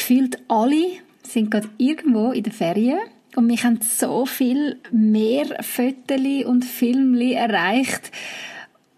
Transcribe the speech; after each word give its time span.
Gefühlt 0.00 0.38
alle 0.48 0.86
sind 1.22 1.50
gerade 1.50 1.68
irgendwo 1.76 2.32
in 2.32 2.42
den 2.42 2.54
Ferien 2.54 3.00
und 3.36 3.46
mich 3.46 3.64
haben 3.64 3.80
so 3.82 4.24
viel 4.24 4.78
mehr 4.90 5.44
Fotos 5.60 6.44
und 6.46 6.64
Filme 6.64 7.34
erreicht. 7.34 8.10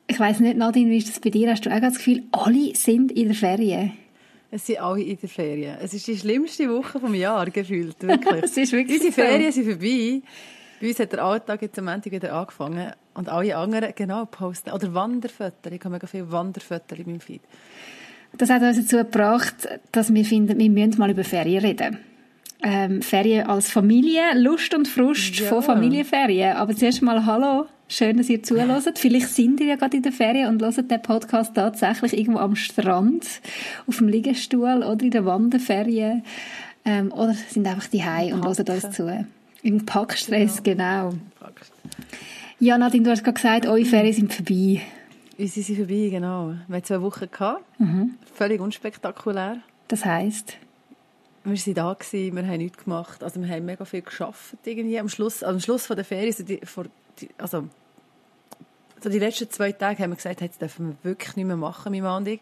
Ich 0.07 0.21
weiß 0.21 0.39
nicht, 0.39 0.57
Nadine, 0.57 0.91
wie 0.91 0.99
ist 0.99 1.09
das 1.09 1.19
bei 1.19 1.31
dir? 1.31 1.51
Hast 1.51 1.67
du 1.67 1.75
auch 1.75 1.81
das 1.81 1.97
Gefühl, 1.97 2.23
alle 2.31 2.77
sind 2.77 3.11
in 3.11 3.27
der 3.27 3.35
Ferien? 3.35 3.95
Es 4.53 4.67
sind 4.67 4.81
alle 4.81 5.03
in 5.03 5.19
der 5.19 5.29
Ferien. 5.29 5.77
Es 5.83 5.93
ist 5.93 6.07
die 6.07 6.17
schlimmste 6.17 6.71
Woche 6.71 7.01
vom 7.01 7.17
Jahr 7.17 7.51
gefühlt, 7.51 8.01
wirklich. 8.01 8.43
es 8.45 8.57
ist 8.57 8.73
wirklich 8.73 8.99
Unsere 8.99 9.13
Ferien 9.13 9.51
sind 9.51 9.65
vorbei. 9.65 10.23
Bei 10.81 10.89
uns 10.89 11.01
hat 11.01 11.13
der 11.13 11.25
Alltag 11.25 11.63
jetzt 11.63 11.79
am 11.81 11.87
Montag 11.87 12.13
wieder 12.13 12.33
angefangen. 12.33 12.93
Und 13.15 13.29
alle 13.29 13.57
anderen, 13.57 13.93
genau, 13.97 14.25
posten. 14.27 14.71
Oder 14.71 14.95
Wanderfotos. 14.95 15.73
Ich 15.73 15.81
habe 15.81 15.91
mega 15.91 16.07
viele 16.07 16.31
Wanderfotos 16.31 16.97
in 16.97 17.07
meinem 17.07 17.21
Feed. 17.21 17.43
Das 18.39 18.51
hat 18.51 18.63
uns 18.63 18.77
dazu 18.77 18.97
gebracht, 18.97 19.55
dass 19.93 20.13
wir 20.13 20.25
finden, 20.25 20.59
wir 20.59 20.71
müssen 20.71 20.99
mal 20.99 21.11
über 21.11 21.25
Ferien 21.25 21.65
reden. 21.65 21.99
Ähm, 22.63 23.03
Ferien 23.03 23.47
als 23.49 23.71
Familie, 23.71 24.23
Lust 24.37 24.73
und 24.75 24.87
Frust 24.87 25.41
ja. 25.41 25.49
von 25.49 25.63
Familienferien. 25.63 26.57
Aber 26.57 26.75
zuerst 26.75 27.03
mal 27.03 27.27
Hallo, 27.27 27.67
schön, 27.89 28.17
dass 28.17 28.29
ihr 28.29 28.43
zuhört. 28.43 28.99
Vielleicht 28.99 29.29
sind 29.29 29.61
ihr 29.61 29.67
ja 29.67 29.77
gerade 29.77 29.97
in 29.97 30.03
der 30.03 30.13
Ferien 30.13 30.49
und 30.49 30.63
hört 30.63 30.91
den 30.91 31.03
Podcast 31.03 31.55
tatsächlich 31.55 32.17
irgendwo 32.17 32.39
am 32.39 32.55
Strand, 32.55 33.27
auf 33.87 33.99
dem 33.99 34.09
Liegestuhl 34.09 34.85
oder 34.85 35.03
in 35.03 35.11
der 35.11 35.27
Wanderferien. 35.27 36.23
Ähm, 36.85 37.13
oder 37.13 37.35
sind 37.35 37.67
einfach 37.67 37.89
die 37.89 38.03
und 38.33 38.45
hören 38.45 38.67
uns 38.69 38.91
zu. 38.93 39.27
Im 39.63 39.85
Packstress, 39.85 40.63
genau. 40.63 41.11
genau. 41.11 41.23
Ja, 42.59 42.79
Nadine, 42.79 43.05
du 43.05 43.11
hast 43.11 43.25
gerade 43.25 43.35
gesagt, 43.35 43.67
eure 43.67 43.85
Ferien 43.85 44.15
sind 44.15 44.33
vorbei. 44.33 44.83
Sind 45.47 45.77
vorbei, 45.77 46.09
genau. 46.11 46.55
Wir 46.69 46.77
hatten 46.77 46.85
zwei 46.87 47.01
Wochen. 47.03 47.31
Gehabt. 47.31 47.81
Mhm. 47.81 48.15
Völlig 48.35 48.61
unspektakulär. 48.61 49.59
Das 49.89 50.05
heisst? 50.05 50.57
Wir 51.45 51.55
waren 51.55 51.75
da, 51.75 51.95
gewesen, 51.95 52.37
wir 52.37 52.47
haben 52.47 52.59
nichts 52.59 52.85
gemacht. 52.85 53.23
Also 53.23 53.41
wir 53.41 53.49
haben 53.49 53.65
mega 53.65 53.85
viel 53.85 54.03
geschafft 54.03 54.57
irgendwie. 54.65 54.99
Am 54.99 55.09
Schluss, 55.09 55.43
am 55.43 55.59
Schluss 55.59 55.87
von 55.87 55.97
der 55.97 56.05
Ferien, 56.05 56.29
also, 56.29 56.45
die, 56.45 56.61
vor, 56.65 56.85
die, 57.21 57.29
also 57.39 57.69
so 59.03 59.11
die 59.11 59.19
letzten 59.19 59.51
zwei 59.51 59.73
Tage 59.73 60.03
haben 60.03 60.11
wir 60.11 60.17
gesagt, 60.17 60.41
jetzt 60.41 60.61
dürfen 60.61 60.97
wir 61.03 61.11
wirklich 61.11 61.35
nicht 61.35 61.47
mehr 61.47 61.57
machen, 61.57 61.91
mein 61.91 62.03
Mann 62.03 62.23
und 62.23 62.29
ich. 62.29 62.41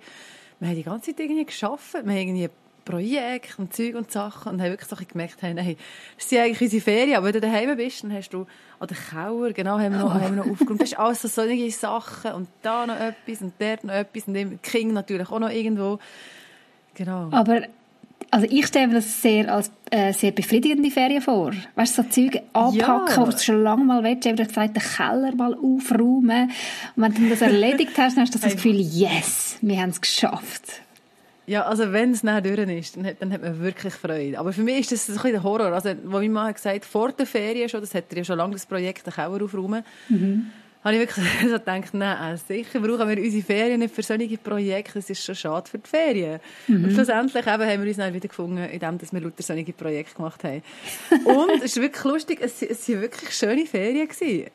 Wir 0.59 0.69
haben 0.69 0.77
die 0.77 0.83
ganze 0.83 1.11
Zeit 1.11 1.21
irgendwie 1.21 1.47
geschafft. 1.47 1.95
Wir 1.95 2.01
haben 2.01 2.11
irgendwie 2.11 2.51
Projekte 2.85 3.61
und 3.61 3.75
Zeug 3.75 3.95
und 3.95 4.11
Sachen 4.11 4.53
und 4.53 4.61
haben 4.61 4.71
wirklich 4.71 4.89
so 4.89 4.97
gemerkt, 4.97 5.37
hey, 5.41 5.55
nein, 5.55 5.77
das 6.17 6.29
sind 6.29 6.39
eigentlich 6.39 6.61
unsere 6.61 6.83
Ferien, 6.83 7.17
aber 7.17 7.27
wenn 7.27 7.33
du 7.35 7.41
daheim 7.41 7.77
bist, 7.77 8.03
dann 8.03 8.13
hast 8.13 8.31
du 8.31 8.47
an 8.79 8.89
der 8.89 8.97
Kauer, 8.97 9.53
genau, 9.53 9.79
haben 9.79 9.93
wir 9.93 10.01
noch, 10.01 10.15
haben 10.15 10.37
wir 10.37 10.45
noch 10.45 10.51
aufgeräumt. 10.51 10.81
Das 10.81 10.91
ist 10.91 10.99
alles 10.99 11.23
so 11.23 11.29
solche 11.29 11.71
Sachen 11.71 12.33
und 12.33 12.49
da 12.63 12.87
noch 12.87 12.99
etwas 12.99 13.43
und 13.43 13.53
dort 13.59 13.85
noch 13.85 13.95
etwas 13.95 14.27
und 14.27 14.35
dem 14.35 14.61
King 14.63 14.93
natürlich 14.93 15.31
auch 15.31 15.39
noch 15.39 15.51
irgendwo. 15.51 15.99
Genau. 16.95 17.29
Aber 17.31 17.63
also 18.31 18.47
ich 18.49 18.67
stelle 18.67 18.89
mir 18.89 18.95
das 18.95 19.23
sehr 19.23 19.53
als 19.53 19.71
äh, 19.91 20.13
sehr 20.13 20.31
befriedigende 20.31 20.91
Ferien 20.91 21.23
vor. 21.23 21.53
Weißt 21.75 21.99
du, 21.99 22.03
so 22.03 22.09
Zeug 22.09 22.43
anpacken, 22.53 23.15
ja. 23.17 23.27
wo 23.27 23.31
du 23.31 23.39
schon 23.39 23.63
lange 23.63 23.85
mal 23.85 24.05
willst. 24.05 24.27
Habe 24.27 24.45
gesagt, 24.45 24.77
den 24.77 24.83
Keller 24.83 25.35
mal 25.35 25.55
aufräumen. 25.55 26.51
Und 26.97 27.03
wenn 27.03 27.15
du 27.15 27.29
das 27.29 27.43
erledigt 27.43 27.93
hast, 27.99 28.17
dann 28.17 28.23
hast 28.25 28.35
du 28.35 28.39
das 28.39 28.53
Gefühl, 28.53 28.81
yes, 28.81 29.57
wir 29.61 29.81
haben 29.81 29.91
es 29.91 30.01
geschafft. 30.01 30.83
Ja, 31.51 31.63
also 31.65 31.91
wenn 31.93 32.13
es 32.13 32.23
nachher 32.23 32.43
durch 32.43 32.59
ist, 32.79 32.97
dann 32.97 33.05
hat, 33.05 33.17
dann 33.19 33.33
hat 33.33 33.43
man 33.43 33.61
wirklich 33.61 33.93
Freude. 33.93 34.39
Aber 34.39 34.53
für 34.53 34.63
mich 34.63 34.79
ist 34.79 34.93
das 34.93 35.09
ein 35.09 35.15
bisschen 35.15 35.33
der 35.33 35.43
Horror. 35.43 35.73
Also, 35.73 35.97
wo 36.05 36.19
mein 36.19 36.31
Mann 36.31 36.47
hat 36.47 36.55
gesagt, 36.55 36.85
vor 36.85 37.11
der 37.11 37.27
Ferien 37.27 37.69
schon, 37.69 37.81
das 37.81 37.93
hat 37.93 38.05
er 38.11 38.19
ja 38.19 38.25
schon 38.25 38.39
lange 38.39 38.53
das 38.53 38.67
Projekt, 38.67 39.05
den 39.05 39.13
Keller 39.13 39.43
aufräumen, 39.43 39.83
mhm. 40.09 40.47
habe 40.85 40.95
ich 40.95 41.01
wirklich 41.01 41.27
so 41.43 41.59
gedacht, 41.59 41.93
nein, 41.93 42.37
sicher 42.37 42.79
brauchen 42.79 43.09
wir 43.09 43.19
unsere 43.19 43.43
Ferien 43.43 43.81
nicht 43.81 43.93
für 43.93 44.05
solche 44.05 44.39
Projekte, 44.39 45.01
das 45.01 45.11
ist 45.11 45.25
schon 45.25 45.35
schade 45.35 45.69
für 45.69 45.79
die 45.79 45.91
Ferien. 45.91 46.39
Mhm. 46.69 46.85
Und 46.85 46.93
schlussendlich 46.93 47.45
eben 47.45 47.67
haben 47.67 47.83
wir 47.83 47.89
uns 47.89 47.97
dann 47.97 48.15
wieder 48.15 48.29
gefunden, 48.29 48.65
indem 48.71 49.01
wir 49.11 49.21
lauter 49.21 49.43
solche 49.43 49.73
Projekte 49.73 50.15
gemacht 50.15 50.45
haben. 50.45 50.63
Und 51.25 51.65
es 51.65 51.77
ist 51.77 51.83
wirklich 51.83 52.05
lustig, 52.05 52.39
es, 52.41 52.63
es 52.63 52.89
waren 52.89 53.01
wirklich 53.01 53.35
schöne 53.35 53.67
Ferien 53.67 54.07
gewesen. 54.07 54.51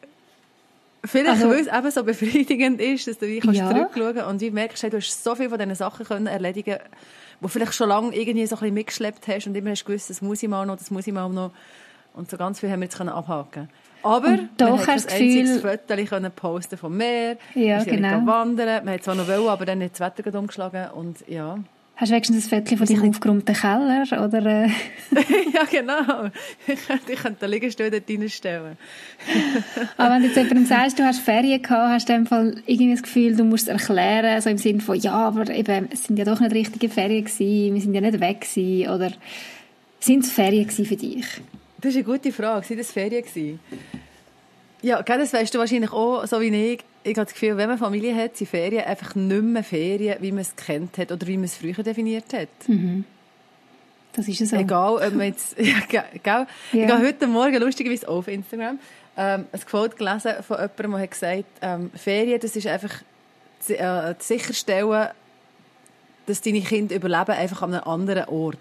Vielleicht, 1.06 1.44
also, 1.44 1.50
weil 1.50 1.62
es 1.62 1.68
eben 1.68 1.92
so 1.92 2.04
befriedigend 2.04 2.82
ist, 2.82 3.08
dass 3.08 3.18
du 3.18 3.28
wie 3.28 3.40
kannst 3.40 3.60
ja. 3.60 3.70
zurückschauen 3.70 4.24
und 4.30 4.42
du 4.42 4.52
merkst, 4.52 4.84
du 4.84 4.98
hast 4.98 5.24
so 5.24 5.36
viele 5.36 5.50
von 5.50 5.60
diesen 5.60 5.76
Sachen 5.76 6.06
können 6.06 6.28
erledigen 6.28 6.78
wo 7.42 7.50
vielleicht 7.50 7.74
schon 7.74 7.90
lange 7.90 8.16
irgendwie 8.16 8.46
so 8.46 8.56
ein 8.56 8.60
bisschen 8.60 8.74
mitgeschleppt 8.74 9.28
hast 9.28 9.48
und 9.48 9.56
immer 9.56 9.72
hast 9.72 9.86
gewusst, 9.86 10.10
das 10.10 10.22
muss 10.22 10.42
ich 10.42 10.50
mal 10.50 10.66
noch, 10.66 10.78
das 10.78 10.90
muss 10.90 11.06
ich 11.06 11.14
mal 11.14 11.30
noch. 11.30 11.52
Und 12.14 12.30
so 12.32 12.38
ganz 12.38 12.62
viel 12.62 12.72
haben 12.72 12.80
wir 12.80 12.86
jetzt 12.86 13.00
abhaken 13.00 13.68
aber 14.06 14.28
und 14.28 14.50
doch 14.58 14.88
hast 14.88 15.06
das 15.06 15.18
Gefühl... 15.18 15.60
Foto 15.60 16.06
können 16.06 16.32
posten 16.32 16.78
vom 16.78 16.96
Meer, 16.96 17.38
ja, 17.56 17.78
wir 17.78 17.82
sind 17.82 17.96
genau. 17.96 18.26
wandern, 18.26 18.86
wir 18.86 18.94
haben 18.94 19.02
zwar 19.02 19.16
noch 19.16 19.28
wollen, 19.28 19.48
aber 19.48 19.66
dann 19.66 19.84
hat 19.84 20.00
das 20.00 20.00
Wetter 20.00 20.38
umgeschlagen 20.40 20.92
und 20.92 21.28
ja... 21.28 21.58
Hast 21.98 22.10
du 22.10 22.14
wenigstens 22.14 22.52
ein 22.52 22.66
Foto 22.66 22.76
von 22.76 22.86
deinem 22.86 23.10
aufgeräumten 23.10 23.56
Keller? 23.56 24.04
Oder, 24.22 24.46
äh? 24.46 24.68
ja, 25.54 25.64
genau. 25.70 26.30
Ich 26.68 26.86
könnte, 26.86 27.14
ich 27.14 27.20
könnte 27.20 27.40
den 27.40 27.52
Liegestuhl 27.52 27.90
dort 27.90 28.10
reinstellen. 28.10 28.78
Aber 29.98 30.16
wenn 30.16 30.22
du 30.24 30.28
jetzt 30.28 30.36
jemandem 30.36 30.66
sagst, 30.66 31.00
du 31.00 31.04
hast 31.04 31.22
Ferien 31.22 31.62
gehabt, 31.62 31.94
hast 31.94 32.10
du 32.10 32.14
in 32.14 32.24
dem 32.24 32.28
Fall 32.28 32.56
irgendwie 32.66 32.92
das 32.92 33.04
Gefühl, 33.04 33.38
du 33.38 33.46
musst 33.46 33.70
es 33.70 33.70
erklären, 33.70 34.42
so 34.42 34.50
im 34.50 34.58
Sinne 34.58 34.82
von, 34.82 35.00
ja, 35.00 35.14
aber 35.14 35.50
eben, 35.50 35.88
es 35.90 36.04
sind 36.04 36.20
ja 36.20 36.26
doch 36.26 36.42
nicht 36.42 36.54
richtige 36.54 36.90
Ferien 36.90 37.24
gewesen, 37.24 37.74
wir 37.74 37.82
sind 37.82 37.94
ja 37.94 38.02
nicht 38.02 38.20
weg 38.20 38.42
gewesen, 38.42 38.90
oder 38.90 39.12
sind 40.02 40.26
es 40.26 40.32
Ferien 40.32 40.68
gewesen 40.68 40.86
für 40.86 40.98
dich? 40.98 41.26
Das 41.78 41.92
ist 41.92 41.96
eine 41.96 42.04
gute 42.04 42.32
Frage. 42.32 42.66
Sind 42.66 42.80
es 42.80 42.92
Ferien 42.92 43.24
gewesen? 43.24 43.60
Ja, 44.86 45.02
das 45.02 45.34
weißt 45.34 45.52
du 45.52 45.58
wahrscheinlich 45.58 45.92
auch, 45.92 46.28
so 46.28 46.40
wie 46.42 46.74
ich. 46.74 46.84
Ich 47.04 47.18
habe 47.18 47.26
das 47.26 47.34
Gefühl, 47.34 47.58
wenn 47.58 47.70
man 47.70 47.80
Familie 47.80 48.16
hat, 48.16 48.38
sind 48.38 48.48
Ferien 48.48 48.84
einfach 48.84 49.16
nicht 49.16 49.42
mehr 49.42 49.64
Ferien, 49.64 50.18
wie 50.22 50.32
man 50.32 50.42
es 50.42 50.56
kennt 50.56 51.00
hat 51.00 51.12
oder 51.12 51.26
wie 51.26 51.38
man 51.38 51.46
es 51.46 51.58
früher 51.58 51.82
definiert 51.82 52.32
hat. 52.34 52.50
Mhm. 52.68 53.04
Das 54.14 54.28
ist 54.28 54.42
es 54.42 54.52
so. 54.52 54.58
Egal, 54.58 54.98
ob 54.98 55.14
man 55.16 55.26
jetzt, 55.26 55.58
ja, 55.60 55.80
gell? 55.90 56.08
Ja. 56.22 56.46
Ich 56.72 56.88
habe 56.88 57.04
heute 57.04 57.26
Morgen 57.26 57.56
lustigerweise 57.56 58.08
auf 58.08 58.28
Instagram 58.28 58.78
ähm, 59.18 59.46
ein 59.52 59.60
Quote 59.62 59.96
gelesen 59.96 60.34
von 60.48 60.58
jemandem, 60.58 60.92
der 60.92 61.02
hat 61.02 61.12
gesagt, 61.12 61.46
ähm, 61.64 61.92
Ferien, 61.96 62.40
das 62.40 62.56
ist 62.56 62.68
einfach 62.68 63.02
äh, 63.70 64.14
sicherstellen, 64.20 65.08
dass 66.28 66.42
deine 66.42 66.62
Kinder 66.62 66.96
überleben, 66.96 67.32
einfach 67.32 67.64
an 67.64 67.74
einem 67.74 67.84
anderen 67.86 68.26
Ort. 68.26 68.60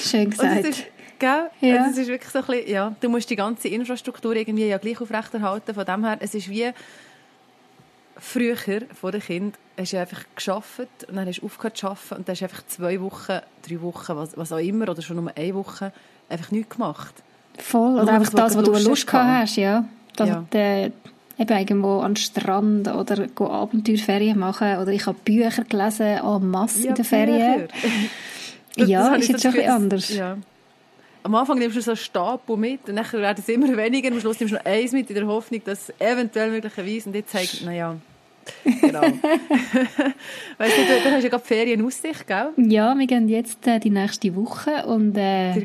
Schön 0.00 0.30
gesagt. 0.30 0.90
Gell? 1.20 1.50
Ja. 1.60 1.84
Also 1.84 1.90
es 1.90 1.98
ist 1.98 2.08
wirklich 2.08 2.32
so 2.32 2.38
ein 2.38 2.46
bisschen, 2.46 2.70
ja, 2.70 2.96
du 2.98 3.08
musst 3.10 3.28
die 3.28 3.36
ganze 3.36 3.68
Infrastruktur 3.68 4.34
irgendwie 4.34 4.66
ja 4.66 4.78
gleich 4.78 5.00
aufrechterhalten. 5.00 5.74
Von 5.74 5.84
dem 5.84 6.04
her, 6.04 6.16
es 6.18 6.34
ist 6.34 6.48
wie 6.48 6.70
früher 8.16 8.56
vor 8.98 9.12
dem 9.12 9.20
Kind 9.20 9.54
hast 9.78 9.92
du 9.92 10.00
einfach 10.00 10.24
geschafft 10.34 10.88
und 11.08 11.16
dann 11.16 11.26
hast 11.26 11.40
du 11.40 11.46
aufgehört 11.46 11.76
zu 11.76 11.86
arbeiten 11.88 12.14
und 12.14 12.28
dann 12.28 12.32
hast 12.32 12.40
du 12.40 12.44
einfach 12.46 12.66
zwei 12.66 13.00
Wochen, 13.00 13.38
drei 13.66 13.80
Wochen, 13.82 14.16
was, 14.16 14.36
was 14.36 14.52
auch 14.52 14.58
immer, 14.58 14.88
oder 14.88 15.02
schon 15.02 15.16
nur 15.16 15.30
eine 15.34 15.54
Woche, 15.54 15.92
einfach 16.30 16.50
nichts 16.50 16.74
gemacht. 16.74 17.14
Voll, 17.58 17.94
oder, 17.94 18.04
oder 18.04 18.12
einfach 18.12 18.32
das, 18.32 18.56
was 18.56 18.64
du 18.64 18.72
Lust 18.72 19.06
gehabt 19.06 19.42
hast, 19.42 19.56
ja. 19.56 19.84
Dass 20.16 20.28
ja. 20.28 20.44
Der, 20.52 20.92
eben 21.38 21.58
irgendwo 21.58 22.00
an 22.00 22.14
den 22.14 22.16
Strand 22.16 22.88
oder 22.88 23.26
Abenteuerferien 23.38 24.38
machen 24.38 24.78
oder 24.78 24.88
ich 24.88 25.06
habe 25.06 25.18
Bücher 25.22 25.64
gelesen 25.64 26.06
en 26.06 26.50
masse 26.50 26.80
ja, 26.80 26.88
in 26.88 26.94
den 26.94 27.04
Ferien. 27.04 27.68
ja, 28.76 29.14
ist 29.14 29.28
jetzt 29.28 29.42
schon 29.42 29.50
ein 29.50 29.56
bisschen 29.56 29.70
anders. 29.70 30.08
Ja 30.14 30.36
am 31.22 31.34
Anfang 31.34 31.58
nimmst 31.58 31.76
du 31.76 31.82
so 31.82 31.90
einen 31.92 31.98
Stapel 31.98 32.56
mit 32.56 32.88
und 32.88 32.96
dann 32.96 33.12
werden 33.12 33.38
es 33.38 33.48
immer 33.48 33.76
weniger. 33.76 34.10
Am 34.10 34.20
Schluss 34.20 34.40
nimmst 34.40 34.52
du 34.52 34.58
noch 34.58 34.64
eins 34.64 34.92
mit 34.92 35.08
in 35.10 35.16
der 35.16 35.26
Hoffnung, 35.26 35.62
dass 35.64 35.92
eventuell 35.98 36.50
möglicherweise, 36.50 37.08
und 37.08 37.14
jetzt 37.14 37.30
zeigt, 37.30 37.62
naja, 37.64 37.96
genau. 38.64 39.00
weißt 40.58 40.76
du, 40.76 40.82
du, 40.82 41.02
du 41.04 41.10
hast 41.10 41.22
ja 41.22 41.28
gerade 41.28 41.44
Ferien 41.44 41.84
Aussicht, 41.84 42.26
gell? 42.26 42.50
Ja, 42.56 42.96
wir 42.96 43.06
gehen 43.06 43.28
jetzt 43.28 43.66
äh, 43.66 43.78
die 43.78 43.90
nächste 43.90 44.34
Woche 44.36 44.86
und 44.86 45.16
äh, 45.16 45.58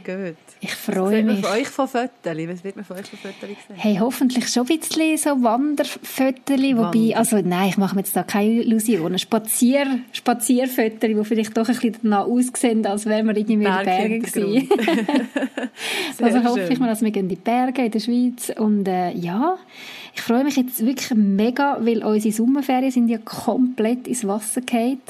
ich 0.61 0.73
freue 0.75 1.23
mich. 1.23 1.43
Was 1.43 1.51
euch 1.51 1.67
von 1.67 1.87
Fotos? 1.87 2.09
Was 2.23 2.63
wird 2.63 2.75
man 2.75 2.85
von 2.85 2.97
euch 2.97 3.07
von 3.07 3.19
Fotos 3.19 3.41
sehen? 3.67 3.75
Hey, 3.75 3.97
hoffentlich 3.99 4.47
schon 4.47 4.67
ein 4.67 4.79
bisschen 4.79 5.17
so 5.17 5.43
Wanderfotos, 5.43 6.57
wobei, 6.57 7.15
also 7.15 7.37
nein, 7.43 7.69
ich 7.69 7.77
mache 7.77 7.95
mir 7.95 8.01
jetzt 8.01 8.15
da 8.15 8.23
keine 8.23 8.63
Illusionen. 8.63 9.19
Spazier, 9.19 9.99
Spazierfotos, 10.11 10.99
die 11.01 11.23
vielleicht 11.23 11.57
doch 11.57 11.67
ein 11.67 11.75
bisschen 11.75 11.97
danach 12.01 12.25
aussehen, 12.25 12.85
als 12.85 13.05
wären 13.05 13.27
wir 13.27 13.37
irgendwie 13.37 13.53
in 13.53 13.61
den 13.61 13.85
Bergen 13.85 14.21
gewesen. 14.21 14.69
also 16.21 16.43
hoffe 16.43 16.67
ich 16.73 16.79
mal, 16.79 16.87
dass 16.87 17.01
wir 17.01 17.11
gehen 17.11 17.23
in 17.23 17.29
die 17.29 17.35
Berge 17.35 17.85
in 17.85 17.91
der 17.91 17.99
Schweiz 17.99 18.51
und 18.57 18.87
äh, 18.87 19.11
ja, 19.11 19.57
ich 20.15 20.21
freue 20.21 20.43
mich 20.45 20.55
jetzt 20.55 20.85
wirklich 20.85 21.13
mega, 21.13 21.77
weil 21.81 22.03
unsere 22.03 22.33
Sommerferien 22.33 22.91
sind 22.91 23.09
ja 23.09 23.17
komplett 23.17 24.07
ins 24.07 24.25
Wasser 24.25 24.61
gefallen. 24.61 25.01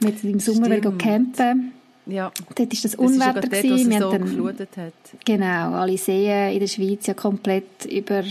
Wir 0.00 0.12
sind 0.12 0.30
im 0.30 0.40
Sommer 0.40 0.80
campen. 0.98 1.72
Ja. 2.06 2.32
Dort 2.56 2.58
war 2.58 2.80
das 2.82 2.94
Unwetter. 2.96 3.40
Das 3.42 3.64
ist 3.64 3.92
dort, 3.92 4.02
so 4.02 4.10
dann, 4.10 4.22
geflutet 4.22 4.76
hat. 4.76 4.92
Genau, 5.24 5.72
alle 5.74 5.96
Seen 5.96 6.52
in 6.52 6.60
der 6.60 6.66
Schweiz 6.66 7.06
ja 7.06 7.14
komplett 7.14 7.84
über 7.88 8.24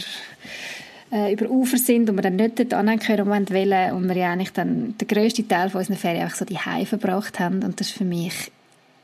äh, 1.12 1.34
über 1.34 1.50
Ufer 1.50 1.78
sind 1.78 2.10
und 2.10 2.18
wir 2.18 2.22
dann 2.22 2.36
nicht 2.36 2.60
dort 2.60 2.74
anhängen 2.74 3.00
können, 3.00 3.26
wo 3.26 3.32
wir 3.32 3.50
wollen 3.50 3.94
und 3.94 4.10
wir 4.10 4.18
ja 4.18 4.32
eigentlich 4.32 4.52
dann 4.52 4.96
den 4.98 5.08
grössten 5.08 5.48
Teil 5.48 5.70
von 5.70 5.80
unseren 5.80 5.98
Ferien 5.98 6.24
einfach 6.24 6.36
so 6.36 6.46
die 6.46 6.60
Hause 6.60 6.86
verbracht 6.86 7.40
haben 7.40 7.64
und 7.64 7.80
das 7.80 7.88
ist 7.88 7.98
für 7.98 8.06
mich 8.06 8.52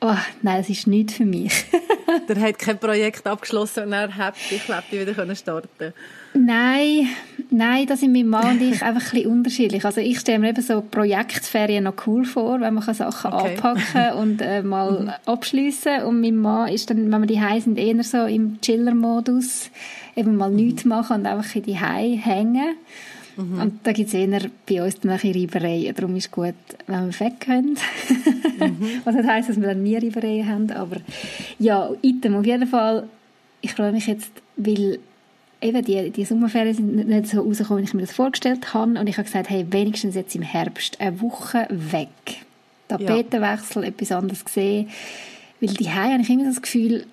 Oh, 0.02 0.18
nein, 0.44 0.58
das 0.60 0.70
ist 0.70 0.86
nicht 0.86 1.12
für 1.12 1.26
mich. 1.26 1.66
Der 2.28 2.40
hat 2.40 2.60
kein 2.60 2.78
Projekt 2.78 3.26
abgeschlossen 3.26 3.86
und 3.86 3.94
er 3.94 4.16
hat 4.16 4.36
ich 4.52 4.68
happy 4.68 5.00
wieder 5.00 5.36
starten 5.36 5.94
Nein, 6.36 7.08
nein, 7.50 7.88
da 7.88 7.96
sind 7.96 8.12
mein 8.12 8.28
Mann 8.28 8.58
und 8.58 8.62
ich 8.62 8.84
einfach 8.84 9.02
ein 9.02 9.10
bisschen 9.12 9.32
unterschiedlich. 9.32 9.86
Also 9.86 10.02
ich 10.02 10.20
stelle 10.20 10.40
mir 10.40 10.50
eben 10.50 10.62
so 10.62 10.82
Projektferien 10.82 11.86
noch 11.86 11.96
cool 12.06 12.26
vor, 12.26 12.60
wenn 12.60 12.74
man 12.74 12.94
Sachen 12.94 13.34
okay. 13.34 13.56
anpacken 13.56 14.14
und 14.20 14.42
äh, 14.42 14.62
mal 14.62 15.02
mhm. 15.02 15.12
abschliessen 15.26 16.04
und 16.04 16.22
mein 16.22 16.36
Mann 16.36 16.70
ist 16.70 16.90
dann, 16.90 17.12
wenn 17.12 17.22
wir 17.22 17.28
die 17.28 17.62
sind, 17.62 17.78
eher 17.78 18.04
so 18.04 18.26
im 18.26 18.60
Chiller-Modus, 18.62 19.70
eben 20.16 20.36
mal 20.36 20.50
mhm. 20.50 20.56
nichts 20.58 20.86
machen 20.86 21.22
und 21.22 21.26
einfach 21.26 21.56
in 21.56 21.64
die 21.64 21.78
hängen. 21.78 22.76
Mhm. 23.38 23.62
Und 23.62 23.80
da 23.84 23.92
gibt 23.92 24.10
es 24.10 24.14
eher 24.14 24.42
bei 24.68 24.84
uns 24.84 25.00
dann 25.00 25.12
ein 25.12 25.20
Reibereien. 25.20 25.94
Darum 25.96 26.16
ist 26.16 26.26
es 26.26 26.32
gut, 26.32 26.54
wenn 26.88 27.12
wir 27.12 27.20
weg 27.20 27.40
können. 27.40 27.78
mhm. 28.60 28.88
Was 29.04 29.16
nicht 29.16 29.28
heisst, 29.28 29.50
dass 29.50 29.60
wir 29.60 29.68
dann 29.68 29.84
nie 29.84 29.98
Reibereien 29.98 30.48
haben. 30.48 30.72
Aber 30.72 30.98
ja, 31.60 31.90
Item 32.02 32.36
auf 32.36 32.46
jeden 32.46 32.68
Fall. 32.68 33.08
Ich 33.62 33.74
freue 33.74 33.92
mich 33.92 34.08
jetzt, 34.08 34.32
weil 34.58 35.00
eben 35.66 35.84
die, 35.84 36.12
die 36.12 36.26
Sommerferien 36.26 36.76
sind 36.76 37.08
nicht 37.08 37.28
so 37.28 37.42
rausgekommen, 37.42 37.84
wie 37.84 37.88
ich 37.88 37.94
mir 37.94 38.02
das 38.02 38.14
vorgestellt 38.14 38.74
habe. 38.74 39.00
Und 39.00 39.08
ich 39.08 39.18
habe 39.18 39.26
gesagt, 39.26 39.50
hey, 39.50 39.66
wenigstens 39.70 40.16
jetzt 40.16 40.36
im 40.36 40.42
Herbst 40.42 41.02
eine 41.02 41.22
Woche 41.22 41.68
weg. 41.70 42.10
Tapetenwechsel, 42.88 43.84
ja. 43.84 43.90
etwas 43.90 44.12
anderes 44.12 44.46
gesehen. 44.46 44.90
Weil 45.60 45.74
die 45.74 45.90
habe 45.90 46.22
ich 46.22 46.30
immer 46.30 46.46
das 46.46 46.62
Gefühl, 46.62 47.06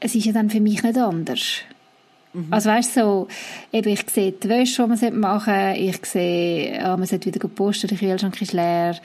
es 0.00 0.14
ist 0.14 0.26
ja 0.26 0.32
dann 0.32 0.50
für 0.50 0.60
mich 0.60 0.82
nicht 0.82 0.98
anders. 0.98 1.62
Mhm. 2.32 2.46
Also 2.50 2.70
weißt 2.70 2.96
du, 2.96 3.00
so, 3.00 3.28
eben 3.72 3.88
ich 3.88 4.08
sehe 4.10 4.32
die 4.32 4.48
Wäsche, 4.48 4.82
die 4.82 4.88
man 4.88 5.20
machen 5.20 5.54
sollte, 5.54 5.80
ich 5.80 6.06
sehe, 6.06 6.84
ah, 6.84 6.96
man 6.96 7.06
sollte 7.06 7.34
wieder 7.34 7.48
posten, 7.48 7.88
der 7.88 7.98
Kühlschrank 7.98 8.40
ist 8.40 8.52
leer. 8.52 8.96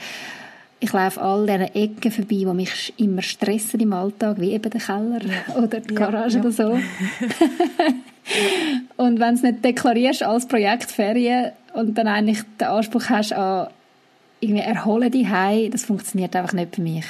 Ich 0.82 0.92
laufe 0.92 1.22
all 1.22 1.46
diesen 1.46 1.62
Ecken 1.76 2.10
vorbei, 2.10 2.38
die 2.38 2.44
mich 2.44 2.92
immer 2.96 3.22
stressen 3.22 3.78
im 3.78 3.92
Alltag, 3.92 4.40
wie 4.40 4.50
eben 4.50 4.68
der 4.68 4.80
Keller 4.80 5.20
oder 5.56 5.78
die 5.78 5.94
Garage 5.94 6.38
ja, 6.38 6.42
ja. 6.42 6.48
oder 6.48 6.50
so. 6.50 6.72
und 8.96 9.20
wenn 9.20 9.28
du 9.28 9.34
es 9.34 9.42
nicht 9.42 9.64
deklarierst 9.64 10.24
als 10.24 10.48
Projekt 10.48 10.90
Ferien 10.90 11.52
und 11.74 11.96
dann 11.96 12.08
eigentlich 12.08 12.40
den 12.60 12.66
Anspruch 12.66 13.08
hast 13.10 13.32
an 13.32 13.68
irgendwie 14.40 14.62
erhole 14.62 15.08
dich 15.08 15.28
heim, 15.28 15.70
das 15.70 15.84
funktioniert 15.84 16.34
einfach 16.34 16.52
nicht 16.52 16.74
für 16.74 16.82
mich. 16.82 17.06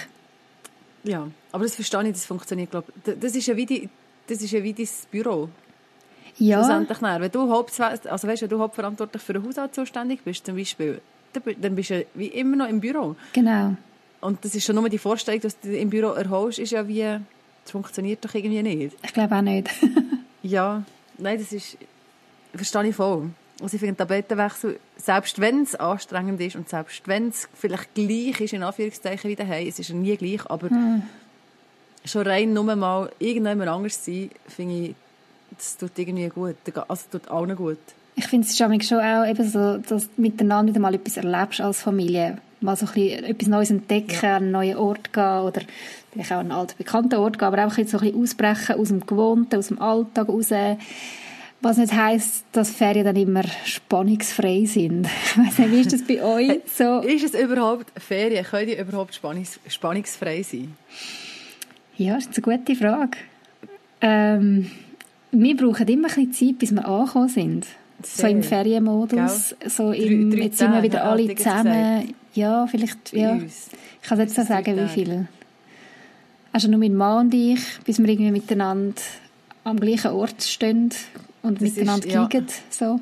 Ja, 1.04 1.28
aber 1.50 1.64
das 1.64 1.74
verstehe 1.74 2.02
ich, 2.02 2.12
das 2.12 2.26
funktioniert, 2.26 2.70
glaube 2.70 2.92
Das 3.04 3.34
ist 3.34 3.46
ja 3.46 3.56
wie, 3.56 3.64
die, 3.64 3.88
das 4.26 4.42
ist 4.42 4.52
ja 4.52 4.62
wie 4.62 4.74
dein 4.74 4.88
Büro. 5.10 5.48
Ja. 6.36 6.58
Schlussendlich 6.58 7.00
Wenn 7.00 7.30
du, 7.30 7.48
Haupt, 7.48 7.80
also 7.80 8.28
weißt, 8.28 8.42
wenn 8.42 8.50
du 8.50 8.58
hauptverantwortlich 8.58 9.22
für 9.22 9.32
den 9.32 9.46
Haushalt 9.46 9.74
zuständig 9.74 10.20
bist, 10.22 10.44
zum 10.44 10.56
Beispiel, 10.56 11.00
dann 11.32 11.74
bist 11.74 11.90
du 11.90 12.04
wie 12.14 12.28
immer 12.28 12.56
noch 12.56 12.68
im 12.68 12.80
Büro. 12.80 13.16
Genau. 13.32 13.76
Und 14.20 14.44
das 14.44 14.54
ist 14.54 14.64
schon 14.64 14.76
nur 14.76 14.88
die 14.88 14.98
Vorstellung, 14.98 15.40
dass 15.40 15.58
du 15.58 15.76
im 15.76 15.90
Büro 15.90 16.12
erholst, 16.12 16.58
ist 16.58 16.70
ja 16.70 16.86
wie, 16.86 17.02
das 17.02 17.70
funktioniert 17.70 18.24
doch 18.24 18.34
irgendwie 18.34 18.62
nicht. 18.62 18.96
Ich 19.02 19.12
glaube 19.12 19.36
auch 19.36 19.42
nicht. 19.42 19.68
ja, 20.42 20.82
nein, 21.18 21.38
das 21.38 21.52
ist, 21.52 21.76
verstehe 22.54 22.88
ich 22.88 22.96
voll. 22.96 23.30
Also 23.60 23.74
ich 23.74 23.80
finde, 23.80 23.96
Tapetenwechsel, 23.96 24.80
selbst 24.96 25.40
wenn 25.40 25.62
es 25.62 25.74
anstrengend 25.74 26.40
ist 26.40 26.56
und 26.56 26.68
selbst 26.68 27.06
wenn 27.06 27.28
es 27.28 27.48
vielleicht 27.54 27.94
gleich 27.94 28.40
ist, 28.40 28.52
in 28.52 28.62
Anführungszeichen, 28.62 29.30
wie 29.30 29.36
daheim, 29.36 29.68
es 29.68 29.78
ist 29.78 29.88
ja 29.88 29.94
nie 29.94 30.16
gleich, 30.16 30.44
aber 30.50 30.68
hm. 30.68 31.02
schon 32.04 32.26
rein 32.26 32.52
nur 32.52 32.74
mal 32.74 33.10
irgendjemand 33.18 33.68
anders 33.68 34.04
sein, 34.04 34.30
finde 34.48 34.74
ich, 34.74 34.94
das 35.56 35.76
tut 35.76 35.96
irgendwie 35.96 36.28
gut. 36.28 36.56
Also 36.88 37.02
tut 37.10 37.28
allen 37.28 37.54
gut. 37.56 37.78
Ich 38.14 38.26
finde 38.26 38.46
es 38.46 38.56
schon 38.56 38.72
auch 39.00 39.26
eben 39.26 39.48
so, 39.48 39.78
dass 39.78 40.04
du 40.14 40.20
miteinander 40.20 40.72
wieder 40.72 40.80
mal 40.80 40.94
etwas 40.94 41.16
erlebst 41.16 41.60
als 41.60 41.82
Familie. 41.82 42.38
Mal 42.60 42.76
so 42.76 42.86
ein 42.86 42.92
bisschen 42.92 43.24
etwas 43.24 43.48
Neues 43.48 43.70
entdecken, 43.70 44.18
ja. 44.22 44.36
an 44.36 44.42
einen 44.42 44.52
neuen 44.52 44.76
Ort 44.76 45.12
gehen 45.12 45.40
oder 45.40 45.62
vielleicht 46.12 46.32
auch 46.32 46.36
an 46.36 46.50
einen 46.50 46.52
alten, 46.52 46.76
bekannten 46.76 47.14
Ort 47.16 47.38
gehen, 47.38 47.48
aber 47.48 47.58
einfach 47.58 47.76
so 47.86 47.98
ein 47.98 48.04
bisschen 48.04 48.22
ausbrechen 48.22 48.76
aus 48.76 48.88
dem 48.88 49.04
Gewohnten, 49.06 49.56
aus 49.56 49.68
dem 49.68 49.80
Alltag 49.80 50.28
raus. 50.28 50.50
Was 51.62 51.76
nicht 51.76 51.92
heisst, 51.94 52.44
dass 52.52 52.70
Ferien 52.70 53.04
dann 53.04 53.14
immer 53.14 53.44
spannungsfrei 53.64 54.64
sind. 54.64 55.02
Nicht, 55.36 55.58
wie 55.58 55.80
ist 55.80 55.92
das 55.92 56.02
bei 56.02 56.20
euch 56.20 56.60
so? 56.66 56.98
Ist 57.02 57.24
es 57.24 57.40
überhaupt, 57.40 57.86
Ferien, 58.00 58.44
können 58.44 58.66
die 58.66 58.76
überhaupt 58.76 59.14
spannungs 59.14 59.60
spannungsfrei 59.68 60.42
sein? 60.42 60.76
Ja, 61.96 62.16
das 62.16 62.26
ist 62.26 62.44
eine 62.44 62.58
gute 62.58 62.74
Frage. 62.74 63.16
Ähm, 64.00 64.72
wir 65.30 65.56
brauchen 65.56 65.86
immer 65.86 66.08
ein 66.08 66.28
bisschen 66.28 66.32
Zeit, 66.32 66.58
bis 66.58 66.72
wir 66.72 66.84
angekommen 66.84 67.28
sind. 67.28 67.66
So 68.06 68.26
im 68.26 68.42
Ferienmodus. 68.42 69.54
So 69.66 69.92
im, 69.92 70.30
drei, 70.30 70.36
drei 70.36 70.44
jetzt 70.44 70.58
sind 70.58 70.72
wir 70.72 70.82
wieder 70.82 71.04
alle 71.04 71.34
zusammen. 71.34 72.00
Gesagt. 72.00 72.14
Ja, 72.34 72.66
vielleicht, 72.66 73.12
ja. 73.12 73.36
Ich 73.36 74.08
kann 74.08 74.18
jetzt 74.18 74.36
nicht 74.36 74.48
sagen, 74.48 74.76
wie 74.76 74.88
viel. 74.88 75.28
Also 76.52 76.68
nur 76.68 76.78
mein 76.78 76.94
Mann 76.94 77.26
und 77.26 77.34
ich, 77.34 77.60
bis 77.84 77.98
wir 77.98 78.08
irgendwie 78.08 78.30
miteinander 78.30 79.00
am 79.64 79.78
gleichen 79.78 80.10
Ort 80.10 80.42
stehen 80.42 80.90
und 81.42 81.60
das 81.60 81.70
miteinander 81.70 82.06
ist, 82.06 82.12
ja. 82.12 82.26
kiegen, 82.26 82.46
so. 82.70 83.00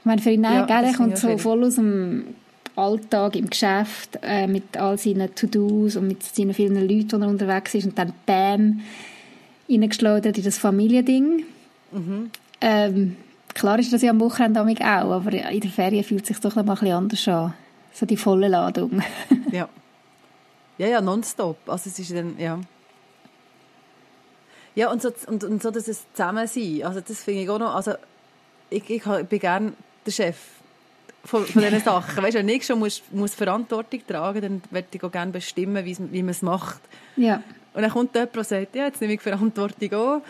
Ich 0.00 0.06
meine, 0.06 0.20
für 0.20 0.30
ihn, 0.30 0.42
ja, 0.42 0.66
gell, 0.66 0.84
er 0.84 0.94
kommt 0.94 1.16
so 1.16 1.28
viel. 1.28 1.38
voll 1.38 1.64
aus 1.64 1.76
dem 1.76 2.34
Alltag 2.74 3.36
im 3.36 3.48
Geschäft, 3.48 4.18
äh, 4.22 4.46
mit 4.46 4.76
all 4.76 4.98
seinen 4.98 5.34
To-Dos 5.34 5.96
und 5.96 6.08
mit 6.08 6.22
seinen 6.22 6.54
vielen 6.54 6.74
Leuten, 6.74 7.08
die 7.08 7.14
er 7.14 7.28
unterwegs 7.28 7.74
ist 7.74 7.86
und 7.86 7.98
dann 7.98 8.12
bam, 8.26 8.80
reingeschleudert 9.70 10.38
in 10.38 10.44
das 10.44 10.58
Familiending. 10.58 11.44
Mhm. 11.92 12.30
Ähm, 12.62 13.16
klar 13.54 13.78
ist 13.80 13.92
das 13.92 14.02
ja 14.02 14.10
am 14.10 14.20
Wochenende 14.20 14.60
auch, 14.60 15.10
aber 15.10 15.32
in 15.32 15.60
der 15.60 15.70
Ferien 15.70 16.04
fühlt 16.04 16.22
es 16.22 16.28
sich 16.28 16.38
doch 16.38 16.54
noch 16.54 16.64
mal 16.64 16.74
ein 16.74 16.78
bisschen 16.78 16.94
anders 16.94 17.28
an. 17.28 17.54
So 17.92 18.06
die 18.06 18.16
volle 18.16 18.48
Ladung. 18.48 19.02
ja. 19.50 19.68
Ja, 20.78 20.86
ja, 20.86 21.00
nonstop. 21.00 21.58
Also 21.66 21.90
es 21.90 21.98
ist 21.98 22.14
dann, 22.14 22.38
ja. 22.38 22.60
Ja, 24.74 24.90
und 24.90 25.02
so, 25.02 25.12
und, 25.26 25.44
und 25.44 25.62
so 25.62 25.70
dass 25.70 25.88
es 25.88 26.06
zusammen 26.14 26.46
sein. 26.46 26.82
Also 26.84 27.00
das 27.00 27.22
finde 27.22 27.42
ich 27.42 27.50
auch 27.50 27.58
noch, 27.58 27.74
also 27.74 27.94
ich, 28.70 28.88
ich, 28.88 29.02
bin 29.04 29.38
gerne 29.38 29.72
der 30.06 30.12
Chef 30.12 30.36
von, 31.24 31.44
von 31.44 31.62
diesen 31.62 31.80
Sachen. 31.84 32.22
Weißt 32.22 32.34
du, 32.34 32.38
wenn 32.38 32.48
ich 32.48 32.64
schon 32.64 32.78
muss, 32.78 33.02
muss 33.10 33.34
Verantwortung 33.34 34.00
tragen 34.06 34.40
dann 34.40 34.62
werde 34.70 34.88
ich 34.92 35.02
auch 35.02 35.12
gerne 35.12 35.32
bestimmen, 35.32 35.84
wie, 35.84 35.96
wie 36.12 36.22
man 36.22 36.30
es 36.30 36.42
macht. 36.42 36.80
Ja. 37.16 37.42
Und 37.74 37.82
dann 37.82 37.90
kommt 37.90 38.14
jemand 38.14 38.36
und 38.36 38.46
sagt, 38.46 38.74
ja, 38.76 38.86
jetzt 38.86 39.00
nehme 39.00 39.14
ich 39.14 39.20
Verantwortung 39.20 39.92
an. 39.92 40.22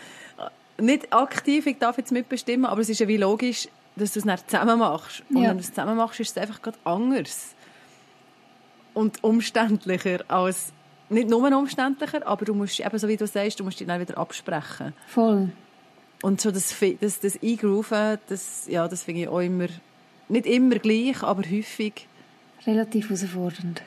Nicht 0.79 1.13
aktiv, 1.13 1.67
ich 1.67 1.77
darf 1.77 1.97
jetzt 1.97 2.11
mitbestimmen, 2.11 2.65
aber 2.65 2.81
es 2.81 2.89
ist 2.89 2.99
ja 2.99 3.07
wie 3.07 3.17
logisch, 3.17 3.67
dass 3.95 4.13
du 4.13 4.19
es 4.19 4.25
nicht 4.25 4.49
zusammen 4.49 4.79
machst. 4.79 5.23
Und 5.29 5.37
ja. 5.41 5.49
wenn 5.49 5.57
du 5.57 5.63
es 5.63 5.69
zusammen 5.69 5.97
machst, 5.97 6.19
ist 6.19 6.31
es 6.31 6.37
einfach 6.37 6.61
gerade 6.61 6.77
anders. 6.83 7.53
Und 8.93 9.23
umständlicher 9.23 10.19
als, 10.27 10.71
nicht 11.09 11.29
nur 11.29 11.45
umständlicher, 11.55 12.25
aber 12.25 12.45
du 12.45 12.53
musst, 12.53 12.79
eben 12.79 12.97
so 12.97 13.07
wie 13.07 13.17
du 13.17 13.27
sagst, 13.27 13.59
du 13.59 13.63
musst 13.63 13.79
dich 13.79 13.87
dann 13.87 14.01
wieder 14.01 14.17
absprechen. 14.17 14.93
Voll. 15.07 15.51
Und 16.21 16.41
so 16.41 16.51
das, 16.51 16.75
das, 17.01 17.19
das 17.19 17.41
Eingrooven, 17.43 18.17
das, 18.27 18.65
ja, 18.67 18.87
das 18.87 19.03
finde 19.03 19.21
ich 19.21 19.27
auch 19.27 19.41
immer, 19.41 19.67
nicht 20.29 20.45
immer 20.45 20.75
gleich, 20.75 21.21
aber 21.21 21.43
häufig. 21.43 22.07
Relativ 22.65 23.09
herausfordernd. 23.09 23.83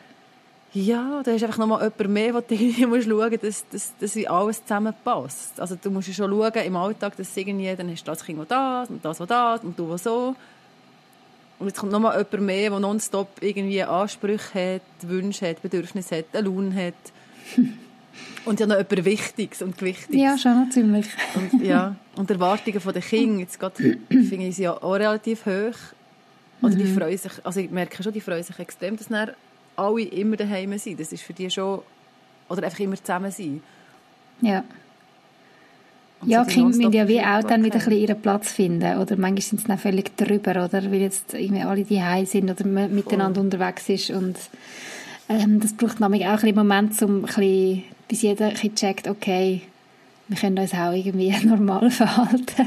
Ja, 0.73 1.23
da 1.25 1.31
ist 1.33 1.43
einfach 1.43 1.59
noch 1.59 1.67
mal 1.67 1.83
jemand 1.83 2.13
mehr, 2.13 2.35
wo 2.35 2.41
du 2.49 3.03
schauen 3.03 3.31
musst, 3.31 3.43
dass, 3.43 3.93
dass, 3.99 4.15
dass 4.15 4.27
alles 4.27 4.63
zusammenpasst. 4.63 5.61
Also 5.61 5.77
du 5.81 5.91
musst 5.91 6.13
schon 6.15 6.31
schauen 6.31 6.65
im 6.65 6.77
Alltag, 6.77 7.17
dass 7.17 7.37
irgendwie, 7.37 7.75
dann 7.75 7.91
hast 7.91 8.03
du 8.03 8.11
das 8.11 8.25
Kind, 8.25 8.39
das 8.49 8.91
und 8.91 9.05
das, 9.05 9.19
das 9.19 9.65
und 9.65 9.79
du, 9.79 9.89
was 9.89 10.05
so. 10.05 10.35
Und 11.59 11.69
jetzt 11.69 11.79
kommt 11.79 11.93
noch 11.93 12.01
mal 12.01 12.17
jemand 12.17 12.47
mehr, 12.47 12.71
der 12.71 12.81
nonstop 12.81 13.29
irgendwie 13.41 13.83
Ansprüche 13.83 14.75
hat, 14.75 15.09
Wünsche 15.09 15.49
hat, 15.49 15.63
Bedürfnisse 15.63 16.19
hat, 16.19 16.27
eine 16.35 16.49
Laune 16.49 16.75
hat. 16.75 16.95
und 18.45 18.61
ja 18.61 18.67
noch 18.67 18.77
etwas 18.77 19.05
Wichtiges 19.05 19.63
und 19.63 19.79
Gewichtiges. 19.79 20.21
Ja, 20.21 20.37
schon 20.37 20.65
noch 20.65 20.71
ziemlich. 20.71 21.07
und, 21.35 21.65
ja, 21.65 21.97
und 22.17 22.29
die 22.29 22.35
Erwartungen 22.35 22.81
der 22.85 23.03
Kinder, 23.03 23.41
jetzt 23.41 23.59
gerade, 23.59 23.99
finde 24.09 24.47
ich 24.47 24.57
sie 24.57 24.65
ja 24.65 24.73
auch 24.75 24.95
relativ 24.95 25.47
hoch. 25.47 25.79
Oder 26.63 26.75
die 26.75 26.85
mhm. 26.85 26.99
freuen 26.99 27.19
sich, 27.19 27.33
also 27.45 27.61
ich 27.61 27.71
merke 27.71 28.03
schon, 28.03 28.13
die 28.13 28.21
freuen 28.21 28.43
sich 28.43 28.59
extrem, 28.59 28.97
dass 28.97 29.11
alle 29.77 30.03
immer 30.03 30.37
daheim 30.37 30.77
sind. 30.79 31.01
Das 31.01 31.13
ist 31.13 31.23
für 31.23 31.33
die 31.33 31.51
schon, 31.51 31.81
oder 32.49 32.65
einfach 32.65 32.81
immer 32.81 32.97
zusammen 32.97 33.31
sein. 33.31 33.63
Ja. 34.41 34.65
Und 36.21 36.31
ja, 36.31 36.45
so 36.45 36.51
Kinder 36.51 36.69
müssen 36.69 36.93
ja 36.93 37.09
wie 37.09 37.21
auch 37.21 37.43
dann 37.43 37.63
wieder 37.63 37.75
ein 37.75 37.85
bisschen 37.85 38.01
ihren 38.01 38.21
Platz 38.21 38.51
finden. 38.51 38.99
Oder 38.99 39.17
manchmal 39.17 39.43
sind 39.43 39.61
sie 39.61 39.67
dann 39.67 39.79
völlig 39.79 40.17
drüber, 40.17 40.53
oder? 40.53 40.91
Weil 40.91 41.01
jetzt 41.01 41.35
irgendwie 41.35 41.63
alle 41.63 41.85
daheim 41.85 42.27
sind 42.27 42.51
oder 42.51 42.67
man 42.67 42.95
miteinander 42.95 43.41
Voll. 43.41 43.45
unterwegs 43.45 43.89
ist. 43.89 44.11
Und 44.11 44.37
ähm, 45.29 45.61
das 45.61 45.75
braucht 45.75 46.01
nämlich 46.01 46.25
auch 46.25 46.31
ein 46.31 46.37
bisschen 46.37 46.57
Moment, 46.57 47.03
um 47.03 47.17
ein 47.17 47.23
bisschen, 47.23 47.85
bis 48.09 48.23
jeder 48.23 48.47
ein 48.47 48.53
bisschen 48.55 48.75
checkt, 48.75 49.09
okay, 49.09 49.63
wir 50.29 50.37
können 50.37 50.59
uns 50.59 50.73
auch 50.73 50.93
irgendwie 50.93 51.35
normal 51.47 51.91
verhalten. 51.91 52.67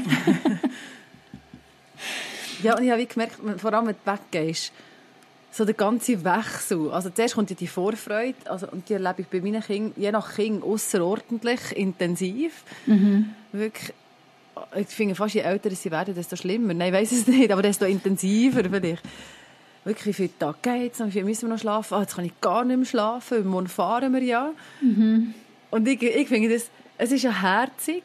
ja, 2.62 2.76
und 2.76 2.84
ich 2.84 2.90
habe 2.90 3.04
gemerkt, 3.04 3.36
vor 3.58 3.72
allem 3.74 3.88
wenn 3.88 3.96
du 4.04 4.12
weggehst, 4.12 4.72
so 5.50 5.64
der 5.64 5.74
ganze 5.74 6.24
Wechsel. 6.24 6.90
Also 6.90 7.10
zuerst 7.10 7.34
kommt 7.34 7.50
ja 7.50 7.56
die 7.56 7.66
Vorfreude, 7.66 8.36
also, 8.44 8.68
und 8.68 8.88
die 8.88 8.94
erlebe 8.94 9.22
ich 9.22 9.28
bei 9.28 9.40
meinen 9.40 9.62
Kindern, 9.62 9.92
je 9.96 10.12
nach 10.12 10.34
Kind, 10.34 10.62
außerordentlich 10.62 11.76
intensiv. 11.76 12.64
Mhm. 12.86 13.30
Wirklich, 13.52 13.92
ich 14.76 14.88
finde 14.88 15.14
fast, 15.14 15.34
je 15.34 15.40
älter 15.40 15.70
sie 15.70 15.90
werden, 15.90 16.14
desto 16.14 16.36
schlimmer. 16.36 16.74
Nein, 16.74 16.94
ich 16.94 17.00
weiß 17.00 17.12
es 17.12 17.26
nicht, 17.26 17.50
aber 17.50 17.62
desto 17.62 17.84
intensiver 17.84 18.62
vielleicht. 18.64 19.02
Wirklich, 19.82 20.06
wie 20.06 20.12
viele 20.12 20.38
Tage 20.38 20.58
geht 20.62 20.92
es, 20.92 21.04
wie 21.04 21.10
viel 21.10 21.24
müssen 21.24 21.48
wir 21.48 21.54
noch 21.54 21.60
schlafen? 21.60 21.94
Oh, 21.96 22.00
jetzt 22.00 22.14
kann 22.14 22.24
ich 22.24 22.38
gar 22.40 22.64
nicht 22.64 22.76
mehr 22.76 22.86
schlafen, 22.86 23.46
morgen 23.46 23.66
fahren 23.66 24.12
wir 24.12 24.22
ja. 24.22 24.52
Mhm. 24.82 25.34
Und 25.70 25.88
ich, 25.88 26.02
ich 26.02 26.28
finde 26.28 26.50
das, 26.50 26.70
es 26.98 27.12
ist 27.12 27.22
ja 27.22 27.42
herzig, 27.42 28.02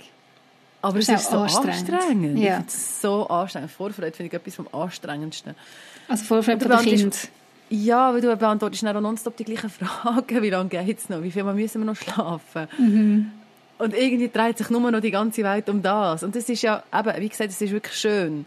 aber 0.85 0.99
es 0.99 1.09
ist, 1.09 1.21
ist 1.21 1.31
so 1.31 1.39
anstrengend. 1.39 1.93
anstrengend. 1.93 2.39
Ja. 2.39 2.63
so 2.67 3.27
anstrengend. 3.27 3.71
Vorfreude 3.71 4.11
finde 4.11 4.27
ich 4.27 4.33
etwas 4.33 4.55
vom 4.55 4.67
Anstrengendsten. 4.71 5.55
Also 6.07 6.23
Vorfreude 6.25 6.69
für 6.69 6.77
Kind. 6.83 7.29
Ja, 7.69 8.13
weil 8.13 8.21
du 8.21 8.35
beantwortest 8.35 8.83
dann 8.83 8.95
auch 8.95 9.01
nonstop 9.01 9.35
die 9.37 9.45
gleichen 9.45 9.69
Fragen. 9.71 10.41
Wie 10.43 10.49
lange 10.49 10.69
geht 10.69 10.99
es 10.99 11.09
noch? 11.09 11.23
Wie 11.23 11.31
viel 11.31 11.43
müssen 11.43 11.81
wir 11.81 11.85
noch 11.85 11.95
schlafen? 11.95 12.67
Mhm. 12.77 13.31
Und 13.77 13.93
irgendwie 13.93 14.29
dreht 14.29 14.59
sich 14.59 14.69
nur 14.69 14.91
noch 14.91 15.01
die 15.01 15.11
ganze 15.11 15.43
Welt 15.43 15.67
um 15.69 15.81
das. 15.81 16.23
Und 16.23 16.35
das 16.35 16.47
ist 16.47 16.61
ja, 16.61 16.83
eben, 16.93 17.21
wie 17.21 17.29
gesagt, 17.29 17.49
das 17.49 17.59
ist 17.59 17.71
wirklich 17.71 17.95
schön. 17.95 18.45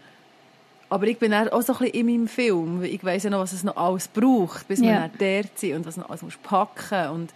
Aber 0.88 1.06
ich 1.06 1.18
bin 1.18 1.34
auch 1.34 1.60
so 1.60 1.72
ein 1.72 1.78
bisschen 1.80 1.86
in 1.86 2.06
meinem 2.06 2.28
Film. 2.28 2.82
Ich 2.84 3.04
weiss 3.04 3.24
ja 3.24 3.30
noch, 3.30 3.40
was 3.40 3.52
es 3.52 3.64
noch 3.64 3.76
alles 3.76 4.08
braucht, 4.08 4.68
bis 4.68 4.80
ja. 4.80 5.00
man 5.00 5.10
dort 5.18 5.58
sind 5.58 5.74
und 5.74 5.86
was 5.86 5.96
noch 5.96 6.08
alles 6.08 6.22
muss 6.22 6.36
packen 6.36 7.10
und 7.10 7.30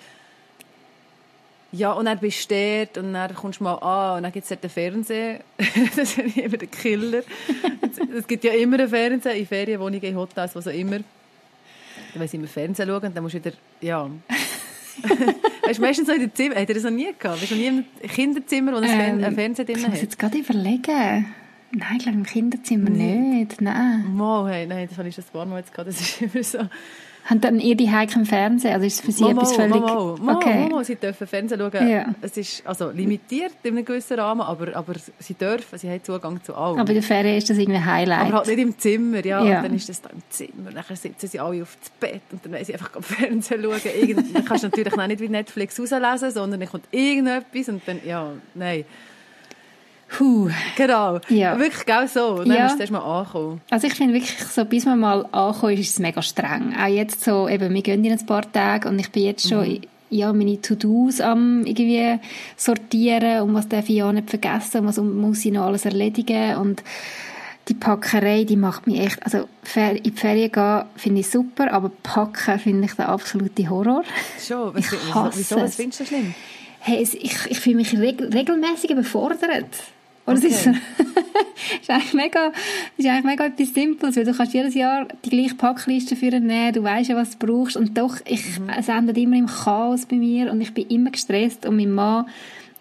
ja, 1.72 1.92
und 1.92 2.04
dann 2.04 2.18
bist 2.18 2.50
du 2.50 2.54
dort 2.54 2.98
und 2.98 3.14
dann 3.14 3.34
kommst 3.34 3.60
du 3.60 3.64
mal 3.64 3.74
an 3.76 4.18
und 4.18 4.22
dann 4.24 4.32
gibt 4.32 4.50
es 4.50 4.60
den 4.60 4.70
Fernseher. 4.70 5.40
das 5.96 6.18
ist 6.18 6.36
immer 6.36 6.58
der 6.58 6.68
Killer. 6.68 7.22
es 8.16 8.26
gibt 8.26 8.44
ja 8.44 8.52
immer 8.52 8.78
einen 8.78 8.88
Fernseher 8.88 9.34
in 9.34 9.46
Ferienwohnungen, 9.46 10.02
in 10.02 10.16
Hotels, 10.16 10.54
was 10.54 10.68
auch 10.68 10.72
immer. 10.72 10.98
Dann 10.98 12.22
muss 12.22 12.26
ich 12.26 12.34
immer 12.34 12.48
Fernsehen 12.48 12.88
schauen 12.88 13.04
und 13.04 13.16
dann 13.16 13.22
musst 13.22 13.34
du 13.34 13.38
wieder, 13.38 13.56
ja... 13.80 14.08
weißt 15.66 15.78
du, 15.78 15.82
meistens 15.82 16.06
so 16.06 16.12
in 16.12 16.20
den 16.20 16.34
Zimmer, 16.34 16.56
hat 16.56 16.68
er 16.68 16.74
das 16.74 16.84
noch 16.84 16.90
nie 16.90 17.08
gehabt? 17.18 17.40
Bist 17.40 17.52
du 17.52 17.56
noch 17.56 17.62
nie 17.62 17.84
im 18.02 18.08
Kinderzimmer, 18.10 18.72
wo 18.72 18.76
ein 18.76 19.24
ähm, 19.24 19.34
Fernseher 19.34 19.64
drin 19.64 19.76
hat? 19.76 19.84
Ich 19.84 19.88
muss 19.88 20.02
jetzt 20.02 20.18
gerade 20.18 20.38
überlegen. 20.38 21.34
Nein, 21.74 21.96
ich 21.96 22.02
glaube 22.02 22.18
im 22.18 22.26
Kinderzimmer 22.26 22.90
nicht. 22.90 23.50
nicht. 23.50 23.60
Nein. 23.62 24.14
Mal, 24.14 24.52
hey, 24.52 24.66
nein, 24.66 24.86
das 24.88 24.98
habe 24.98 25.08
ich 25.08 25.14
schon 25.14 25.24
ein 25.24 25.32
paar 25.32 25.46
Mal 25.46 25.60
jetzt 25.60 25.72
gehabt. 25.72 25.88
Das 25.88 25.98
ist 25.98 26.20
immer 26.34 26.44
so... 26.44 26.58
Haben 27.24 27.40
dann 27.40 27.60
ihr 27.60 27.76
die 27.76 27.86
im 27.86 28.26
Fernsehen? 28.26 28.74
Also 28.74 28.86
ist 28.86 28.94
es 28.94 29.00
für 29.00 29.12
Sie 29.12 29.22
Mama, 29.22 29.42
etwas 29.42 29.54
völlig... 29.54 29.80
Mama, 29.80 30.16
Mama, 30.18 30.36
okay. 30.36 30.68
Mama, 30.68 30.82
Sie 30.82 30.96
dürfen 30.96 31.26
Fernsehen 31.26 31.60
schauen. 31.60 31.88
Ja. 31.88 32.06
Es 32.20 32.36
ist 32.36 32.66
also 32.66 32.90
limitiert 32.90 33.52
in 33.62 33.76
einem 33.76 33.84
gewissen 33.84 34.18
Rahmen, 34.18 34.40
aber, 34.40 34.74
aber 34.74 34.94
Sie 35.20 35.34
dürfen, 35.34 35.78
Sie 35.78 35.88
haben 35.88 36.02
Zugang 36.02 36.42
zu 36.42 36.54
allem. 36.54 36.80
Aber 36.80 36.88
in 36.88 36.94
der 36.96 37.02
Ferien 37.02 37.36
ist 37.36 37.48
das 37.48 37.58
irgendwie 37.58 37.80
Highlight. 37.80 38.26
Aber 38.26 38.38
halt 38.38 38.48
nicht 38.48 38.58
im 38.58 38.76
Zimmer, 38.76 39.24
ja. 39.24 39.44
ja. 39.44 39.58
Und 39.58 39.64
dann 39.64 39.74
ist 39.76 39.88
das 39.88 40.02
da 40.02 40.10
im 40.10 40.22
Zimmer. 40.30 40.72
Dann 40.74 40.96
sitzen 40.96 41.28
Sie 41.28 41.38
alle 41.38 41.62
auf 41.62 41.76
dem 41.76 42.00
Bett 42.00 42.22
und 42.32 42.44
dann 42.44 42.52
wollen 42.52 42.64
Sie 42.64 42.72
einfach 42.72 42.90
Fernsehen 43.00 43.62
schauen. 43.62 43.80
Irgend, 44.00 44.34
dann 44.34 44.44
kannst 44.44 44.64
du 44.64 44.68
natürlich 44.68 44.92
auch 44.92 45.06
nicht 45.06 45.20
wie 45.20 45.28
Netflix 45.28 45.78
rauslesen, 45.78 46.32
sondern 46.32 46.58
dann 46.58 46.68
kommt 46.68 46.84
irgendetwas 46.90 47.68
und 47.68 47.82
dann, 47.86 48.00
ja, 48.04 48.32
nein. 48.54 48.84
Puh. 50.12 50.50
Genau. 50.76 51.20
Ja. 51.28 51.58
Wirklich 51.58 51.86
genau 51.86 52.06
so. 52.06 52.44
Dann 52.44 52.54
ja. 52.54 52.64
musst 52.64 52.76
du 52.76 52.80
erst 52.80 52.92
mal 52.92 53.20
ankommen. 53.20 53.60
Also 53.70 53.86
ich 53.86 53.94
finde 53.94 54.14
wirklich, 54.14 54.36
so, 54.38 54.64
bis 54.64 54.84
man 54.84 55.00
mal 55.00 55.26
ankommt, 55.32 55.78
ist 55.78 55.90
es 55.90 55.98
mega 55.98 56.20
streng. 56.20 56.74
Auch 56.78 56.86
jetzt 56.86 57.24
so, 57.24 57.48
eben, 57.48 57.72
wir 57.72 57.82
gehen 57.82 58.04
in 58.04 58.12
ein 58.12 58.26
paar 58.26 58.50
Tage 58.50 58.88
und 58.88 58.98
ich 58.98 59.10
bin 59.10 59.24
jetzt 59.24 59.48
schon, 59.48 59.66
mhm. 59.66 59.80
ja, 60.10 60.32
meine 60.32 60.60
To-Dos 60.60 61.20
am 61.20 61.64
irgendwie 61.64 62.18
sortieren 62.56 63.42
und 63.42 63.54
was 63.54 63.68
darf 63.68 63.88
ich 63.88 63.96
ja 63.96 64.12
nicht 64.12 64.28
vergessen 64.28 64.80
und 64.80 64.86
was 64.86 64.98
muss 64.98 65.44
ich 65.44 65.52
noch 65.52 65.64
alles 65.64 65.86
erledigen 65.86 66.56
und 66.56 66.82
die 67.68 67.74
Packerei, 67.74 68.44
die 68.44 68.56
macht 68.56 68.86
mich 68.86 69.00
echt, 69.00 69.24
also 69.24 69.48
in 69.74 70.02
die 70.02 70.10
Ferien 70.10 70.50
gehen 70.50 70.84
finde 70.96 71.20
ich 71.20 71.30
super, 71.30 71.72
aber 71.72 71.90
packen 72.02 72.58
finde 72.58 72.86
ich 72.86 72.94
der 72.94 73.08
absolute 73.08 73.70
Horror. 73.70 74.02
Schon? 74.44 74.74
Was, 74.74 74.92
ich 74.92 75.14
hasse 75.14 75.38
wieso, 75.38 75.56
was 75.56 75.76
findest 75.76 76.00
du 76.00 76.06
schlimm? 76.06 76.34
Hey, 76.80 77.00
ich, 77.00 77.14
ich 77.48 77.60
fühle 77.60 77.76
mich 77.76 77.96
reg 77.96 78.20
regelmäßig 78.20 78.90
überfordert. 78.90 79.68
Und 80.24 80.38
okay. 80.38 80.46
es 80.48 80.66
ist, 80.66 80.66
ist, 81.82 81.90
eigentlich 81.90 82.14
mega, 82.14 82.52
ist 82.96 83.06
eigentlich 83.06 83.24
mega 83.24 83.46
etwas 83.46 83.74
Simples, 83.74 84.16
weil 84.16 84.24
du 84.24 84.32
kannst 84.32 84.54
jedes 84.54 84.74
Jahr 84.74 85.06
die 85.24 85.30
gleiche 85.30 85.54
Packliste 85.54 86.14
für 86.14 86.30
nehmen, 86.30 86.72
du 86.72 86.82
weißt 86.82 87.10
ja, 87.10 87.16
was 87.16 87.36
du 87.36 87.46
brauchst 87.46 87.76
und 87.76 87.98
doch, 87.98 88.16
ich, 88.24 88.60
mhm. 88.60 88.68
es 88.68 88.88
endet 88.88 89.18
immer 89.18 89.36
im 89.36 89.46
Chaos 89.46 90.06
bei 90.06 90.16
mir 90.16 90.52
und 90.52 90.60
ich 90.60 90.72
bin 90.72 90.86
immer 90.88 91.10
gestresst 91.10 91.66
und 91.66 91.76
mein 91.76 91.90
Mann 91.90 92.26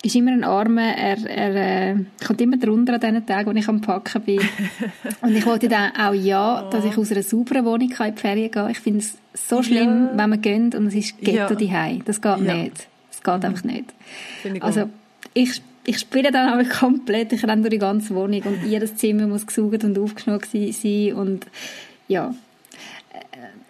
ist 0.03 0.15
immer 0.15 0.31
ein 0.31 0.43
Arme, 0.43 0.97
er, 0.97 1.29
er 1.29 1.91
äh, 1.91 1.95
kommt 2.25 2.41
immer 2.41 2.57
drunter 2.57 2.95
an 2.95 2.99
diesen 2.99 3.25
Tagen, 3.25 3.51
wo 3.51 3.55
ich 3.55 3.67
am 3.67 3.81
Packen 3.81 4.21
bin. 4.23 4.39
und 5.21 5.35
ich 5.35 5.45
wollte 5.45 5.67
dann 5.67 5.91
auch 5.95 6.13
ja, 6.13 6.67
dass 6.71 6.85
ich 6.85 6.97
aus 6.97 7.11
einer 7.11 7.21
sauberen 7.21 7.65
Wohnung 7.65 7.91
in 7.91 8.15
die 8.15 8.19
Ferien 8.19 8.49
gehe. 8.49 8.71
Ich 8.71 8.79
finde 8.79 8.99
es 8.99 9.15
so 9.33 9.61
schlimm, 9.61 10.09
ja. 10.11 10.17
wenn 10.17 10.29
man 10.31 10.41
geht 10.41 10.75
und 10.75 10.87
es 10.87 10.95
ist 10.95 11.19
Ghetto 11.19 11.53
ja. 11.53 11.91
Das 12.03 12.19
geht 12.19 12.37
ja. 12.39 12.53
nicht. 12.55 12.87
Das 13.11 13.21
geht 13.23 13.37
mhm. 13.37 13.45
einfach 13.45 13.63
nicht. 13.63 13.93
Also, 14.61 14.89
ich 15.33 15.61
ich 15.85 15.99
spiele 15.99 16.31
dann 16.31 16.49
aber 16.49 16.63
komplett, 16.69 17.33
ich 17.33 17.43
renne 17.43 17.61
durch 17.61 17.71
die 17.71 17.79
ganze 17.79 18.13
Wohnung 18.15 18.41
und 18.43 18.63
jedes 18.65 18.95
Zimmer 18.95 19.27
muss 19.27 19.47
gesaugt 19.47 19.83
und 19.83 19.97
aufgeschnitten 19.97 20.71
sein 20.71 21.13
und 21.13 21.47
ja, 22.07 22.33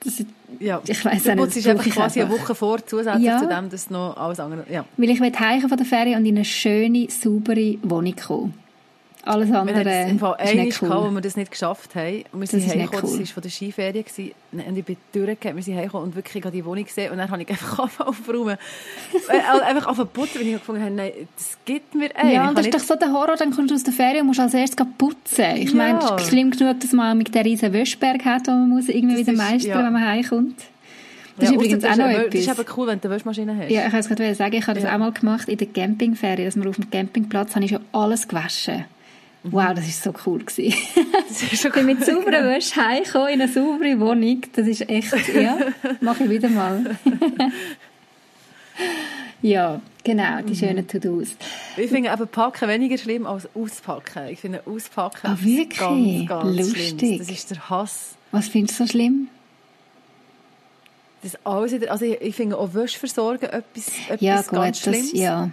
das, 0.03 0.23
ja. 0.59 0.81
ich 0.85 1.05
weiss 1.05 1.25
nicht. 1.25 1.39
Das 1.39 1.55
ist 1.55 1.67
einfach 1.67 1.89
quasi 1.89 2.21
eine 2.21 2.31
Woche 2.31 2.55
vor, 2.55 2.85
zusätzlich 2.85 3.23
ja. 3.23 3.39
zu 3.39 3.47
dem, 3.47 3.69
dass 3.69 3.89
noch 3.89 4.17
alles 4.17 4.39
andere, 4.39 4.65
ja. 4.71 4.85
Weil 4.97 5.09
ich 5.09 5.21
heim 5.21 5.61
von 5.61 5.77
der 5.77 5.85
Ferie 5.85 6.15
und 6.15 6.25
in 6.25 6.35
eine 6.35 6.45
schöne, 6.45 7.07
saubere 7.09 7.77
Wohnung 7.83 8.15
kommen. 8.15 8.53
Alles 9.23 9.51
andere 9.51 9.85
wir 9.85 10.07
im 10.07 10.19
Fall 10.19 10.35
ist 10.43 10.55
nicht 10.55 10.81
cool. 10.81 10.89
Gehabt, 10.89 11.07
wo 11.07 11.11
wir 11.11 11.21
das 11.21 11.35
nicht 11.35 11.51
geschafft 11.51 11.95
haben. 11.95 12.23
Und 12.31 12.39
wir 12.39 12.47
sind 12.47 12.67
heimgekommen, 12.67 13.03
cool. 13.03 13.19
das 13.19 13.19
war 13.19 13.33
von 13.33 13.43
der 13.43 13.49
Skiferie. 13.49 14.03
Gewesen. 14.03 14.31
Und 14.51 14.77
ich 14.77 14.85
bin 14.85 14.97
durchgegangen, 15.13 15.55
wir 15.57 15.63
sind 15.63 15.75
heimgekommen 15.75 16.07
und 16.07 16.15
wirklich 16.15 16.43
die 16.43 16.65
Wohnung 16.65 16.83
gesehen. 16.83 17.11
Und 17.11 17.19
dann 17.19 17.29
habe 17.29 17.41
ich 17.41 17.49
einfach 17.49 17.99
aufgeräumt. 17.99 18.57
Äh, 19.29 19.39
also 19.49 19.63
einfach 19.63 19.87
auf 19.87 19.97
den 19.97 20.07
putzen, 20.07 20.39
weil 20.39 20.47
ich 20.47 20.53
gefunden 20.53 20.81
habe, 20.81 20.93
nein, 20.93 21.11
das 21.35 21.57
gibt 21.65 21.93
mir 21.93 22.09
ey, 22.15 22.33
Ja, 22.33 22.49
und 22.49 22.57
das 22.57 22.65
ist 22.65 22.73
doch 22.73 22.79
so 22.79 22.95
der 22.95 23.13
Horror, 23.13 23.35
dann 23.35 23.51
kommst 23.51 23.71
du 23.71 23.75
aus 23.75 23.83
der 23.83 23.93
Ferie 23.93 24.21
und 24.21 24.27
musst 24.27 24.39
als 24.39 24.53
erstes 24.53 24.85
putzen. 24.97 25.55
Ich 25.55 25.71
ja. 25.71 25.75
meine, 25.75 25.99
es 25.99 26.23
ist 26.23 26.29
schlimm 26.29 26.51
genug, 26.51 26.79
dass 26.79 26.91
man 26.91 27.17
mit 27.17 27.33
der 27.35 27.45
riesen 27.45 27.71
Wäschberg 27.73 28.25
hat, 28.25 28.47
wo 28.47 28.51
man 28.51 28.69
muss 28.69 28.89
irgendwie 28.89 29.23
das 29.23 29.27
wieder 29.27 29.37
meistern, 29.37 29.69
ja. 29.69 29.85
wenn 29.85 29.93
man 29.93 30.05
heimkommt. 30.05 30.55
Das 31.37 31.49
ja, 31.49 31.55
ist 31.55 31.55
übrigens 31.55 31.85
auch 31.85 31.95
noch 31.95 32.09
etwas. 32.09 32.31
Das 32.31 32.41
ist 32.41 32.49
aber 32.49 32.65
cool, 32.77 32.87
wenn 32.87 32.99
du 32.99 33.07
eine 33.07 33.15
Waschmaschine 33.15 33.55
hast. 33.57 33.71
Ja, 33.71 33.87
ich 33.87 33.93
wollte 33.93 33.97
es 33.97 34.07
gerade 34.09 34.35
sagen, 34.35 34.55
ich 34.55 34.67
habe 34.67 34.79
das 34.79 34.91
auch 34.91 34.97
mal 34.97 35.11
gemacht 35.11 35.47
in 35.47 35.57
der 35.57 35.67
Campingferie, 35.67 36.45
dass 36.45 36.55
wir 36.55 36.67
auf 36.67 36.75
dem 36.75 36.89
Campingplatz 36.89 37.55
habe 37.55 37.65
ich 37.65 37.71
schon 37.71 37.81
alles 37.91 38.27
gewaschen. 38.27 38.85
Wow, 39.43 39.73
das 39.73 40.05
war 40.05 40.13
so 40.13 40.19
cool. 40.25 40.39
Gewesen. 40.39 40.69
Ist 41.29 41.61
schon 41.61 41.71
cool. 41.75 41.83
mit 41.83 42.05
sauberen 42.05 42.45
Wäsche 42.45 42.75
heimgekommen 42.75 43.29
in 43.29 43.41
eine 43.41 43.51
saubere 43.51 43.99
Wohnung. 43.99 44.41
Das 44.53 44.67
ist 44.67 44.87
echt, 44.87 45.13
ja, 45.33 45.57
mache 46.01 46.25
ich 46.25 46.29
wieder 46.29 46.49
mal. 46.49 46.95
ja, 49.41 49.81
genau, 50.03 50.41
die 50.41 50.51
mhm. 50.51 50.55
schönen 50.55 50.87
To-Dos. 50.87 51.29
Ich 51.75 51.89
finde 51.89 52.11
eben 52.11 52.27
Packen 52.27 52.69
weniger 52.69 52.99
schlimm 52.99 53.25
als 53.25 53.49
Auspacken. 53.55 54.27
Ich 54.29 54.39
finde 54.39 54.61
Auspacken 54.67 55.27
ah, 55.27 55.37
wirklich? 55.39 55.79
ganz, 55.79 56.27
ganz 56.27 56.57
Lustig. 56.57 56.99
Schlimm. 56.99 57.17
Das 57.17 57.29
ist 57.29 57.49
der 57.49 57.69
Hass. 57.69 58.15
Was 58.31 58.47
findest 58.47 58.79
du 58.79 58.85
so 58.85 58.91
schlimm? 58.91 59.27
Das 61.23 61.35
alles, 61.43 61.73
also 61.87 62.05
ich, 62.05 62.21
ich 62.21 62.35
finde 62.35 62.57
auch 62.57 62.73
Wäscheversorgen 62.73 63.49
etwas, 63.49 63.87
etwas 64.07 64.21
ja, 64.21 64.41
gut, 64.41 64.51
ganz 64.51 64.79
Schlimmes. 64.79 65.11
Das, 65.11 65.19
ja, 65.19 65.49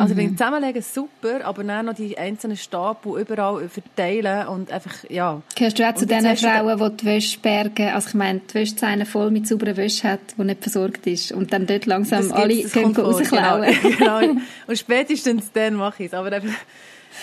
also 0.00 0.14
mhm. 0.14 0.36
zusammenlegen 0.36 0.82
super, 0.82 1.44
aber 1.44 1.62
dann 1.62 1.86
noch 1.86 1.94
die 1.94 2.16
einzelnen 2.16 2.56
Stapel 2.56 3.20
überall 3.20 3.68
verteilen 3.68 4.48
und 4.48 4.72
einfach, 4.72 4.94
ja. 5.08 5.42
Gehörst 5.54 5.78
du 5.78 5.88
auch 5.88 5.94
zu 5.94 6.06
den 6.06 6.36
Frauen, 6.36 6.78
die 6.78 6.96
die 6.96 7.06
Wäsche 7.06 7.38
bergen, 7.40 7.88
also 7.88 8.08
ich 8.08 8.14
meine, 8.14 8.40
die 8.40 8.54
Wäschzeine 8.54 9.04
voll 9.04 9.30
mit 9.30 9.46
sauberen 9.46 9.76
Wäsche 9.76 10.08
hat, 10.08 10.20
die 10.38 10.44
nicht 10.44 10.62
versorgt 10.62 11.06
ist 11.06 11.32
und 11.32 11.52
dann 11.52 11.66
dort 11.66 11.86
langsam 11.86 12.28
das 12.28 12.32
alle 12.32 12.62
gehen 12.62 12.96
rausklauen. 12.96 13.74
Genau, 13.82 14.20
genau. 14.20 14.40
Und 14.66 14.78
spätestens 14.78 15.52
dann 15.52 15.74
mache 15.74 16.04
ich 16.04 16.12
es, 16.12 16.14
aber 16.14 16.32
einfach, 16.32 16.54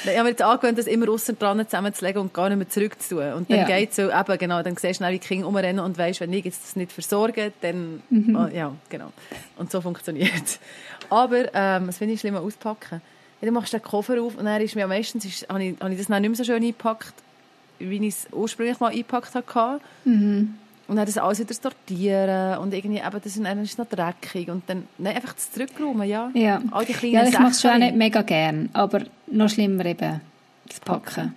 ich 0.03 0.10
habe 0.12 0.24
mir 0.24 0.29
jetzt 0.29 0.41
angewöhnt, 0.41 0.77
das 0.77 0.88
immer 0.88 1.10
außen 1.10 1.39
dran 1.39 1.63
zusammenzulegen 1.65 2.22
und 2.22 2.34
gar 2.34 2.50
nicht 2.50 2.57
mehr 2.57 2.69
zurückzutun. 2.69 3.34
Und 3.34 3.50
dann 3.50 3.60
ja. 3.60 3.65
geht 3.65 3.91
es 3.91 3.96
so, 3.96 4.12
eben, 4.12 4.38
genau, 4.38 4.62
dann 4.62 4.75
siehst 4.75 4.84
du 4.84 4.93
schnell, 4.96 5.13
wie 5.13 5.19
die 5.19 5.27
Kinder 5.27 5.46
rumrennen 5.46 5.84
und 5.84 5.98
weißt, 5.98 6.22
wenn 6.22 6.34
ich 6.34 6.46
jetzt 6.46 6.63
das 6.63 6.75
nicht 6.75 6.91
versorge, 6.91 7.51
dann, 7.62 8.03
mhm. 8.10 8.36
oh, 8.36 8.55
ja, 8.55 8.74
genau. 8.89 9.12
Und 9.57 9.72
so 9.72 9.81
funktioniert 9.81 10.43
es. 10.43 10.60
Aber, 11.09 11.53
ähm, 11.53 11.87
was 11.87 11.97
finde 11.97 12.13
ich 12.13 12.19
schlimmer 12.19 12.41
auspacken? 12.41 13.01
Ja, 13.41 13.45
dann 13.45 13.53
machst 13.53 13.73
du 13.73 13.77
den 13.77 13.83
Koffer 13.83 14.21
auf 14.21 14.37
und 14.37 14.45
dann 14.45 14.61
ist 14.61 14.75
mir 14.75 14.87
meistens, 14.87 15.25
ist, 15.25 15.47
habe, 15.47 15.63
ich, 15.63 15.79
habe 15.79 15.91
ich 15.91 15.97
das 15.99 16.07
dann 16.07 16.21
nicht 16.21 16.29
mehr 16.29 16.37
so 16.37 16.43
schön 16.43 16.63
eingepackt, 16.63 17.13
wie 17.79 17.97
ich 17.97 18.13
es 18.13 18.27
ursprünglich 18.31 18.79
mal 18.79 18.91
eingepackt 18.91 19.35
hatte. 19.35 19.79
Mhm. 20.05 20.55
Und 20.87 20.95
dann 20.95 21.05
das 21.05 21.17
alles 21.17 21.39
wieder 21.39 21.53
sortieren 21.53 22.59
und 22.59 22.73
irgendwie 22.73 22.99
eben, 22.99 23.21
das 23.21 23.37
ist, 23.37 23.77
noch 23.77 23.85
dreckig 23.85 24.49
und 24.49 24.63
dann 24.67 24.87
nein, 24.97 25.17
einfach 25.17 25.33
das 25.33 25.51
zurückräumen, 25.51 26.07
ja. 26.07 26.31
Ja, 26.33 26.61
All 26.71 26.85
die 26.85 26.93
kleinen 26.93 27.13
ja 27.13 27.23
ich 27.25 27.37
mache 27.37 27.51
es 27.51 27.61
schon 27.61 27.71
auch 27.71 27.77
nicht 27.77 27.95
mega 27.95 28.21
gern, 28.21 28.69
aber 28.71 29.01
noch 29.29 29.49
schlimmer 29.49 29.85
eben, 29.85 30.21
das 30.65 30.79
Packen. 30.79 31.35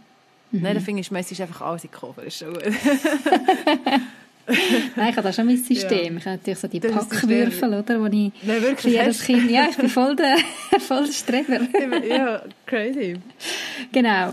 Mhm. 0.52 0.62
Nein, 0.62 0.74
der 0.74 0.82
finde 0.82 1.00
ich, 1.00 1.10
meistens 1.10 1.40
einfach 1.40 1.62
alles 1.62 1.82
in 1.82 1.90
den 1.90 1.98
Koffer, 1.98 2.22
ist 2.22 2.38
schon 2.38 2.54
gut. 2.54 2.62
Nein, 4.96 5.10
ich 5.10 5.16
habe 5.16 5.22
da 5.22 5.32
schon 5.32 5.46
mein 5.46 5.56
System. 5.56 6.14
Ja. 6.14 6.18
Ich 6.18 6.26
habe 6.26 6.36
natürlich 6.36 6.58
so 6.58 6.68
die 6.68 6.80
das 6.80 6.92
Packwürfel, 6.92 7.74
oder, 7.74 8.00
wo 8.00 8.06
ich 8.06 8.32
Nein, 8.42 8.62
wirklich, 8.62 8.80
für 8.80 8.88
jedes 8.88 9.22
Kind, 9.22 9.50
ja, 9.50 9.68
ich 9.70 9.76
bin 9.76 9.88
voll 9.88 10.16
der, 10.16 10.36
voll 10.80 11.04
der 11.04 11.12
Streber. 11.12 11.60
ja, 12.06 12.42
crazy. 12.66 13.16
Genau. 13.92 14.32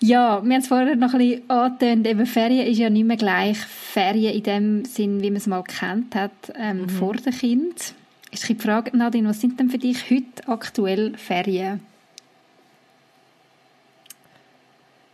Ja, 0.00 0.42
wir 0.44 0.54
haben 0.54 0.60
es 0.60 0.68
vorher 0.68 0.94
noch 0.94 1.12
ein 1.12 1.18
bisschen 1.18 1.50
angetönt, 1.50 2.06
eben 2.06 2.26
Ferien 2.26 2.66
ist 2.66 2.78
ja 2.78 2.88
nicht 2.88 3.06
mehr 3.06 3.16
gleich 3.16 3.58
Ferien 3.58 4.34
in 4.34 4.42
dem 4.42 4.84
Sinn, 4.84 5.22
wie 5.22 5.30
man 5.30 5.38
es 5.38 5.46
mal 5.46 5.64
kennt 5.64 6.14
hat, 6.14 6.30
ähm, 6.54 6.82
mhm. 6.82 6.88
vor 6.88 7.14
dem 7.14 7.32
Kind. 7.32 7.94
Ist 8.30 8.48
die 8.48 8.54
Frage, 8.54 8.96
Nadine, 8.96 9.28
was 9.28 9.40
sind 9.40 9.58
denn 9.58 9.70
für 9.70 9.78
dich 9.78 10.10
heute 10.10 10.46
aktuell 10.46 11.16
Ferien? 11.16 11.80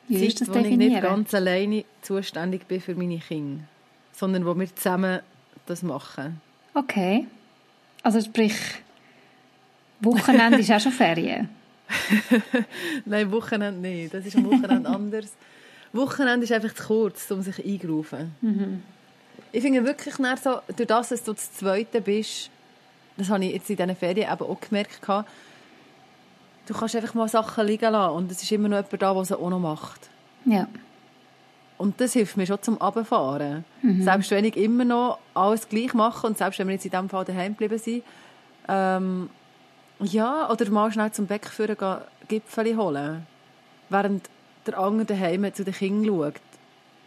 Wie 0.09 0.19
Zeit, 0.19 0.29
ist 0.29 0.41
das 0.43 0.49
definieren? 0.49 0.81
ich 0.81 0.89
nicht 0.89 1.03
ganz 1.03 1.35
alleine 1.35 1.85
zuständig 2.03 2.67
bin 2.67 2.81
für 2.81 2.95
meine 2.95 3.19
Kinder, 3.19 3.65
sondern 4.15 4.47
wo 4.47 4.59
wir 4.59 4.75
zusammen 4.75 5.21
das 5.67 5.83
machen. 5.83 6.41
Okay. 6.73 7.27
Also 8.03 8.21
sprich, 8.21 8.57
Wochenende 10.01 10.59
ist 10.59 10.71
auch 10.71 10.81
schon 10.81 10.93
Ferien? 10.93 11.49
Nein, 13.05 13.31
Wochenende 13.31 13.81
nicht. 13.81 14.15
Das 14.15 14.25
ist 14.25 14.37
am 14.37 14.47
Wochenende 14.47 14.89
anders. 14.89 15.33
Wochenende 15.93 16.45
ist 16.45 16.53
einfach 16.53 16.75
zu 16.75 16.85
kurz, 16.85 17.31
um 17.31 17.43
sich 17.43 17.65
einzurufen. 17.65 18.35
Mhm. 18.41 18.83
Ich 19.53 19.63
finde 19.63 19.85
wirklich, 19.85 20.15
so, 20.15 20.61
durch 20.77 20.89
das, 20.89 21.11
dass 21.11 21.23
du 21.23 21.33
das 21.33 21.53
Zweite 21.55 22.01
bist, 22.01 22.51
das 23.17 23.31
habe 23.31 23.45
ich 23.45 23.53
jetzt 23.55 23.71
in 23.71 23.77
diesen 23.77 23.97
Ferien 23.97 24.33
eben 24.33 24.43
auch 24.43 24.61
gemerkt, 24.61 25.01
du 26.67 26.75
kannst 26.75 26.97
einfach 26.97 27.15
mal 27.15 27.29
Sachen 27.29 27.67
liegen 27.67 27.93
lassen 27.93 28.15
und 28.15 28.33
es 28.33 28.43
ist 28.43 28.51
immer 28.51 28.69
noch 28.69 28.79
jemand 28.79 29.03
da, 29.03 29.15
der 29.15 29.25
sie 29.25 29.39
auch 29.39 29.51
noch 29.51 29.61
macht. 29.61 30.09
Ja. 30.45 30.67
Und 31.77 32.01
das 32.01 32.13
hilft 32.13 32.37
mir 32.37 32.47
schon 32.47 32.63
zum 32.63 32.81
Abfahren. 32.81 33.65
Mhm. 33.83 34.03
Selbst 34.03 34.31
wenn 34.31 34.45
ich 34.45 34.57
immer 34.57 34.85
noch 34.85 35.19
alles 35.35 35.69
gleich 35.69 35.93
mache 35.93 36.27
und 36.27 36.39
selbst 36.39 36.59
wenn 36.59 36.69
wir 36.69 36.75
jetzt 36.75 36.85
in 36.85 36.93
diesem 36.93 37.09
Fall 37.09 37.25
daheim 37.25 37.53
geblieben 37.53 37.79
sind, 37.79 38.03
ähm, 38.69 39.29
ja, 40.01 40.51
oder 40.51 40.71
mal 40.71 40.93
schnell 40.93 41.13
zum 41.13 41.27
Bäck 41.27 41.47
führen, 41.47 41.77
Gipfel 42.29 42.77
holen, 42.77 43.27
während 43.89 44.29
der 44.67 44.79
andere 44.79 45.07
daheim 45.07 45.53
zu 45.53 45.65
den 45.65 45.75
Kindern 45.75 46.07
schaut. 46.07 46.41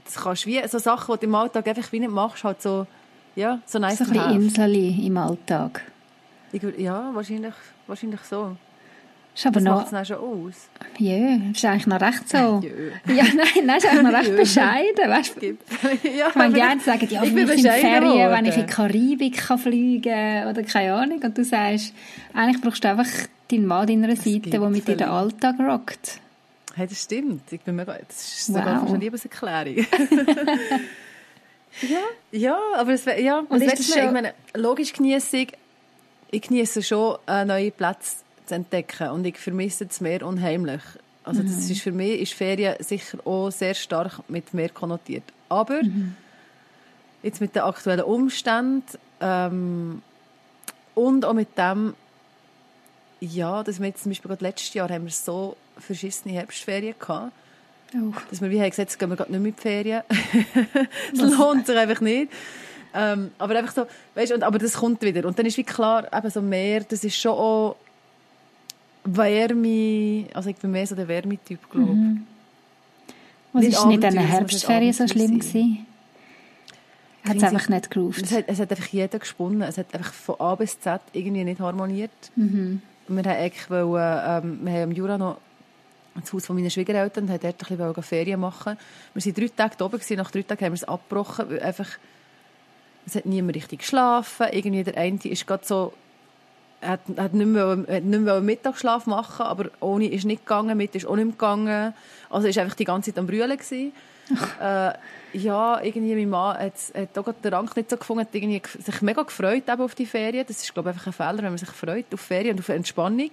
Das 0.06 0.16
kannst 0.16 0.46
wie 0.46 0.66
so 0.68 0.80
Sachen, 0.80 1.16
die 1.16 1.20
du 1.20 1.26
im 1.26 1.36
Alltag 1.36 1.68
einfach 1.68 1.92
wie 1.92 2.00
nicht 2.00 2.12
machst, 2.12 2.44
halt 2.44 2.62
so, 2.62 2.88
ja, 3.36 3.60
so 3.66 3.80
nice 3.80 3.98
So 3.98 4.06
ein 4.06 4.12
bisschen 4.12 4.32
Insel 4.32 5.06
im 5.06 5.18
Alltag. 5.18 5.82
Ich, 6.52 6.64
ja, 6.78 7.12
wahrscheinlich, 7.14 7.54
wahrscheinlich 7.88 8.22
so. 8.22 8.56
Ist 9.38 9.46
aber 9.46 9.60
das 9.60 9.64
noch... 9.64 9.92
macht 9.92 9.94
es 9.94 10.08
schon 10.08 10.18
aus. 10.18 10.56
Ja, 10.98 11.38
ist 11.54 11.64
eigentlich 11.64 11.86
noch 11.86 12.02
recht 12.02 12.28
so. 12.28 12.38
ja, 13.06 13.24
nein, 13.36 13.66
nein, 13.66 13.78
ist 13.78 13.86
eigentlich 13.86 14.02
noch 14.02 14.12
recht 14.12 14.36
bescheiden. 14.36 15.10
Weißt, 15.12 15.36
ja, 16.18 16.30
ich 16.30 16.36
meine, 16.36 16.54
die 16.56 16.80
sagen, 16.84 17.08
ja, 17.08 17.24
ich 17.24 17.36
bin 17.36 17.48
in 17.48 17.60
Ferien, 17.60 18.04
worden. 18.04 18.32
wenn 18.32 18.46
ich 18.46 18.58
in 18.58 18.66
die 18.66 18.74
Karibik 18.74 19.38
kann 19.38 19.60
fliegen 19.60 20.12
kann 20.12 20.48
oder 20.48 20.64
keine 20.64 20.96
Ahnung. 20.96 21.22
Und 21.22 21.38
du 21.38 21.44
sagst, 21.44 21.94
eigentlich 22.34 22.60
brauchst 22.64 22.84
du 22.84 22.90
einfach 22.90 23.06
deinen 23.52 23.68
Mann 23.68 23.82
an 23.82 24.02
deiner 24.02 24.16
Seite, 24.16 24.50
der 24.50 24.60
mit 24.62 24.88
dir 24.88 24.98
den 24.98 25.08
Alltag 25.08 25.60
rockt. 25.60 26.20
Hey, 26.74 26.88
das 26.88 27.04
stimmt. 27.04 27.44
Ich 27.52 27.62
bin 27.62 27.76
mega, 27.76 27.96
das 28.08 28.18
ist 28.18 28.48
sogar 28.48 28.82
wow. 28.82 28.90
eine 28.90 28.98
Liebeserklärung. 28.98 29.76
ja, 31.84 32.00
ja, 32.32 32.58
aber 32.76 32.94
es, 32.94 33.06
ja, 33.06 33.38
und 33.48 33.64
das 33.64 33.88
schon... 33.88 34.04
ich 34.04 34.12
meine, 34.12 34.34
logisch 34.56 34.94
genieße 34.94 35.38
ich, 35.38 35.54
ich 36.32 36.42
genieße 36.42 36.82
schon 36.82 37.20
einen 37.28 37.50
neuen 37.50 37.72
Platz 37.72 38.24
zu 38.48 38.56
entdecken. 38.56 39.10
Und 39.10 39.26
ich 39.26 39.38
vermisse 39.38 39.86
das 39.86 40.02
Meer 40.02 40.26
unheimlich. 40.26 40.82
Also 41.24 41.44
das 41.44 41.66
mhm. 41.66 41.72
ist 41.72 41.82
für 41.82 41.92
mich 41.92 42.22
ist 42.22 42.34
Ferien 42.34 42.76
sicher 42.80 43.20
auch 43.26 43.50
sehr 43.50 43.74
stark 43.74 44.22
mit 44.30 44.54
Meer 44.54 44.70
konnotiert. 44.70 45.24
Aber 45.50 45.84
mhm. 45.84 46.16
jetzt 47.22 47.42
mit 47.42 47.54
den 47.54 47.64
aktuellen 47.64 48.04
Umständen 48.04 48.84
ähm, 49.20 50.02
und 50.96 51.26
auch 51.26 51.34
mit 51.34 51.58
dem, 51.58 51.96
ja, 53.20 53.64
dass 53.64 53.80
wir 53.80 53.88
jetzt 53.88 54.04
zum 54.04 54.12
Beispiel 54.12 54.30
gerade 54.30 54.44
letztes 54.44 54.74
Jahr 54.74 54.90
haben 54.90 55.04
wir 55.04 55.12
so 55.12 55.58
verschissene 55.78 56.34
Herbstferien 56.34 56.96
gehabt, 56.98 57.34
oh. 57.94 58.14
dass 58.30 58.42
wir 58.42 58.50
wie 58.50 58.60
haben 58.60 58.70
gesagt, 58.70 58.90
jetzt 58.90 58.98
gehen 59.00 59.10
wir 59.10 59.18
gerade 59.18 59.32
nicht 59.32 59.42
mehr 59.42 59.50
in 59.50 59.56
die 59.56 59.62
Ferien. 59.62 60.04
das 61.14 61.38
lohnt 61.38 61.68
sich 61.68 61.78
einfach 61.78 62.02
nicht. 62.02 62.32
Ähm, 62.94 63.32
aber 63.38 63.56
einfach 63.58 63.74
so, 63.74 63.86
weißt, 64.16 64.32
und, 64.32 64.44
aber 64.44 64.60
das 64.60 64.74
kommt 64.76 65.02
wieder. 65.02 65.28
Und 65.28 65.38
dann 65.38 65.46
ist 65.46 65.58
wie 65.58 65.64
klar, 65.64 66.12
eben 66.12 66.30
so 66.30 66.42
Meer, 66.42 66.86
das 66.88 67.04
ist 67.04 67.18
schon 67.18 67.34
auch 67.34 67.76
Wärme, 69.16 70.28
also 70.34 70.50
ich 70.50 70.56
bin 70.58 70.72
mehr 70.72 70.86
so 70.86 70.96
der 70.96 71.08
Wärmetyp, 71.08 71.70
glaube 71.70 71.92
ich. 71.92 71.96
Mhm. 71.96 72.28
Was 73.54 73.64
nicht 73.64 73.74
ist 73.74 73.86
nicht 73.86 74.04
in 74.04 74.14
der 74.14 74.28
Herbstferien 74.28 74.94
so 74.94 75.08
schlimm 75.08 75.40
gewesen? 75.40 75.86
Hat 77.24 77.38
es 77.38 77.44
einfach 77.44 77.70
nicht 77.70 77.92
gerufen? 77.92 78.24
Es 78.24 78.32
hat, 78.32 78.46
es 78.48 78.60
hat 78.60 78.70
einfach 78.72 78.88
jeder 78.88 79.20
gesponnen. 79.20 79.62
Es 79.64 79.78
hat 79.78 79.94
einfach 79.94 80.14
von 80.14 80.40
A 80.40 80.56
bis 80.56 80.80
Z 80.80 81.02
irgendwie 81.14 81.44
nicht 81.44 81.60
harmoniert. 81.60 82.12
Mhm. 82.36 82.82
Wir 83.08 83.24
haben 83.24 83.28
eigentlich 83.28 83.70
wollen, 83.70 84.22
ähm, 84.26 84.60
wir 84.64 84.74
haben 84.74 84.92
im 84.92 84.92
Jura 84.92 85.18
noch 85.18 85.38
das 86.16 86.34
Haus 86.34 86.46
von 86.46 86.56
meinen 86.56 86.70
Schwiegereltern 86.70 87.26
und 87.26 87.44
dort 87.44 87.44
ein 87.44 87.78
bisschen 87.78 88.04
Ferien 88.04 88.40
machen. 88.40 88.78
Wir 89.14 89.26
waren 89.26 89.34
drei 89.34 89.48
Tage 89.48 89.84
oben, 89.84 90.00
gewesen. 90.00 90.18
nach 90.18 90.32
drei 90.32 90.42
Tagen 90.44 90.66
haben 90.66 90.74
wir 90.74 90.78
es 90.78 90.84
abgebrochen, 90.84 91.50
weil 91.50 91.60
einfach, 91.62 91.90
es 93.06 93.16
hat 93.16 93.26
niemand 93.26 93.56
richtig 93.56 93.80
geschlafen. 93.80 94.48
Irgendwie 94.52 94.84
der 94.84 94.98
eine 94.98 95.20
ist 95.24 95.46
gerade 95.46 95.66
so 95.66 95.94
hat, 96.82 97.02
hat 97.18 97.34
nicht 97.34 97.48
mehr, 97.48 97.78
hat 97.88 98.04
nicht 98.04 98.22
mehr 98.22 98.42
Mittagsschlaf 98.42 99.06
machen, 99.08 99.46
aber 99.46 99.70
ohne 99.80 100.08
ist 100.08 100.26
nicht 100.26 100.46
gegangen, 100.46 100.78
mit 100.78 100.96
ist 100.96 101.06
auch 101.06 101.16
nicht 101.16 101.32
gegangen. 101.32 101.94
Also 102.30 102.48
ist 102.48 102.58
einfach 102.58 102.76
die 102.76 102.86
ganze 102.86 103.12
Zeit 103.12 103.20
am 103.20 103.28
Brüllen 103.28 103.58
gewesen. 103.58 103.94
äh, 104.62 104.92
ja, 105.34 105.82
irgendwie 105.82 106.16
mein 106.16 106.30
Mann 106.30 106.58
hat, 106.58 106.74
hat 106.94 107.18
auch 107.18 107.34
den 107.34 107.54
Rang 107.54 107.70
nicht 107.76 107.90
so 107.90 107.98
gefunden, 107.98 108.22
hat 108.22 108.36
irgendwie 108.36 108.62
sich 108.80 109.02
mega 109.02 109.24
gefreut 109.24 109.64
eben 109.68 109.82
auf 109.82 109.96
die 109.96 110.06
Ferien. 110.06 110.46
Das 110.48 110.62
ist, 110.62 110.74
glaube 110.74 110.90
ich, 110.90 110.96
einfach 110.96 111.08
ein 111.08 111.14
Fehler, 111.14 111.44
wenn 111.44 111.52
man 111.52 111.58
sich 111.58 111.70
freut 111.70 112.14
auf 112.14 112.22
Ferien 112.22 112.54
und 112.54 112.60
auf 112.60 112.70
Entspannung. 112.70 113.32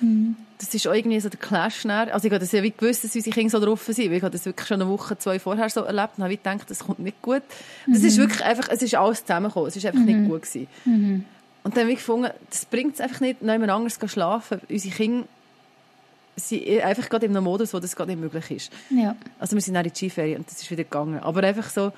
Mhm. 0.00 0.36
Das 0.58 0.74
ist 0.74 0.86
auch 0.86 0.94
irgendwie 0.94 1.20
so 1.20 1.28
der 1.28 1.38
Clash. 1.38 1.82
Dann. 1.82 2.08
Also 2.10 2.26
ich 2.26 2.32
habe 2.32 2.40
das 2.40 2.52
ja 2.52 2.62
wie 2.62 2.70
gewusst, 2.70 3.04
dass 3.04 3.14
unsere 3.14 3.34
Kinder 3.34 3.50
so 3.50 3.64
drauf 3.64 3.82
sind, 3.84 3.98
weil 3.98 4.16
ich 4.16 4.22
habe 4.22 4.32
das 4.32 4.46
wirklich 4.46 4.66
schon 4.66 4.80
eine 4.80 4.90
Woche, 4.90 5.18
zwei 5.18 5.38
vorher 5.38 5.68
so 5.68 5.82
erlebt 5.82 6.14
und 6.16 6.24
habe 6.24 6.36
gedacht, 6.36 6.70
das 6.70 6.80
kommt 6.80 7.00
nicht 7.00 7.20
gut. 7.20 7.42
Das 7.86 8.00
mhm. 8.00 8.06
ist 8.06 8.18
wirklich 8.18 8.44
einfach, 8.44 8.68
es 8.70 8.82
ist 8.82 8.94
alles 8.94 9.24
zusammengekommen, 9.24 9.68
es 9.68 9.76
ist 9.76 9.84
einfach 9.86 10.00
mhm. 10.00 10.06
nicht 10.06 10.28
gut 10.28 10.42
gewesen. 10.42 11.26
Und 11.62 11.76
dann 11.76 11.84
habe 11.84 11.92
ich 11.92 11.98
gefunden, 11.98 12.30
das 12.48 12.64
bringt 12.64 12.94
es 12.94 13.00
einfach 13.00 13.20
nicht, 13.20 13.42
niemand 13.42 13.70
anders 13.70 13.98
zu 13.98 14.08
schlafen. 14.08 14.60
Unsere 14.68 14.94
Kinder 14.94 15.26
sind 16.36 16.66
einfach 16.82 17.08
gerade 17.08 17.26
in 17.26 17.36
einem 17.36 17.44
Modus, 17.44 17.74
wo 17.74 17.80
das 17.80 17.94
gerade 17.94 18.10
nicht 18.10 18.20
möglich 18.20 18.50
ist. 18.50 18.72
Ja. 18.90 19.14
Also 19.38 19.56
wir 19.56 19.60
sind 19.60 19.74
dann 19.74 19.84
in 19.84 19.92
die 19.92 19.96
Skiferien 19.96 20.38
und 20.38 20.50
das 20.50 20.62
ist 20.62 20.70
wieder 20.70 20.84
gegangen. 20.84 21.20
Aber 21.20 21.42
einfach 21.42 21.68
so, 21.68 21.92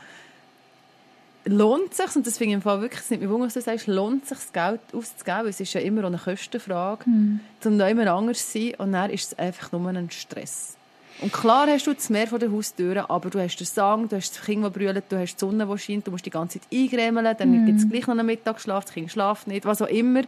lohnt 1.45 1.93
es 1.93 1.97
sich, 1.97 2.17
und 2.17 2.27
das 2.27 2.39
finde 2.39 2.51
ich 2.51 2.55
im 2.55 2.63
Fall 2.63 2.81
wirklich, 2.81 3.01
es 3.01 3.11
nicht 3.11 3.21
mehr 3.21 3.31
wundern, 3.31 3.47
was 3.47 3.55
du 3.55 3.61
sagst, 3.61 3.87
lohnt 3.87 4.25
es 4.25 4.29
sich, 4.31 4.39
das 4.39 4.53
Geld 4.53 4.81
auszugeben, 4.93 5.49
es 5.49 5.61
ist 5.61 5.73
ja 5.73 5.81
immer 5.81 6.05
eine 6.05 6.19
Kostenfrage, 6.19 7.09
mhm. 7.09 7.41
um 7.65 7.77
niemand 7.77 8.09
anders 8.09 8.51
zu 8.51 8.59
sein 8.59 8.75
und 8.79 8.93
dann 8.93 9.11
ist 9.11 9.33
es 9.33 9.39
einfach 9.39 9.73
nur 9.73 9.89
ein 9.89 10.11
Stress. 10.11 10.77
Und 11.23 11.33
klar 11.33 11.69
hast 11.69 11.87
du 11.87 11.95
das 11.95 12.11
Meer 12.11 12.27
vor 12.27 12.41
der 12.41 12.51
Haustür, 12.51 13.09
aber 13.09 13.31
du 13.31 13.39
hast 13.39 13.57
den 13.57 13.67
Sang, 13.67 14.09
du 14.09 14.17
hast 14.17 14.37
das 14.37 14.45
Kind, 14.45 14.65
das 14.65 14.73
brüllt, 14.73 15.05
du 15.09 15.19
hast 15.19 15.37
die 15.37 15.39
Sonne, 15.39 15.67
die 15.67 15.79
scheint, 15.79 16.07
du 16.07 16.11
musst 16.11 16.27
die 16.27 16.31
ganze 16.31 16.61
Zeit 16.61 16.69
eingremeln, 16.73 17.37
dann 17.39 17.63
mm. 17.63 17.67
gibt 17.67 17.79
es 17.79 17.89
gleich 17.89 18.07
noch 18.09 18.19
einen 18.19 18.27
Mittagsschlaf, 18.27 18.85
das 18.85 18.95
Kind 18.95 19.11
schlaft 19.11 19.47
nicht, 19.47 19.65
was 19.65 19.81
auch 19.81 19.87
immer. 19.87 20.23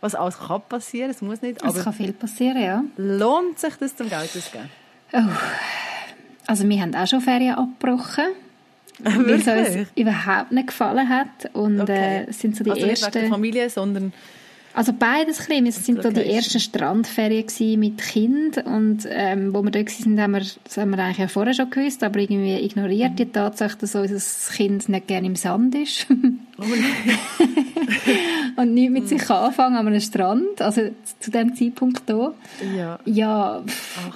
Was 0.00 0.14
alles 0.14 0.38
kann 0.38 0.60
passieren, 0.68 1.10
es 1.10 1.22
muss 1.22 1.40
nicht. 1.40 1.62
Es 1.62 1.82
kann 1.82 1.92
viel 1.94 2.12
passieren, 2.12 2.60
ja. 2.60 2.84
Lohnt 2.96 3.58
sich 3.58 3.74
das 3.76 3.96
zum 3.96 4.10
Geld 4.10 4.24
auszugeben? 4.24 4.68
Oh. 5.12 5.18
Also 6.46 6.68
wir 6.68 6.80
haben 6.82 6.94
auch 6.94 7.06
schon 7.06 7.20
Ferien 7.22 7.54
abgebrochen. 7.54 8.26
Weil 8.98 9.30
es 9.30 9.48
uns 9.48 9.88
überhaupt 9.96 10.52
nicht 10.52 10.66
gefallen 10.68 11.08
hat. 11.08 11.54
Und 11.54 11.80
okay. 11.80 12.26
äh, 12.28 12.32
sind 12.32 12.56
so 12.56 12.64
die 12.64 12.70
also 12.70 12.86
ersten... 12.86 13.06
nicht 13.06 13.14
wegen 13.14 13.24
der 13.24 13.30
Familie, 13.30 13.70
sondern 13.70 14.12
also 14.74 14.92
beides 14.92 15.48
ein 15.48 15.66
Es 15.66 15.86
sind 15.86 16.02
so 16.02 16.10
die 16.10 16.24
ersten 16.24 16.58
Strandferien 16.58 17.78
mit 17.78 17.98
Kind 17.98 18.58
und 18.66 19.06
ähm, 19.08 19.54
wo 19.54 19.62
wir 19.62 19.70
dort 19.70 19.88
waren, 19.88 20.20
haben 20.20 20.32
wir, 20.32 20.42
das 20.64 20.76
haben 20.76 20.90
wir 20.90 20.98
eigentlich 20.98 21.18
ja 21.18 21.28
vorher 21.28 21.54
schon 21.54 21.70
gewusst, 21.70 22.02
aber 22.02 22.18
irgendwie 22.18 22.56
ignoriert 22.56 23.18
die 23.18 23.26
Tatsache, 23.26 23.78
dass 23.78 23.94
unser 23.94 24.18
Kind 24.52 24.88
nicht 24.88 25.06
gerne 25.06 25.28
im 25.28 25.36
Sand 25.36 25.76
ist. 25.76 26.06
Oh 26.56 26.64
und 28.60 28.74
nicht 28.74 28.90
mit 28.90 29.08
sich 29.08 29.28
anfangen 29.30 29.76
an 29.76 29.86
einem 29.86 30.00
Strand, 30.00 30.60
also 30.60 30.82
zu 31.20 31.30
dem 31.30 31.54
Zeitpunkt 31.54 32.02
da. 32.06 32.32
Ja. 32.76 32.98
Ja, 33.04 33.62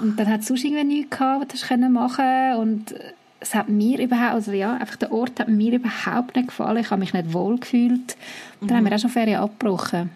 und 0.01 0.19
dann 0.19 0.29
hat 0.29 0.41
es 0.41 0.49
sonst 0.49 0.65
irgendwie 0.65 0.85
nichts 0.85 1.19
gehabt, 1.19 1.53
was 1.53 1.69
du 1.69 1.89
machen 1.89 2.55
und 2.59 2.95
es 3.41 3.55
hat 3.55 3.69
mir 3.69 4.01
überhaupt, 4.01 4.35
also 4.35 4.53
ja, 4.53 4.75
einfach 4.75 4.97
der 4.97 5.13
Ort 5.13 5.39
hat 5.39 5.49
mir 5.49 5.73
überhaupt 5.73 6.37
nicht 6.37 6.49
gefallen. 6.49 6.79
Ich 6.79 6.91
habe 6.91 7.01
mich 7.01 7.13
nicht 7.13 7.33
wohl 7.33 7.59
gefühlt. 7.59 8.17
Dann 8.61 8.69
mhm. 8.69 8.75
haben 8.75 8.85
wir 8.87 8.97
auch 8.97 9.01
schon 9.01 9.11
Ferien 9.11 9.41
abgebrochen. 9.41 10.11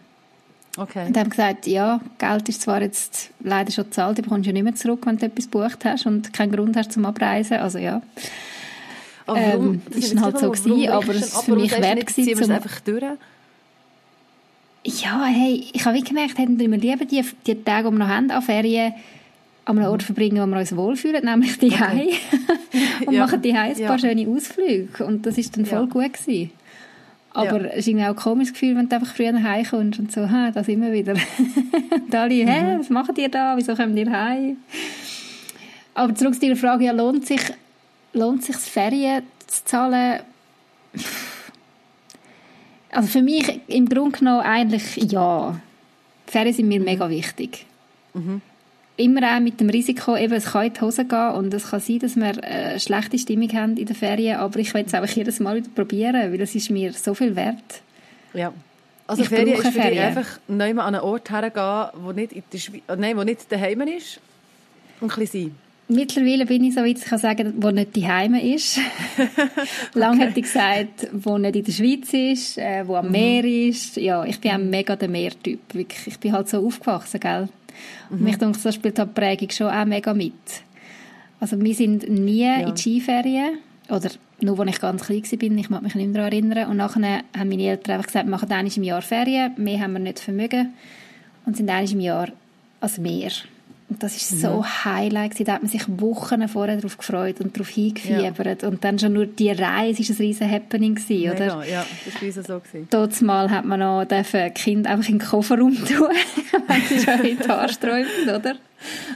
Okay. 0.76 1.06
Und 1.06 1.16
haben 1.18 1.28
gesagt, 1.28 1.66
ja, 1.66 2.00
Geld 2.18 2.48
ist 2.48 2.62
zwar 2.62 2.80
jetzt 2.80 3.30
leider 3.40 3.70
schon 3.70 3.84
gezahlt, 3.84 4.18
du 4.18 4.22
bekommst 4.22 4.46
ja 4.46 4.52
nicht 4.52 4.62
mehr 4.62 4.74
zurück, 4.74 5.00
wenn 5.04 5.18
du 5.18 5.26
etwas 5.26 5.50
gebucht 5.50 5.84
hast 5.84 6.06
und 6.06 6.32
keinen 6.32 6.52
Grund 6.52 6.76
hast 6.76 6.92
zum 6.92 7.04
Abreisen, 7.04 7.58
also 7.58 7.78
ja. 7.78 8.00
Aber 9.26 9.38
warum, 9.38 9.74
ähm, 9.74 9.82
ist 9.90 10.14
dann 10.14 10.22
halt 10.22 10.38
so 10.38 10.50
gewesen, 10.50 10.88
aber 10.88 11.14
es 11.14 11.34
war 11.34 11.42
für 11.42 11.56
mich 11.56 11.70
wert 11.72 12.06
gewesen, 12.06 12.42
zum... 12.42 12.50
einfach 12.50 12.80
durch? 12.80 13.04
Ja, 14.84 15.24
hey, 15.26 15.68
ich 15.72 15.84
habe 15.84 16.00
gemerkt, 16.00 16.38
hätten 16.38 16.58
wir 16.58 16.68
lieber 16.68 17.04
die, 17.04 17.22
die 17.46 17.62
Tage, 17.62 17.88
die 17.88 17.94
wir 17.94 17.98
noch 17.98 18.08
haben, 18.08 18.30
an 18.30 18.42
Ferien, 18.42 18.94
an 19.64 19.78
einem 19.78 19.90
Ort 19.90 20.02
verbringen, 20.02 20.42
wo 20.42 20.46
wir 20.46 20.58
uns 20.58 20.74
wohlfühlen, 20.74 21.24
nämlich 21.24 21.58
die 21.58 21.68
okay. 21.68 22.14
und 23.06 23.12
ja. 23.12 23.24
machen 23.24 23.42
die 23.42 23.52
ein 23.52 23.74
paar 23.74 23.78
ja. 23.78 23.98
schöne 23.98 24.28
Ausflüge. 24.28 25.04
Und 25.04 25.24
das 25.24 25.36
war 25.36 25.44
dann 25.54 25.66
voll 25.66 25.78
ja. 25.78 25.84
gut 25.84 26.12
gewesen. 26.14 26.50
Aber 27.34 27.62
ja. 27.62 27.68
es 27.68 27.78
ist 27.78 27.88
irgendwie 27.88 28.04
auch 28.04 28.10
ein 28.10 28.16
komisches 28.16 28.52
Gefühl, 28.52 28.76
wenn 28.76 28.88
du 28.88 28.96
einfach 28.96 29.14
früher 29.14 29.42
heimkommst 29.42 29.98
und 29.98 30.12
so, 30.12 30.28
ha, 30.28 30.50
da 30.50 30.62
sind 30.62 30.82
wir 30.82 30.92
wieder. 30.92 31.14
und 31.90 32.14
alle, 32.14 32.34
hä, 32.34 32.62
mhm. 32.62 32.80
was 32.80 32.90
macht 32.90 33.16
ihr 33.16 33.28
da? 33.28 33.56
Wieso 33.56 33.74
kommt 33.74 33.96
ihr 33.96 34.10
heim? 34.10 34.58
Aber 35.94 36.14
zurück 36.14 36.34
zu 36.34 36.40
deiner 36.40 36.56
Frage, 36.56 36.84
ja, 36.84 36.92
lohnt 36.92 37.26
sich, 37.26 37.40
lohnt 38.12 38.44
sich 38.44 38.56
Ferien 38.56 39.22
zu 39.46 39.64
zahlen? 39.64 40.20
Also 42.90 43.08
für 43.08 43.22
mich 43.22 43.60
im 43.68 43.88
Grunde 43.88 44.18
genommen 44.18 44.40
eigentlich 44.40 44.96
ja. 45.10 45.58
Ferien 46.26 46.54
sind 46.54 46.68
mir 46.68 46.80
mega 46.80 47.08
wichtig. 47.08 47.66
Mhm. 48.12 48.42
Immer 49.02 49.36
auch 49.36 49.40
mit 49.40 49.58
dem 49.60 49.68
Risiko, 49.68 50.16
eben, 50.16 50.34
es 50.34 50.52
kann 50.52 50.66
in 50.66 50.74
die 50.74 50.80
Hose 50.80 51.04
gehen 51.04 51.30
und 51.30 51.52
es 51.52 51.70
kann 51.70 51.80
sein, 51.80 51.98
dass 51.98 52.14
wir 52.16 52.44
eine 52.44 52.78
schlechte 52.78 53.18
Stimmung 53.18 53.52
haben 53.52 53.76
in 53.76 53.86
den 53.86 53.96
Ferien, 53.96 54.36
aber 54.36 54.58
ich 54.60 54.72
will 54.74 54.84
es 54.86 54.94
einfach 54.94 55.14
jedes 55.14 55.40
Mal 55.40 55.56
wieder 55.56 55.70
probieren, 55.74 56.32
weil 56.32 56.40
es 56.40 56.54
ist 56.54 56.70
mir 56.70 56.92
so 56.92 57.14
viel 57.14 57.34
wert. 57.34 57.82
Ja. 58.32 58.52
Also 59.06 59.22
ich 59.22 59.28
Ferien 59.28 59.54
ist 59.54 59.66
für 59.66 59.72
Ferien. 59.72 59.90
dich 59.90 60.00
einfach 60.00 60.38
neu 60.46 60.70
an 60.70 60.78
einen 60.78 61.00
Ort 61.00 61.30
hergehen, 61.30 62.04
wo 62.04 62.12
nicht, 62.12 62.32
in 62.32 62.42
der 62.52 62.58
Schwe 62.58 62.80
äh, 62.88 62.96
nein, 62.96 63.16
wo 63.16 63.24
nicht 63.24 63.50
daheim 63.50 63.80
ist 63.82 64.20
und 65.00 65.12
ein 65.12 65.18
bisschen 65.18 65.42
sein. 65.42 65.56
Mittlerweile 65.88 66.46
bin 66.46 66.64
ich 66.64 66.74
so 66.74 66.80
weit, 66.80 66.98
ich 66.98 67.04
kann 67.04 67.18
sagen, 67.18 67.54
wo 67.58 67.70
nicht 67.70 67.96
die 67.96 68.06
Heime 68.06 68.54
ist. 68.54 68.78
Lang 69.94 70.14
okay. 70.14 70.26
hätte 70.26 70.40
ich 70.40 70.46
gesagt, 70.46 71.08
wo 71.12 71.36
nicht 71.36 71.56
in 71.56 71.64
der 71.64 71.72
Schweiz 71.72 72.12
ist, 72.14 72.56
äh, 72.56 72.86
wo 72.86 72.94
am 72.94 73.06
mhm. 73.06 73.12
Meer 73.12 73.44
ist. 73.44 73.96
Ja, 73.96 74.24
ich 74.24 74.40
bin 74.40 74.52
auch 74.52 74.58
mega 74.58 74.96
der 74.96 75.08
Meertyp. 75.08 75.60
Wirklich. 75.74 76.06
Ich 76.06 76.18
bin 76.18 76.32
halt 76.32 76.48
so 76.48 76.64
aufgewachsen, 76.64 77.20
gell? 77.20 77.48
Und 78.10 78.20
mhm. 78.20 78.24
mich 78.24 78.36
denke, 78.36 78.58
das 78.62 78.74
spielt 78.74 78.98
halt 78.98 79.14
Prägung 79.14 79.50
schon 79.50 79.68
auch 79.68 79.84
mega 79.84 80.14
mit. 80.14 80.32
Also 81.40 81.60
wir 81.60 81.74
sind 81.74 82.08
nie 82.08 82.44
ja. 82.44 82.60
in 82.60 82.74
die 82.74 82.80
Skiferien 82.80 83.58
oder 83.88 84.10
nur 84.40 84.58
als 84.60 84.70
ich 84.70 84.80
ganz 84.80 85.04
klein 85.04 85.22
war, 85.22 85.58
ich 85.58 85.70
mag 85.70 85.82
mich 85.82 85.94
nicht 85.94 86.06
mehr 86.06 86.14
daran 86.14 86.32
erinnern. 86.32 86.70
Und 86.70 86.76
nachher 86.76 87.22
haben 87.36 87.48
meine 87.48 87.64
Eltern 87.64 87.94
einfach 87.94 88.06
gesagt, 88.06 88.26
wir 88.26 88.30
machen 88.30 88.50
einmal 88.50 88.72
im 88.76 88.82
Jahr 88.82 89.02
Ferien, 89.02 89.52
mehr 89.56 89.80
haben 89.80 89.92
wir 89.92 89.98
nicht 89.98 90.20
vermögen 90.20 90.72
und 91.44 91.56
sind 91.56 91.68
einmal 91.68 91.90
im 91.90 92.00
Jahr 92.00 92.28
als 92.80 92.98
Meer. 92.98 93.30
Und 93.92 94.02
das 94.02 94.16
ist 94.16 94.40
so 94.40 94.60
mhm. 94.60 94.84
Highlight 94.86 95.46
Da 95.46 95.52
hat 95.52 95.62
man 95.62 95.70
sich 95.70 95.82
Wochen 95.86 96.48
vorher 96.48 96.76
darauf 96.76 96.96
gefreut 96.96 97.42
und 97.42 97.54
darauf 97.54 97.68
hingefiebert. 97.68 98.62
Ja. 98.62 98.68
Und 98.68 98.82
dann 98.84 98.98
schon 98.98 99.12
nur 99.12 99.26
die 99.26 99.50
Reise 99.50 100.00
ist 100.00 100.08
ein 100.08 100.16
riesen 100.16 100.50
Happening 100.50 100.94
gewesen, 100.94 101.30
oder? 101.30 101.58
Mega, 101.58 101.64
ja, 101.64 101.86
das 102.06 102.36
war 102.36 102.42
so. 102.42 102.60
Gewesen. 102.60 102.88
Dort 102.88 103.20
mal 103.20 103.50
hat 103.50 103.66
man 103.66 103.80
noch 103.80 104.06
ein 104.08 104.54
Kind 104.54 104.86
einfach 104.86 105.06
in 105.10 105.18
den 105.18 105.26
Kofferraum 105.26 105.76
tun. 105.84 106.08
das 106.68 106.90
ist 106.90 107.04
schon 107.04 107.22
in 107.22 107.38
haarsträubend, 107.46 108.28
oder? 108.28 108.54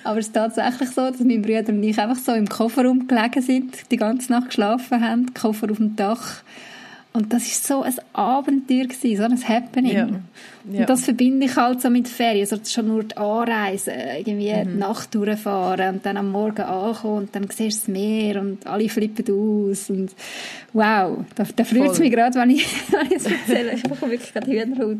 Aber 0.05 0.19
es 0.19 0.27
ist 0.27 0.35
tatsächlich 0.35 0.91
so, 0.91 1.11
dass 1.11 1.21
mein 1.21 1.41
Bruder 1.41 1.71
und 1.71 1.83
ich 1.83 1.99
einfach 1.99 2.19
so 2.19 2.33
im 2.33 2.47
Kofferraum 2.47 3.09
gelegen 3.09 3.41
sind, 3.41 3.91
die 3.91 3.97
ganze 3.97 4.31
Nacht 4.31 4.49
geschlafen 4.49 5.03
haben, 5.03 5.33
Koffer 5.33 5.71
auf 5.71 5.79
dem 5.79 5.97
Dach 5.97 6.43
und 7.17 7.33
das 7.33 7.47
ist 7.47 7.67
so 7.67 7.83
ein 7.83 7.95
Abenteuer 8.13 8.85
gewesen, 8.85 9.17
so 9.17 9.23
ein 9.23 9.49
Happening. 9.49 9.93
Ja. 9.93 10.09
Ja. 10.71 10.81
Und 10.81 10.91
das 10.91 11.05
verbinde 11.05 11.47
ich 11.47 11.57
halt 11.57 11.81
so 11.81 11.89
mit 11.89 12.09
Ferien, 12.09 12.43
also 12.43 12.59
schon 12.65 12.89
nur 12.89 13.05
die 13.05 13.17
Anreise, 13.17 13.93
irgendwie 13.93 14.53
mhm. 14.53 14.73
die 14.73 14.79
Nacht 14.79 15.15
durchfahren 15.15 15.95
und 15.95 16.07
dann 16.07 16.19
am 16.19 16.31
Morgen 16.31 16.63
ankommen 16.63 17.19
und 17.19 17.35
dann 17.35 17.49
siehst 17.49 17.89
du 17.89 17.93
das 17.93 18.01
Meer 18.01 18.41
und 18.41 18.67
alle 18.67 18.89
flippen 18.89 19.25
aus 19.31 19.89
und 19.89 20.11
wow, 20.73 21.25
da, 21.35 21.45
da 21.57 21.65
freut 21.65 21.93
es 21.93 21.99
mich 22.01 22.11
gerade, 22.11 22.35
wenn 22.39 22.51
ich, 22.51 22.67
es 23.15 23.27
erzähle. 23.27 23.73
Ich 23.75 23.85
habe 23.85 24.01
wirklich 24.11 24.33
gerade 24.35 24.51
Hühnerhaut. 24.51 24.99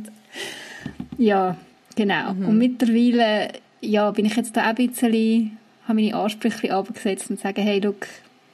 Ja, 1.19 1.57
genau. 1.95 2.33
Mhm. 2.33 2.49
Und 2.49 2.59
mittlerweile 2.59 3.49
ja, 3.83 4.11
bin 4.11 4.25
ich 4.25 4.37
jetzt 4.37 4.57
da 4.57 4.63
auch 4.63 4.67
ein 4.69 4.75
bisschen, 4.77 5.59
habe 5.87 6.01
meine 6.01 6.15
Ansprüche 6.15 6.73
abgesetzt 6.73 7.29
und 7.29 7.41
sage, 7.41 7.61
hey, 7.61 7.81
look, 7.81 8.07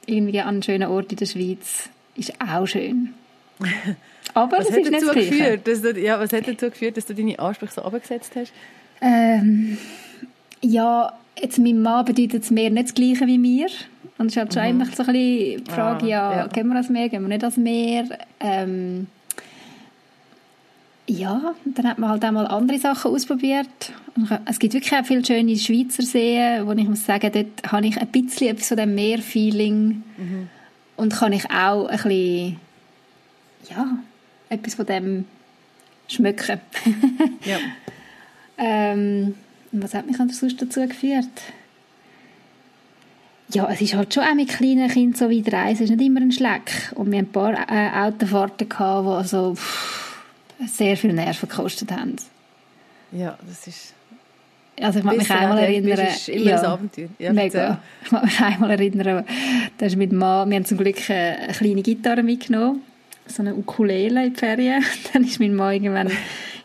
irgendwie 0.05 0.41
an 0.41 0.47
einen 0.49 0.63
schönen 0.63 0.89
Ort 0.89 1.11
in 1.11 1.17
der 1.17 1.25
Schweiz 1.27 1.89
ist 2.15 2.33
auch 2.41 2.65
schön. 2.67 3.13
Aber 4.33 4.57
was 4.57 4.67
das 4.67 4.77
ist 4.77 4.89
nicht 4.89 5.13
geführt, 5.13 5.67
dass 5.67 5.81
du, 5.81 5.99
ja, 5.99 6.19
was 6.19 6.33
hat 6.33 6.47
dazu 6.47 6.69
geführt, 6.69 6.97
dass 6.97 7.05
du 7.05 7.13
deine 7.13 7.37
Ansprüche 7.37 7.73
so 7.73 7.81
abgesetzt 7.83 8.31
hast? 8.35 8.51
Ähm, 9.01 9.77
ja, 10.61 11.13
jetzt 11.39 11.59
mein 11.59 11.81
Mann 11.81 12.05
bedeutet 12.05 12.43
es 12.43 12.51
mehr 12.51 12.69
nicht 12.69 12.85
das 12.85 12.93
Gleiche 12.93 13.27
wie 13.27 13.37
mir. 13.37 13.67
Und 14.17 14.27
es 14.27 14.33
ist 14.33 14.37
halt 14.37 14.53
schon 14.53 14.77
mhm. 14.77 14.85
so 14.85 15.03
ein 15.03 15.13
bisschen 15.13 15.63
die 15.63 15.71
Frage, 15.71 16.05
ah, 16.05 16.07
ja, 16.07 16.37
ja, 16.37 16.47
gehen 16.47 16.67
wir 16.67 16.75
als 16.75 16.89
Meer, 16.89 17.09
gehen 17.09 17.21
wir 17.21 17.29
nicht 17.29 17.43
als 17.43 17.57
Meer? 17.57 18.05
Ähm, 18.39 19.07
ja, 21.07 21.53
dann 21.65 21.87
hat 21.87 21.99
man 21.99 22.09
halt 22.09 22.23
auch 22.23 22.31
mal 22.31 22.47
andere 22.47 22.79
Sachen 22.79 23.11
ausprobiert. 23.11 23.67
Es 24.45 24.59
gibt 24.59 24.73
wirklich 24.73 24.93
auch 24.93 25.05
viele 25.05 25.25
schöne 25.25 25.57
Schweizer 25.57 26.03
Seen, 26.03 26.65
wo 26.65 26.71
ich 26.71 26.87
muss 26.87 27.05
sagen, 27.05 27.29
dort 27.33 27.71
habe 27.71 27.87
ich 27.87 27.97
ein 27.97 28.07
bisschen 28.07 28.49
etwas 28.49 28.69
von 28.69 28.77
dem 28.77 28.95
Meer-Feeling 28.95 30.03
mhm. 30.17 30.47
und 30.95 31.13
kann 31.13 31.33
ich 31.33 31.49
auch 31.51 31.87
ein 31.87 31.97
bisschen 31.97 32.59
ja, 33.69 33.97
etwas 34.49 34.75
von 34.75 34.85
dem 34.85 35.25
schmücken. 36.07 36.59
ja. 37.45 37.57
ähm, 38.57 39.35
was 39.71 39.93
hat 39.93 40.05
mich 40.05 40.17
sonst 40.17 40.61
dazu 40.61 40.87
geführt? 40.87 41.27
Ja, 43.49 43.69
es 43.69 43.81
ist 43.81 43.93
halt 43.93 44.13
schon 44.13 44.23
auch 44.23 44.33
mit 44.33 44.49
kleinen 44.49 44.89
Kindern 44.89 45.15
so 45.15 45.29
wie 45.29 45.41
Reise, 45.47 45.83
es 45.83 45.89
ist 45.89 45.97
nicht 45.97 46.07
immer 46.07 46.21
ein 46.21 46.31
Schleck. 46.31 46.91
Und 46.95 47.11
wir 47.11 47.19
hatten 47.19 47.27
ein 47.27 47.31
paar 47.31 47.53
äh, 47.53 48.07
Autofahrten, 48.07 48.67
gehabt, 48.67 49.05
die 49.05 49.11
also, 49.11 49.55
pff, 49.55 50.23
sehr 50.67 50.97
viel 50.97 51.13
Nerven 51.13 51.49
gekostet 51.49 51.91
haben. 51.91 52.15
Ja, 53.11 53.37
das 53.47 53.67
ist... 53.67 53.93
Also 54.81 54.99
ich 54.99 55.05
mag 55.05 55.17
mich 55.17 55.29
einmal 55.29 55.59
erinnern... 55.59 56.07
Ist 56.07 56.29
immer 56.29 56.45
ja, 56.45 56.59
ein 56.59 56.65
Abenteuer. 56.65 57.09
Ja, 57.19 57.33
mega. 57.33 57.79
Ich 58.03 58.11
mag 58.11 58.23
mich 58.23 58.39
einmal 58.39 58.71
erinnern, 58.71 59.23
da 59.77 59.85
ist 59.85 59.97
mit 59.97 60.11
Mann, 60.11 60.49
wir 60.49 60.55
haben 60.55 60.65
zum 60.65 60.79
Glück 60.79 60.97
eine 61.09 61.53
kleine 61.53 61.83
Gitarre 61.83 62.23
mitgenommen 62.23 62.81
so 63.33 63.41
eine 63.41 63.55
Ukulele 63.55 64.25
in 64.25 64.33
die 64.33 64.39
Ferien. 64.39 64.83
Dann 65.13 65.23
ist 65.23 65.39
mein 65.39 65.55
Mann 65.55 65.73
irgendwann 65.73 66.11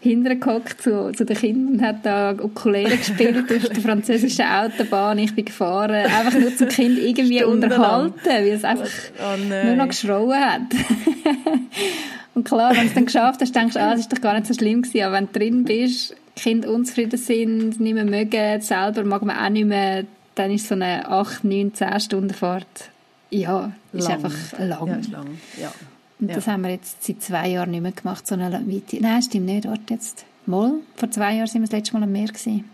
hintergehockt 0.00 0.80
zu, 0.80 1.12
zu 1.12 1.24
den 1.24 1.36
Kindern 1.36 1.74
und 1.74 1.82
hat 1.82 2.06
da 2.06 2.32
Ukulele 2.32 2.96
gespielt 2.96 3.50
auf 3.56 3.68
der 3.68 3.82
französischen 3.82 4.46
Autobahn. 4.46 5.18
Ich 5.18 5.34
bin 5.34 5.44
gefahren, 5.44 6.06
einfach 6.06 6.38
nur 6.38 6.54
zum 6.56 6.68
Kind 6.68 6.98
irgendwie 6.98 7.42
unterhalten, 7.42 8.14
weil 8.24 8.48
es 8.48 8.64
einfach 8.64 8.88
oh 9.18 9.36
nur 9.36 9.74
noch 9.74 9.88
geschrauen 9.88 10.38
hat. 10.38 10.60
und 12.34 12.44
klar, 12.44 12.70
wenn 12.72 12.82
du 12.82 12.86
es 12.86 12.94
dann 12.94 13.06
geschafft 13.06 13.40
hast, 13.40 13.54
denkst 13.54 13.74
du, 13.74 13.80
ah, 13.80 13.92
es 13.94 14.00
ist 14.00 14.12
doch 14.12 14.20
gar 14.20 14.34
nicht 14.34 14.46
so 14.46 14.54
schlimm 14.54 14.82
gewesen. 14.82 15.02
Aber 15.02 15.16
wenn 15.16 15.26
du 15.32 15.38
drin 15.38 15.64
bist, 15.64 16.14
Kinder 16.36 16.70
unzufrieden 16.70 17.18
sind, 17.18 17.80
nicht 17.80 17.94
mehr 17.94 18.04
mögen, 18.04 18.60
selber 18.60 19.02
mag 19.02 19.22
man 19.22 19.36
auch 19.36 19.48
nicht 19.48 19.66
mehr, 19.66 20.04
dann 20.36 20.52
ist 20.52 20.68
so 20.68 20.74
eine 20.74 21.08
8, 21.08 21.42
9, 21.42 21.74
10 21.74 22.00
Stunden 22.00 22.32
Fahrt, 22.32 22.90
ja, 23.30 23.72
ist 23.92 24.08
lang. 24.08 24.12
einfach 24.12 24.58
lang. 24.58 24.88
Ja, 24.88 24.96
ist 24.96 25.10
lang, 25.10 25.26
ja. 25.60 25.72
Und 26.20 26.28
ja. 26.28 26.34
das 26.34 26.46
haben 26.46 26.62
wir 26.62 26.70
jetzt 26.70 27.04
seit 27.04 27.22
zwei 27.22 27.48
Jahren 27.48 27.70
nicht 27.70 27.82
mehr 27.82 27.92
gemacht, 27.92 28.26
so 28.26 28.34
eine 28.34 28.52
weite. 28.52 29.00
Nein, 29.00 29.22
stimmt 29.22 29.46
nicht, 29.46 29.66
warte 29.66 29.94
jetzt. 29.94 30.24
Mal, 30.46 30.72
vor 30.96 31.10
zwei 31.10 31.34
Jahren 31.34 31.46
sind 31.46 31.60
wir 31.60 31.66
das 31.66 31.72
letzte 31.72 31.94
Mal 31.94 32.02
am 32.04 32.12
Meer 32.12 32.28
gewesen. 32.28 32.64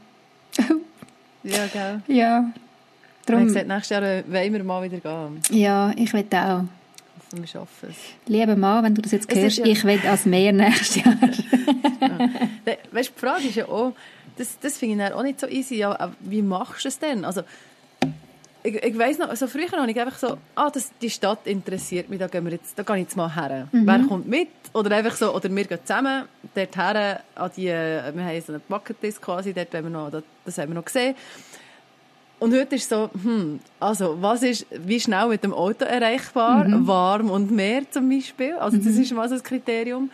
ja, 1.42 1.66
gell? 1.66 2.02
Ja. 2.06 2.52
Darum, 3.26 3.42
ich 3.42 3.48
gesagt, 3.48 3.68
nächstes 3.68 3.90
Jahr 3.90 4.02
wollen 4.02 4.52
wir 4.52 4.64
mal 4.64 4.82
wieder 4.90 4.98
gehen. 4.98 5.40
Ja, 5.50 5.92
ich 5.96 6.12
will 6.12 6.24
auch. 6.30 6.64
Wir 7.32 7.46
schaffen 7.46 7.88
es. 7.88 7.96
Lieber 8.26 8.54
Mann, 8.54 8.84
wenn 8.84 8.94
du 8.94 9.02
das 9.02 9.12
jetzt 9.12 9.30
es 9.30 9.38
hörst, 9.38 9.58
ja 9.58 9.66
ich 9.66 9.82
will 9.84 10.00
als 10.06 10.24
Meer 10.24 10.52
nächstes 10.52 10.96
Jahr. 10.96 11.16
ja. 12.00 12.18
Weißt 12.92 13.08
du, 13.08 13.12
die 13.12 13.20
Frage 13.20 13.48
ist 13.48 13.56
ja 13.56 13.66
auch, 13.66 13.92
das, 14.36 14.58
das 14.60 14.78
finde 14.78 15.04
ich 15.04 15.12
auch 15.12 15.22
nicht 15.22 15.40
so 15.40 15.46
easy. 15.46 15.76
Ja, 15.76 16.12
wie 16.20 16.42
machst 16.42 16.84
du 16.84 16.88
es 16.88 16.98
denn? 16.98 17.24
Also, 17.24 17.42
ich, 18.64 18.82
ich 18.82 18.98
weiss 18.98 19.18
noch, 19.18 19.34
so 19.36 19.46
früher 19.46 19.70
habe 19.72 19.90
ich 19.90 20.00
einfach 20.00 20.18
so, 20.18 20.38
ah, 20.54 20.70
das, 20.70 20.90
die 21.00 21.10
Stadt 21.10 21.46
interessiert 21.46 22.08
mich, 22.08 22.18
da 22.18 22.26
gehen 22.26 22.44
wir 22.46 22.52
jetzt, 22.52 22.78
da 22.78 22.82
gehe 22.82 22.96
ich 22.96 23.02
jetzt 23.02 23.16
mal 23.16 23.32
her. 23.34 23.68
Mhm. 23.70 23.86
Wer 23.86 23.98
kommt 24.08 24.26
mit? 24.26 24.48
Oder 24.72 24.96
einfach 24.96 25.14
so, 25.14 25.34
oder 25.34 25.54
wir 25.54 25.64
gehen 25.64 25.78
zusammen 25.84 26.24
dort 26.54 26.76
her, 26.76 27.20
an 27.34 27.50
die, 27.54 27.66
wir 27.66 28.24
haben 28.24 28.40
so 28.40 28.54
einen 28.54 28.62
Bucketlist 28.66 29.20
quasi, 29.20 29.52
dort 29.52 29.72
haben 29.74 29.84
wir 29.84 29.90
noch, 29.90 30.10
das, 30.10 30.22
das 30.46 30.58
haben 30.58 30.70
wir 30.70 30.76
noch 30.76 30.84
gesehen. 30.86 31.14
Und 32.40 32.54
heute 32.54 32.74
ist 32.76 32.88
so, 32.88 33.10
hm, 33.22 33.60
also, 33.80 34.20
was 34.20 34.42
ist, 34.42 34.66
wie 34.70 34.98
schnell 34.98 35.28
mit 35.28 35.44
dem 35.44 35.52
Auto 35.52 35.84
erreichbar? 35.84 36.64
Mhm. 36.64 36.86
Warm 36.86 37.30
und 37.30 37.50
Meer 37.50 37.88
zum 37.90 38.08
Beispiel. 38.08 38.54
Also, 38.54 38.78
das 38.78 38.86
mhm. 38.86 39.02
ist 39.02 39.12
mal 39.12 39.28
so 39.28 39.36
ein 39.36 39.42
Kriterium. 39.42 40.10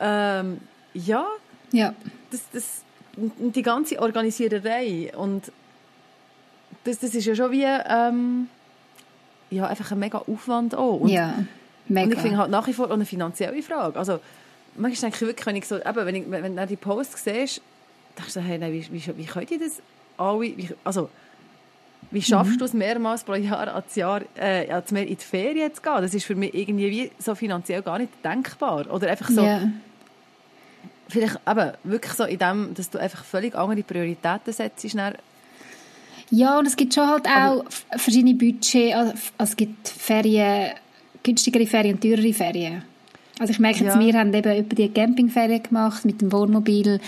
Ähm, 0.00 0.58
ja. 0.94 1.26
Ja. 1.70 1.94
Das, 2.30 2.42
das, 2.52 2.82
die 3.16 3.62
ganze 3.62 4.00
Organisiererei 4.00 5.12
und 5.16 5.52
das, 6.84 6.98
das 6.98 7.14
ist 7.14 7.24
ja 7.24 7.34
schon 7.34 7.50
wie 7.50 7.64
ähm, 7.64 8.48
ja, 9.50 9.66
einfach 9.66 9.92
ein 9.92 9.98
mega 9.98 10.18
Aufwand 10.18 10.74
auch. 10.74 11.00
Und, 11.00 11.08
ja, 11.08 11.34
mega. 11.88 12.06
Und 12.06 12.12
ich 12.14 12.20
finde 12.20 12.38
halt 12.38 12.50
nach 12.50 12.66
wie 12.66 12.72
vor 12.72 12.90
eine 12.90 13.04
finanzielle 13.04 13.62
Frage. 13.62 13.98
Also, 13.98 14.20
manchmal 14.76 15.10
denke 15.10 15.24
ich 15.24 15.28
wirklich, 15.28 15.46
wenn 15.46 15.56
ich 15.56 15.66
so, 15.66 15.76
eben, 15.76 16.06
wenn, 16.06 16.14
ich, 16.14 16.30
wenn 16.30 16.56
du 16.56 16.66
die 16.66 16.76
Post 16.76 17.16
siehst, 17.16 17.60
denkst 18.18 18.34
du, 18.34 18.40
hey, 18.40 18.58
nein, 18.58 18.72
wie, 18.72 18.86
wie, 18.92 19.16
wie 19.16 19.24
könnt 19.24 19.50
ihr 19.50 19.58
das 19.58 19.80
alle, 20.16 20.40
wie, 20.40 20.68
also, 20.84 21.08
wie 22.10 22.22
schaffst 22.22 22.52
mhm. 22.52 22.58
du 22.58 22.64
es 22.66 22.72
mehrmals 22.74 23.24
pro 23.24 23.34
Jahr 23.34 23.74
als 23.74 23.94
Jahr 23.96 24.22
äh, 24.36 24.70
als 24.70 24.92
mehr 24.92 25.06
in 25.06 25.16
die 25.16 25.24
Ferien 25.24 25.72
zu 25.74 25.82
gehen? 25.82 26.00
Das 26.00 26.14
ist 26.14 26.24
für 26.24 26.34
mich 26.34 26.54
irgendwie 26.54 26.90
wie 26.90 27.10
so 27.18 27.34
finanziell 27.34 27.82
gar 27.82 27.98
nicht 27.98 28.12
denkbar. 28.22 28.90
Oder 28.92 29.10
einfach 29.10 29.30
so, 29.30 29.42
yeah. 29.42 29.68
vielleicht 31.08 31.40
eben 31.48 31.72
wirklich 31.82 32.12
so 32.12 32.24
in 32.24 32.38
dem, 32.38 32.74
dass 32.74 32.90
du 32.90 32.98
einfach 32.98 33.24
völlig 33.24 33.56
andere 33.56 33.82
Prioritäten 33.82 34.52
setzt, 34.52 34.84
ja, 36.30 36.58
und 36.58 36.66
es 36.66 36.76
gibt 36.76 36.94
schon 36.94 37.08
halt 37.08 37.26
auch 37.26 37.30
Aber 37.30 37.64
verschiedene 37.96 38.34
Budgets. 38.34 38.94
Also, 38.94 39.12
also 39.38 39.50
es 39.52 39.56
gibt 39.56 39.88
Ferien, 39.88 40.72
günstigere 41.22 41.66
Ferien 41.66 41.94
und 41.94 42.00
teurere 42.00 42.32
Ferien. 42.32 42.82
Also 43.38 43.52
ich 43.52 43.58
merke 43.58 43.84
jetzt, 43.84 43.94
ja. 43.96 44.00
wir 44.00 44.14
haben 44.14 44.32
eben 44.32 44.58
über 44.58 44.74
die 44.76 44.88
Campingferien 44.88 45.62
gemacht 45.62 46.04
mit 46.04 46.20
dem 46.20 46.30
Wohnmobil. 46.32 47.00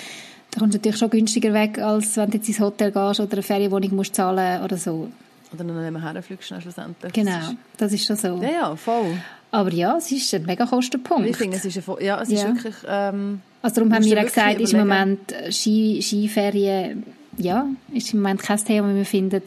Da 0.50 0.60
kommst 0.60 0.74
du 0.74 0.78
natürlich 0.78 0.98
schon 0.98 1.10
günstiger 1.10 1.52
weg, 1.52 1.78
als 1.78 2.16
wenn 2.16 2.30
du 2.30 2.38
jetzt 2.38 2.48
ins 2.48 2.60
Hotel 2.60 2.90
gehst 2.90 3.20
oder 3.20 3.32
eine 3.32 3.42
Ferienwohnung 3.42 3.94
musst 3.96 4.14
zahlen 4.14 4.62
oder 4.62 4.76
so. 4.76 5.08
Oder 5.52 5.64
noch 5.64 5.80
nicht 5.80 5.92
mehr 5.92 6.02
herfliegst 6.02 6.48
schlussendlich. 6.60 7.12
Genau, 7.12 7.50
das 7.76 7.92
ist 7.92 8.04
schon 8.04 8.16
so. 8.16 8.40
Ja, 8.42 8.50
ja, 8.50 8.76
voll. 8.76 9.18
Aber 9.52 9.72
ja, 9.72 9.96
es 9.96 10.10
ist 10.10 10.34
ein 10.34 10.44
mega 10.44 10.66
Kostenpunkt. 10.66 11.28
Ich 11.28 11.36
finde, 11.36 11.56
es 11.56 11.64
ist, 11.64 11.76
ein, 11.88 12.04
ja, 12.04 12.20
es 12.20 12.30
ist 12.30 12.42
Ja. 12.42 12.48
wirklich... 12.48 12.74
Ähm, 12.88 13.40
Also 13.62 13.76
darum 13.76 13.94
haben 13.94 14.04
wir 14.04 14.16
du 14.16 14.20
auch 14.20 14.24
gesagt, 14.24 14.48
wirklich 14.48 14.64
ist 14.64 14.72
im 14.72 14.80
überlegen. 14.80 15.08
Moment 15.08 15.32
äh, 15.32 15.52
Ski, 15.52 16.00
Skiferien, 16.02 17.04
ja, 17.38 17.66
ist 17.92 18.12
im 18.12 18.20
Moment 18.22 18.42
kein 18.42 18.58
Thema, 18.64 18.90
wie 18.92 18.96
wir 18.98 19.04
finden. 19.04 19.42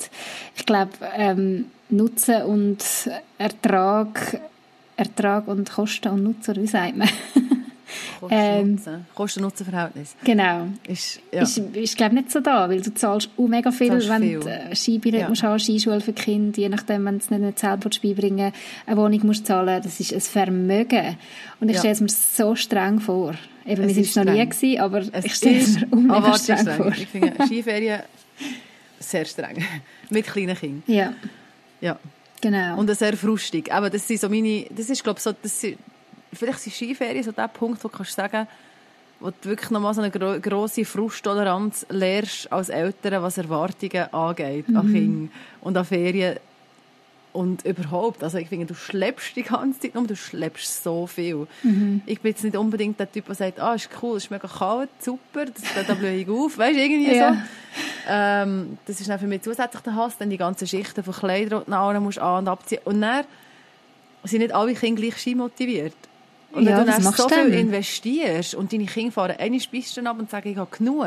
Ich 0.56 0.66
glaube, 0.66 0.92
ähm, 1.16 1.66
Nutzen 1.90 2.44
und 2.44 2.84
Ertrag, 3.38 4.40
Ertrag 4.96 5.48
und 5.48 5.72
Kosten 5.72 6.10
und 6.10 6.24
Nutzen, 6.24 6.56
wie 6.58 6.68
sagt 6.68 6.96
man? 6.98 7.10
Ähm, 8.30 8.76
Kosten-Nutzen. 8.78 9.06
Kosten-Nutzen-Verhältnis. 9.16 10.16
genau. 10.24 10.68
Ist, 10.88 11.22
ja. 11.32 11.42
Ist, 11.42 11.58
ist 11.58 11.98
glaube 11.98 12.16
nicht 12.16 12.30
so 12.32 12.40
da, 12.42 12.70
weil 12.70 12.82
du 12.82 12.94
zahlst 12.94 13.30
auch 13.38 13.48
mega 13.48 13.72
viel, 13.72 13.88
Zahlst 13.88 14.10
wenn 14.10 14.22
viel. 14.22 14.40
du 14.42 14.48
äh, 14.48 14.76
Skibillett 14.76 15.22
Ja. 15.22 15.30
musst 15.30 15.42
haben, 15.44 15.58
Skischule 15.58 16.02
für 16.02 16.14
Kinder, 16.14 16.60
je 16.60 16.70
nachdem, 16.70 17.06
wenn 17.06 17.18
du 17.18 17.24
es 17.24 17.30
nicht, 17.32 17.60
selber 17.60 17.90
beibringen 18.02 18.52
eine 18.86 18.98
Wohnung 18.98 19.26
musst 19.26 19.48
zahlen, 19.48 19.82
das 19.82 20.00
ist 20.00 20.14
ein 20.14 20.22
Vermögen. 20.22 21.18
Und 21.62 21.70
ich 21.70 21.76
Ja. 21.76 21.80
stelle 21.80 21.94
es 21.94 22.02
mir 22.02 22.10
so 22.10 22.56
streng 22.56 23.00
vor. 23.00 23.34
Eben, 23.70 23.84
Es 23.84 23.96
wir 23.96 24.04
sind 24.06 24.26
noch 24.26 24.34
nie 24.34 24.46
gewesen, 24.50 24.80
aber 24.82 25.02
Es 25.12 25.26
ich 25.26 25.36
stelle 25.36 25.58
es 25.60 25.68
ist 25.70 25.82
mir 25.94 26.36
streng, 26.38 26.58
streng. 26.58 26.76
vor. 26.78 26.88
Ich 26.92 27.08
finde 27.08 27.46
Skiferien 27.46 28.00
sehr 29.00 29.26
streng. 29.26 29.64
Mit 30.10 30.26
kleinen 30.26 30.58
Kindern. 30.58 30.84
Ja, 30.88 31.14
Ja. 31.82 31.98
genau. 32.42 32.78
Und 32.80 32.94
sehr 32.96 33.16
frustig. 33.16 33.72
Aber 33.72 33.90
das 33.90 34.08
sind 34.08 34.20
so 34.20 34.28
meine, 34.30 34.66
das 34.72 34.90
ist, 34.90 35.04
glaube 35.04 35.20
so, 35.20 35.32
das 35.42 35.62
sind, 35.62 35.78
vielleicht 36.34 36.60
sind 36.60 36.74
Skiferien 36.76 37.24
so 37.24 37.32
der 37.32 37.48
Punkt, 37.48 37.84
wo 37.84 37.88
du 37.88 37.96
kannst 37.98 38.14
sagen, 38.14 38.48
wo 39.22 39.30
du 39.30 39.50
wirklich 39.50 39.70
nochmal 39.70 39.94
so 39.94 40.02
eine 40.02 40.12
gro 40.12 40.40
grosse 40.40 40.86
Frusttoleranz 40.86 41.86
lernst 41.90 42.52
als 42.52 42.70
Eltern, 42.70 43.22
was 43.22 43.38
Erwartungen 43.38 44.14
angeht 44.14 44.66
an 44.74 44.92
Kinder 44.92 45.32
und 45.62 45.76
an 45.78 45.86
Ferien 45.86 46.38
und 47.32 47.64
überhaupt. 47.66 48.24
Also 48.24 48.38
ich 48.38 48.50
finde, 48.50 48.66
du 48.66 48.74
schleppst 48.74 49.36
die 49.36 49.44
ganze 49.44 49.80
Zeit 49.80 49.96
nur, 49.96 50.08
du 50.08 50.16
schleppst 50.16 50.84
so 50.84 51.06
viel. 51.08 51.48
Ich 52.06 52.22
bin 52.22 52.32
jetzt 52.32 52.44
nicht 52.44 52.56
unbedingt 52.58 53.00
der 53.00 53.12
Typ, 53.12 53.26
der 53.28 53.36
sagt, 53.36 53.60
ah, 53.60 53.76
ist 53.76 53.90
cool, 54.02 54.18
ist 54.18 54.32
mega 54.32 54.48
kalt, 54.48 54.90
super, 55.00 55.46
das, 55.46 55.86
da, 55.88 55.94
blühe 55.94 56.16
ich 56.16 56.28
auf, 56.30 56.58
weißt 56.58 56.76
du, 56.78 56.82
irgendwie 56.82 57.16
Ja. 57.16 57.34
so. 57.34 57.38
Ähm, 58.08 58.78
das 58.86 59.00
ist 59.00 59.10
dann 59.10 59.20
für 59.20 59.28
mich 59.28 59.44
zusätzlich 59.44 59.82
der 59.84 59.96
Hass, 59.96 60.18
dann 60.18 60.30
die 60.30 60.38
ganzen 60.38 60.68
Schichten 60.68 61.04
von 61.04 61.14
Kleidern, 61.14 61.64
du 61.68 61.72
an 61.76 62.02
musst 62.04 62.20
an- 62.20 62.40
und 62.40 62.48
abziehen. 62.48 62.82
Und 62.86 63.02
dann 63.02 63.26
sind 64.24 64.40
nicht 64.40 64.54
alle 64.54 64.74
Kinder 64.74 65.02
gleich 65.02 65.18
skimotiviert. 65.18 65.94
Und 66.52 66.64
Ja, 66.64 66.80
wenn 66.80 66.88
du 66.88 66.92
was 66.94 67.04
dann 67.04 67.14
so 67.14 67.28
du 67.28 67.36
viel 67.36 67.54
investierst 67.54 68.56
und 68.56 68.74
deine 68.74 68.86
Kinder 68.86 69.12
fahren 69.12 69.36
eine 69.38 69.60
Piste 69.60 70.04
ab 70.10 70.18
und 70.18 70.32
sagen, 70.32 70.50
ich 70.50 70.58
habe 70.58 70.76
genug, 70.76 71.06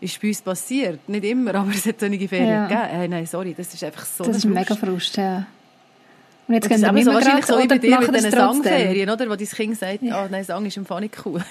ist 0.00 0.20
bei 0.20 0.28
uns 0.28 0.40
passiert. 0.42 1.08
Nicht 1.08 1.24
immer, 1.24 1.54
aber 1.56 1.70
es 1.70 1.86
hat 1.86 2.00
solche 2.00 2.28
Ferien 2.28 2.48
Ja. 2.48 2.66
gegeben. 2.66 2.88
Hey, 2.90 3.08
nein, 3.08 3.26
sorry, 3.26 3.54
das 3.56 3.72
ist 3.74 3.84
einfach 3.84 4.04
so 4.04 4.24
das 4.24 4.38
ist 4.38 4.44
ein 4.44 4.52
mega 4.52 4.74
Frust. 4.74 4.80
Frust, 4.80 5.16
ja. 5.16 5.46
Und 6.48 6.54
jetzt 6.54 6.68
gehen 6.68 6.80
wir 6.82 7.04
so 7.04 7.12
wahrscheinlich 7.14 7.46
so 7.46 7.58
wie 7.58 7.68
bei 7.68 7.78
dir 7.78 8.00
mit 8.00 8.12
diesen? 8.14 8.30
Sangferien, 8.32 9.08
oder? 9.08 9.30
Wo 9.30 9.36
dein 9.36 9.46
Kind 9.46 9.78
sagt, 9.78 10.02
ah, 10.10 10.26
nein, 10.28 10.42
Sang 10.42 10.66
ist 10.66 10.76
im 10.76 10.84
Fall 10.84 11.02
nicht 11.02 11.14
cool. 11.24 11.40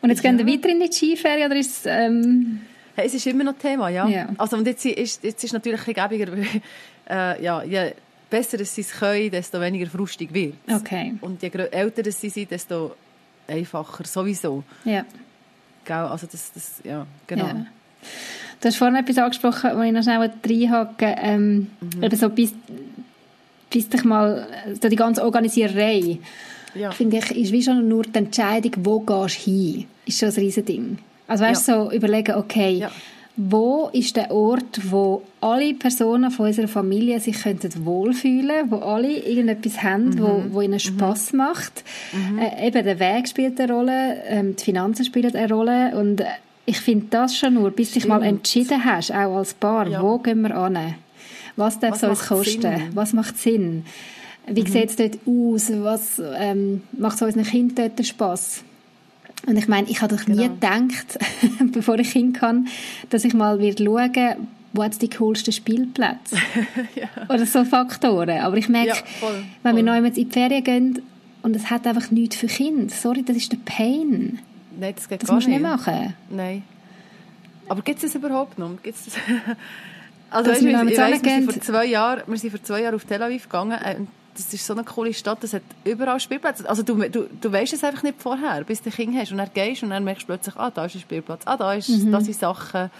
Und 0.00 0.10
jetzt 0.10 0.22
gehen 0.22 0.38
wir 0.38 0.46
weiter 0.46 0.68
in 0.68 0.80
die 0.80 0.92
Skiferien, 0.92 1.50
oder 1.50 1.58
ist 1.58 1.70
es, 1.70 1.86
ähm, 1.86 2.60
Hey, 2.96 3.06
es 3.06 3.14
ist 3.14 3.26
immer 3.26 3.42
noch 3.44 3.54
Thema, 3.58 3.88
ja. 3.88 4.06
Ja. 4.06 4.28
Also, 4.38 4.56
und 4.56 4.66
jetzt 4.66 4.84
ist, 4.84 5.24
jetzt 5.24 5.42
ist 5.42 5.52
natürlich 5.52 5.80
ein 5.80 5.94
bisschen 5.94 6.08
gäbiger, 6.08 6.32
weil, 6.36 6.46
äh, 7.10 7.42
ja, 7.42 7.62
je 7.64 7.92
besser 8.30 8.56
dass 8.56 8.74
sie 8.74 8.82
es 8.82 8.92
können, 8.92 9.30
desto 9.30 9.60
weniger 9.60 9.86
frustig 9.86 10.32
wird 10.32 10.54
okay, 10.72 11.14
Und 11.20 11.42
je 11.42 11.48
älter 11.48 12.02
dass 12.02 12.20
sie 12.20 12.30
sind, 12.30 12.50
desto 12.50 12.94
einfacher 13.48 14.04
sowieso. 14.04 14.62
ja. 14.84 15.04
Gell? 15.84 15.96
Also 15.96 16.26
das, 16.30 16.52
das, 16.52 16.72
ja, 16.84 17.06
genau. 17.26 17.46
Ja. 17.46 17.66
Du 18.60 18.68
hast 18.68 18.76
vorhin 18.76 18.96
etwas 18.96 19.18
angesprochen, 19.18 19.70
wo 19.76 19.82
ich 19.82 19.92
noch 19.92 20.02
schnell 20.02 20.18
reinhake, 20.46 21.14
ähm, 21.20 21.70
Mhm. 21.80 22.02
eben 22.02 22.16
so 22.16 22.28
bis, 22.30 22.52
bis 23.70 23.88
dich 23.88 24.04
mal, 24.04 24.46
so 24.80 24.88
die 24.88 24.96
ganze 24.96 25.22
Organisiererei, 25.24 26.18
Ja. 26.74 26.90
finde 26.90 27.18
ich, 27.18 27.30
ist 27.36 27.52
wie 27.52 27.62
schon 27.62 27.86
nur 27.88 28.04
die 28.04 28.16
Entscheidung, 28.18 28.72
wo 28.84 29.00
gehst 29.00 29.46
du 29.46 29.50
hin, 29.50 29.86
ist 30.06 30.18
schon 30.18 30.28
ein 30.30 30.34
riesen 30.34 30.64
Ding. 30.64 30.98
Also 31.26 31.44
weißt 31.44 31.68
du, 31.68 31.72
so 31.72 31.92
überlegen, 31.92 32.34
okay, 32.36 32.72
Ja. 32.78 32.90
Wo 33.36 33.90
ist 33.92 34.14
der 34.16 34.30
Ort, 34.30 34.90
wo 34.90 35.22
alle 35.40 35.74
Personen 35.74 36.30
von 36.30 36.46
unserer 36.46 36.68
Familie 36.68 37.18
sich 37.18 37.42
könnten 37.42 37.84
wohlfühlen, 37.84 38.70
wo 38.70 38.76
alle 38.76 39.10
irgendetwas 39.18 39.82
haben, 39.82 40.10
Mhm. 40.10 40.20
wo, 40.20 40.44
wo 40.52 40.60
ihnen 40.60 40.78
Spass 40.78 41.32
macht. 41.32 41.82
Äh, 42.40 42.68
eben 42.68 42.84
der 42.84 43.00
Weg 43.00 43.26
spielt 43.28 43.60
eine 43.60 43.72
Rolle, 43.72 44.22
ähm, 44.28 44.54
die 44.56 44.62
Finanzen 44.62 45.04
spielen 45.04 45.34
eine 45.34 45.52
Rolle 45.52 45.96
und 45.96 46.20
äh, 46.20 46.26
ich 46.66 46.80
finde 46.80 47.06
das 47.10 47.36
schon 47.36 47.54
nur, 47.54 47.72
bis 47.72 47.88
du 47.90 47.94
dich 48.00 48.08
mal 48.08 48.22
entschieden 48.22 48.84
hast, 48.84 49.10
auch 49.12 49.36
als 49.36 49.52
Paar, 49.54 49.88
Ja. 49.88 50.00
wo 50.02 50.18
gehen 50.18 50.40
wir 50.42 50.56
an? 50.56 50.94
Was 51.56 51.78
darf 51.80 51.96
es 51.96 52.02
uns 52.08 52.26
kosten? 52.26 52.62
Sinn? 52.62 52.82
Was 52.94 53.12
macht 53.12 53.36
Sinn? 53.38 53.84
Wie 54.46 54.62
Mhm. 54.62 54.66
sieht 54.66 54.90
es 54.90 54.96
dort 54.96 55.18
aus? 55.26 55.72
Was 55.82 56.22
ähm, 56.38 56.82
macht 56.96 57.16
es 57.16 57.22
unseren 57.22 57.44
Kindern 57.44 57.90
dort 57.96 58.06
Spass? 58.06 58.62
Und 59.46 59.56
ich 59.58 59.68
meine, 59.68 59.88
ich 59.90 60.00
habe 60.00 60.16
doch 60.16 60.26
nie 60.26 60.36
Genau. 60.36 60.54
gedacht, 60.54 61.18
bevor 61.72 61.98
ich 61.98 62.12
Kind 62.12 62.36
kann, 62.38 62.68
dass 63.10 63.24
ich 63.24 63.34
mal 63.34 63.58
wird 63.58 63.78
schauen, 63.80 64.48
wo 64.72 64.82
hat 64.82 65.00
die 65.02 65.10
coolsten 65.10 65.52
Spielplätze? 65.52 66.36
Oder 67.28 67.46
so 67.46 67.64
Faktoren. 67.64 68.40
Aber 68.40 68.56
ich 68.56 68.68
merke, 68.68 68.88
Ja, 68.88 68.94
voll, 69.20 69.44
wenn 69.62 69.76
wir 69.76 69.84
voll. 69.84 70.00
neu 70.00 70.06
in 70.08 70.14
die 70.14 70.24
Ferien 70.26 70.64
gehen 70.64 71.02
und 71.42 71.54
es 71.54 71.70
hat 71.70 71.86
einfach 71.86 72.10
nichts 72.10 72.36
für 72.36 72.46
Kinder, 72.46 72.92
sorry, 72.92 73.22
das 73.22 73.36
ist 73.36 73.52
der 73.52 73.58
Pain. 73.64 74.38
Nein, 74.78 74.94
das 74.96 75.08
geht 75.08 75.22
Das 75.22 75.28
gar 75.28 75.36
musst 75.36 75.46
du 75.46 75.50
nicht. 75.50 75.60
nicht 75.60 75.70
machen. 75.70 76.14
Nein. 76.30 76.62
Aber 77.68 77.82
gibt 77.82 77.98
es 78.02 78.12
das 78.12 78.14
überhaupt 78.16 78.58
noch? 78.58 78.70
Gibt's 78.82 79.04
das? 79.04 79.14
also, 80.30 80.50
weißt, 80.50 80.62
wir 80.64 80.70
ich 80.90 80.98
weiss, 80.98 81.22
wir, 81.22 81.30
sind 81.30 81.52
vor 81.52 81.62
zwei 81.62 81.84
Jahren, 81.86 82.22
wir 82.26 82.36
sind 82.38 82.50
vor 82.50 82.62
zwei 82.62 82.82
Jahren 82.82 82.94
auf 82.94 83.04
Tel 83.04 83.22
Aviv 83.22 83.44
gegangen. 83.44 83.72
äh, 83.80 83.96
Das 84.36 84.52
ist 84.52 84.66
so 84.66 84.72
eine 84.72 84.82
coole 84.84 85.14
Stadt, 85.14 85.38
das 85.42 85.52
hat 85.54 85.62
überall 85.84 86.18
Spielplätze. 86.18 86.68
Also 86.68 86.82
du, 86.82 86.96
du, 87.08 87.28
du 87.40 87.52
weißt 87.52 87.72
es 87.72 87.84
einfach 87.84 88.02
nicht 88.02 88.20
vorher, 88.20 88.64
bis 88.64 88.82
du 88.82 88.90
ein 88.90 88.92
Kind 88.92 89.16
hast. 89.16 89.30
Und 89.30 89.38
dann 89.38 89.50
gehst 89.54 89.82
und 89.84 89.90
dann 89.90 90.02
merkst 90.02 90.22
du 90.22 90.26
plötzlich, 90.26 90.56
ah, 90.56 90.70
da 90.70 90.86
ist 90.86 90.96
ein 90.96 91.00
Spielplatz, 91.02 91.42
ah, 91.44 91.56
da 91.56 91.72
ist, 91.74 91.88
Mhm. 91.88 92.10
da 92.10 92.20
sind 92.20 92.34
Sachen. 92.36 92.90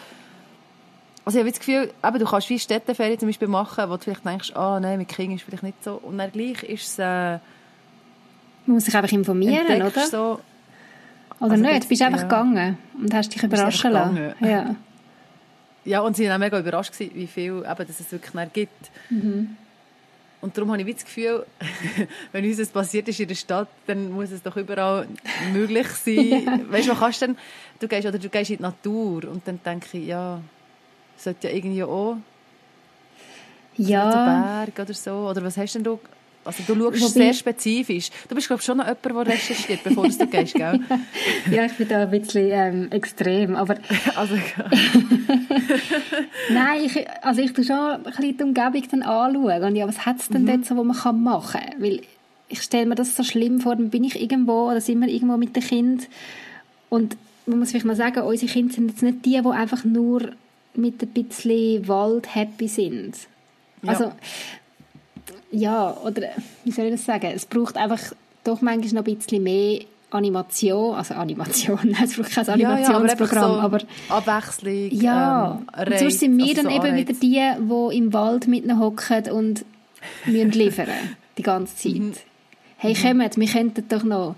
Also 1.24 1.38
ich 1.38 1.42
habe 1.42 1.50
das 1.50 1.58
Gefühl, 1.58 1.90
eben, 2.06 2.18
du 2.18 2.24
kannst 2.26 2.50
wie 2.50 2.58
Städteferien 2.58 3.18
zum 3.18 3.28
Beispiel 3.28 3.48
machen, 3.48 3.88
wo 3.90 3.96
du 3.96 4.02
vielleicht 4.02 4.24
denkst, 4.24 4.52
ah, 4.54 4.78
nein, 4.78 4.98
mit 4.98 5.08
Kind 5.08 5.34
ist 5.34 5.42
vielleicht 5.44 5.62
nicht 5.64 5.82
so. 5.82 5.94
Und 5.94 6.18
dann 6.18 6.30
gleich 6.30 6.62
ist 6.62 6.86
es, 6.86 6.98
äh, 6.98 7.02
Man 8.66 8.76
muss 8.76 8.84
sich 8.84 8.94
einfach 8.96 9.10
informieren, 9.12 9.82
oder? 9.82 10.06
so, 10.06 10.40
Oder 11.40 11.50
Also 11.50 11.56
nicht? 11.62 11.74
das- 11.74 11.80
Du 11.82 11.88
bist 11.88 12.02
einfach 12.02 12.18
ja. 12.18 12.24
gegangen 12.24 12.78
und 13.02 13.12
hast 13.12 13.34
dich 13.34 13.42
überraschen 13.42 13.90
lassen. 13.92 14.34
Ja. 14.40 14.76
Ja, 15.86 16.00
und 16.00 16.16
sie 16.16 16.24
waren 16.28 16.34
auch 16.36 16.38
mega 16.38 16.58
überrascht, 16.58 16.92
gewesen, 16.92 17.10
wie 17.14 17.26
viel 17.26 17.56
eben, 17.58 17.86
dass 17.86 18.00
es 18.00 18.10
wirklich 18.12 18.52
gibt. 18.52 18.90
Und 20.44 20.54
darum 20.58 20.70
habe 20.72 20.82
ich 20.82 20.96
das 20.96 21.06
Gefühl, 21.06 21.46
wenn 22.32 22.44
uns 22.44 22.58
das 22.58 22.68
passiert 22.68 23.08
ist 23.08 23.18
in 23.18 23.28
der 23.28 23.34
Stadt, 23.34 23.68
dann 23.86 24.12
muss 24.12 24.30
es 24.30 24.42
doch 24.42 24.54
überall 24.58 25.08
möglich 25.54 25.88
sein. 25.88 26.66
Weißt 26.70 26.86
du, 26.86 26.92
was 26.92 26.98
kannst 26.98 27.22
du 27.22 27.26
denn, 27.28 27.36
du 27.80 27.88
gehst, 27.88 28.06
oder 28.06 28.18
du 28.18 28.28
gehst 28.28 28.50
in 28.50 28.58
die 28.58 28.62
Natur 28.62 29.24
und 29.24 29.48
dann 29.48 29.58
denke 29.64 29.86
ich, 29.96 30.06
ja, 30.06 30.42
sollte 31.16 31.48
ja 31.48 31.54
irgendwie 31.54 31.82
auch 31.82 32.18
Ja. 33.76 34.10
Berg 34.64 34.78
oder 34.78 34.92
so. 34.92 35.12
Oder 35.30 35.42
was 35.42 35.56
hast 35.56 35.76
denn 35.76 35.82
du? 35.84 35.98
Also 36.44 36.62
du 36.66 36.74
schaust 36.74 37.00
Wobei- 37.02 37.08
sehr 37.08 37.34
spezifisch. 37.34 38.10
Du 38.28 38.34
bist, 38.34 38.46
glaube 38.48 38.60
ich, 38.60 38.66
schon 38.66 38.76
noch 38.78 38.86
jemand, 38.86 39.26
der 39.28 39.34
recherchiert, 39.34 39.82
bevor 39.82 40.06
du 40.08 40.26
gehst, 40.26 40.54
gell? 40.54 40.80
ja, 41.50 41.64
ich 41.64 41.72
bin 41.72 41.88
da 41.88 42.02
ein 42.02 42.10
bisschen 42.10 42.48
ähm, 42.52 42.88
extrem, 42.90 43.56
aber 43.56 43.76
Also, 44.16 44.34
Nein, 46.50 46.84
ich, 46.84 47.04
also 47.22 47.40
ich 47.40 47.52
tue 47.52 47.64
schon 47.64 47.76
ein 47.76 48.02
bisschen 48.02 48.36
die 48.36 48.42
Umgebung 48.44 48.82
dann 48.90 49.02
anschauen. 49.02 49.62
Und 49.64 49.76
ja, 49.76 49.86
was 49.88 50.04
hat 50.06 50.20
es 50.20 50.28
denn 50.28 50.42
Mhm. 50.42 50.46
dort 50.46 50.66
so, 50.66 50.76
was 50.76 50.84
man 50.84 50.96
kann 50.96 51.22
machen 51.22 51.60
kann? 51.60 51.82
Weil 51.82 52.00
ich 52.48 52.62
stelle 52.62 52.86
mir 52.86 52.94
das 52.94 53.16
so 53.16 53.24
schlimm 53.24 53.60
vor, 53.60 53.76
dann 53.76 53.90
bin 53.90 54.04
ich 54.04 54.20
irgendwo 54.20 54.70
oder 54.70 54.80
sind 54.80 55.00
wir 55.00 55.08
irgendwo 55.08 55.36
mit 55.36 55.56
dem 55.56 55.62
Kind. 55.62 56.08
Und 56.90 57.16
man 57.46 57.58
muss 57.58 57.70
vielleicht 57.70 57.86
mal 57.86 57.96
sagen, 57.96 58.22
unsere 58.22 58.50
Kinder 58.52 58.72
sind 58.74 58.88
jetzt 58.90 59.02
nicht 59.02 59.24
die, 59.24 59.40
die 59.40 59.46
einfach 59.48 59.84
nur 59.84 60.32
mit 60.74 61.02
ein 61.02 61.08
bisschen 61.08 61.86
Wald 61.88 62.34
happy 62.34 62.68
sind. 62.68 63.14
Ja. 63.82 63.90
Also, 63.90 64.12
ja, 65.54 65.96
oder 66.04 66.22
wie 66.64 66.70
soll 66.70 66.86
ich 66.86 66.92
das 66.92 67.04
sagen? 67.04 67.30
Es 67.34 67.46
braucht 67.46 67.76
einfach 67.76 68.00
doch 68.44 68.60
manchmal 68.60 69.02
noch 69.02 69.08
ein 69.08 69.16
bisschen 69.16 69.42
mehr 69.42 69.80
Animation, 70.10 70.94
also 70.94 71.14
Animation, 71.14 71.78
nein, 71.84 72.04
es 72.04 72.16
braucht 72.16 72.30
kein 72.30 72.44
ja, 72.44 72.56
ja, 72.56 72.68
aber, 72.68 72.96
Animationsprogramm, 72.96 73.54
so 73.54 73.60
aber 73.60 73.78
Abwechslung, 74.08 74.90
ja, 74.92 75.60
ähm, 75.76 75.92
und 75.92 75.98
sonst 75.98 76.20
sind 76.20 76.36
wir 76.36 76.44
also 76.44 76.54
dann 76.54 76.64
so 76.64 76.70
eben 76.70 76.86
Anreiz. 76.86 77.08
wieder 77.08 77.20
die, 77.20 77.90
die 77.90 77.98
im 77.98 78.12
Wald 78.12 78.46
mit 78.46 78.64
ihnen 78.64 78.78
hocken 78.78 79.30
und 79.32 79.64
müssen 80.26 80.50
liefern 80.52 80.88
die 81.36 81.42
ganze 81.42 81.76
Zeit. 81.76 81.94
Mhm. 81.94 82.12
Hey, 82.76 82.94
kommt, 82.94 83.36
wir 83.36 83.48
könnten 83.48 83.88
doch 83.88 84.04
noch, 84.04 84.36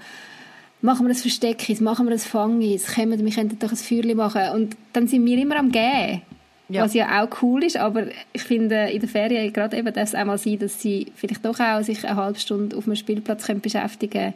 machen 0.81 1.07
wir 1.07 1.13
ein 1.13 1.17
Versteckis, 1.17 1.81
machen 1.81 2.07
wir 2.07 2.13
ein 2.13 2.19
Fangis, 2.19 2.95
kommt, 2.95 3.23
wir 3.23 3.33
könnten 3.33 3.59
doch 3.59 3.71
ein 3.71 3.77
Feuerchen 3.77 4.17
machen 4.17 4.43
und 4.55 4.77
dann 4.95 5.09
sind 5.09 5.27
wir 5.27 5.37
immer 5.37 5.57
am 5.57 5.71
Gehen. 5.71 6.23
Ja. 6.69 6.83
Was 6.83 6.95
ja 6.95 7.23
auch 7.23 7.43
cool 7.43 7.63
ist, 7.63 7.77
aber 7.77 8.07
ich 8.33 8.43
finde, 8.43 8.89
in 8.91 8.99
der 9.01 9.09
Ferien 9.09 9.53
gerade 9.53 9.77
eben 9.77 9.93
darf 9.93 10.09
es 10.09 10.15
auch 10.17 10.25
mal 10.25 10.37
sein, 10.39 10.59
dass 10.59 10.81
sie 10.83 11.13
vielleicht 11.15 11.45
doch 11.45 11.61
auch 11.61 11.83
sich 11.83 12.05
eine 12.05 12.17
halbe 12.17 12.41
Stunde 12.41 12.77
auf 12.77 12.87
einem 12.87 12.97
Spielplatz 12.97 13.47
können 13.47 13.61
beschäftigen 13.61 14.35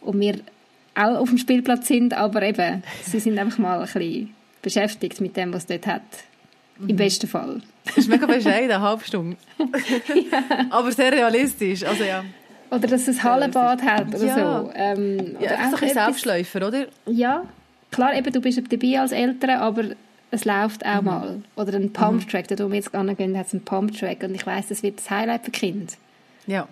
und 0.00 0.18
wir 0.18 0.36
auch 0.94 1.16
auf 1.18 1.28
dem 1.28 1.36
Spielplatz 1.38 1.86
sind, 1.88 2.14
aber 2.14 2.42
eben, 2.42 2.82
sie 3.04 3.20
sind 3.20 3.38
einfach 3.38 3.58
mal 3.58 3.80
ein 3.80 3.84
bisschen 3.84 4.34
beschäftigt 4.62 5.20
mit 5.20 5.36
dem, 5.36 5.52
was 5.52 5.62
es 5.62 5.66
dort 5.66 5.86
hat. 5.86 6.02
Im 6.86 6.96
besten 6.96 7.26
Fall. 7.26 7.60
Das 7.84 7.98
ist 7.98 8.08
mega 8.08 8.24
bescheiden, 8.26 8.70
eine 8.70 8.80
halbe 8.80 9.04
Stunde. 9.04 9.36
ja. 9.58 10.42
Aber 10.70 10.90
sehr 10.92 11.12
realistisch, 11.12 11.84
also 11.84 12.02
ja. 12.04 12.24
Oder 12.70 12.86
dass 12.86 13.08
es 13.08 13.18
ein 13.18 13.24
Hallenbad 13.24 13.82
hat 13.82 14.08
oder 14.14 14.24
Ja. 14.24 14.60
so. 14.62 14.70
Ähm, 14.74 15.36
Ja, 15.40 15.46
oder 15.48 15.58
einfach 15.58 15.78
so 15.80 15.84
ein 15.86 15.92
Selbstläufer, 15.92 16.66
oder? 16.66 16.86
Ja, 17.06 17.44
klar, 17.90 18.14
eben, 18.16 18.32
du 18.32 18.40
bist 18.40 18.60
dabei 18.70 19.00
als 19.00 19.12
Eltern, 19.12 19.58
aber 19.58 19.84
es 20.30 20.44
läuft 20.44 20.84
auch 20.84 21.02
mal. 21.02 21.42
Oder 21.56 21.74
ein 21.74 21.92
Pumptrack, 21.92 22.48
da 22.48 22.58
wo 22.64 22.68
wir 22.68 22.76
jetzt 22.76 22.92
gehen, 22.92 23.38
hat 23.38 23.46
es 23.46 23.52
einen 23.54 23.64
Pumptrack 23.64 24.22
und 24.22 24.34
ich 24.34 24.46
weiss, 24.46 24.68
das 24.68 24.82
wird 24.82 24.98
das 24.98 25.10
Highlight 25.10 25.44
für 25.44 25.50
Kind. 25.50 25.96
Ja. 26.46 26.66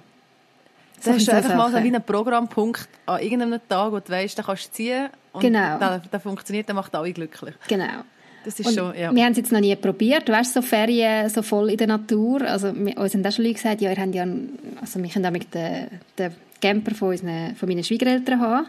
So 1.01 1.11
Da 1.13 1.17
du 1.19 1.23
so 1.25 1.33
einfach 1.33 1.55
mal 1.57 1.67
so 1.67 1.73
Sachen. 1.73 1.85
wie 1.85 1.89
einen 1.95 2.03
Programmpunkt 2.03 2.89
an 3.07 3.21
irgendeinem 3.21 3.61
Tag, 3.69 3.93
wo 3.93 3.99
du 3.99 4.09
weißt, 4.09 4.39
den 4.39 4.45
kannst 4.45 4.69
du 4.69 4.73
ziehen 4.73 5.09
und 5.33 5.41
Genau. 5.43 5.79
der, 5.79 5.99
der 6.11 6.21
funktioniert, 6.21 6.69
der 6.69 6.75
macht 6.75 6.95
alle 6.95 7.13
glücklich. 7.13 7.55
Genau. 7.69 8.03
Das 8.45 8.61
ist 8.61 8.67
Und 8.67 8.75
schon, 8.75 8.95
ja. 8.97 9.13
Wir 9.15 9.25
haben 9.25 9.33
es 9.33 9.39
jetzt 9.39 9.51
noch 9.53 9.61
nie 9.61 9.75
probiert. 9.75 10.29
Du 10.29 10.33
weißt, 10.33 10.55
so 10.55 10.63
Ferien 10.63 11.29
so 11.29 11.43
voll 11.43 11.69
in 11.71 11.77
der 11.79 11.89
Natur. 11.89 12.43
Also, 12.43 12.73
wir, 12.75 12.97
uns 12.97 13.13
haben 13.13 13.27
auch 13.27 13.33
schon 13.33 13.45
Leute 13.45 13.55
gesagt, 13.57 13.81
ja, 13.81 13.91
ihr 13.91 13.97
habt 14.01 14.15
ja, 14.15 14.23
einen- 14.23 14.57
also 14.81 15.03
wir 15.03 15.11
können 15.11 15.27
auch 15.27 15.31
mit 15.33 15.53
den, 15.53 15.89
den 16.17 16.33
Camper 16.63 16.95
von, 16.95 17.09
unseren, 17.09 17.57
von 17.57 17.69
meinen 17.69 17.83
Schwiegereltern 17.83 18.41
haben. 18.41 18.67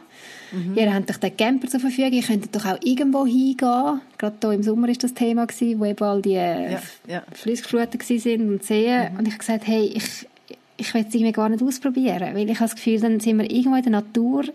Mhm. 0.51 0.77
Ihr 0.77 0.93
habt 0.93 1.09
doch 1.09 1.17
den 1.17 1.35
Camper 1.35 1.67
zur 1.67 1.79
Verfügung. 1.79 2.13
Ihr 2.13 2.23
könntet 2.23 2.55
doch 2.55 2.65
auch 2.65 2.77
irgendwo 2.81 3.25
hingehen. 3.25 4.01
Gerade 4.17 4.35
hier 4.41 4.51
im 4.51 4.63
Sommer 4.63 4.89
ist 4.89 5.03
das 5.03 5.13
Thema 5.13 5.45
gewesen, 5.45 5.79
wo 5.79 5.85
eben 5.85 6.03
all 6.03 6.21
die 6.21 6.35
äh, 6.35 6.73
Ja, 6.73 6.81
ja. 7.07 7.23
Flüsse 7.33 7.63
geflutet 7.63 8.09
waren 8.09 8.49
und 8.49 8.63
Seen. 8.63 9.17
Und 9.17 9.27
ich 9.27 9.33
habe 9.33 9.39
gesagt, 9.39 9.67
hey, 9.67 9.91
ich, 9.93 10.27
ich 10.77 10.93
will 10.93 11.05
es 11.07 11.13
irgendwie 11.13 11.31
gar 11.31 11.49
nicht 11.49 11.63
ausprobieren. 11.63 12.33
Weil 12.33 12.49
ich 12.49 12.59
habe 12.59 12.69
das 12.69 12.75
Gefühl, 12.75 12.99
dann 12.99 13.19
sind 13.19 13.37
wir 13.37 13.49
irgendwo 13.49 13.75
in 13.75 13.83
der 13.83 13.91
Natur 13.91 14.45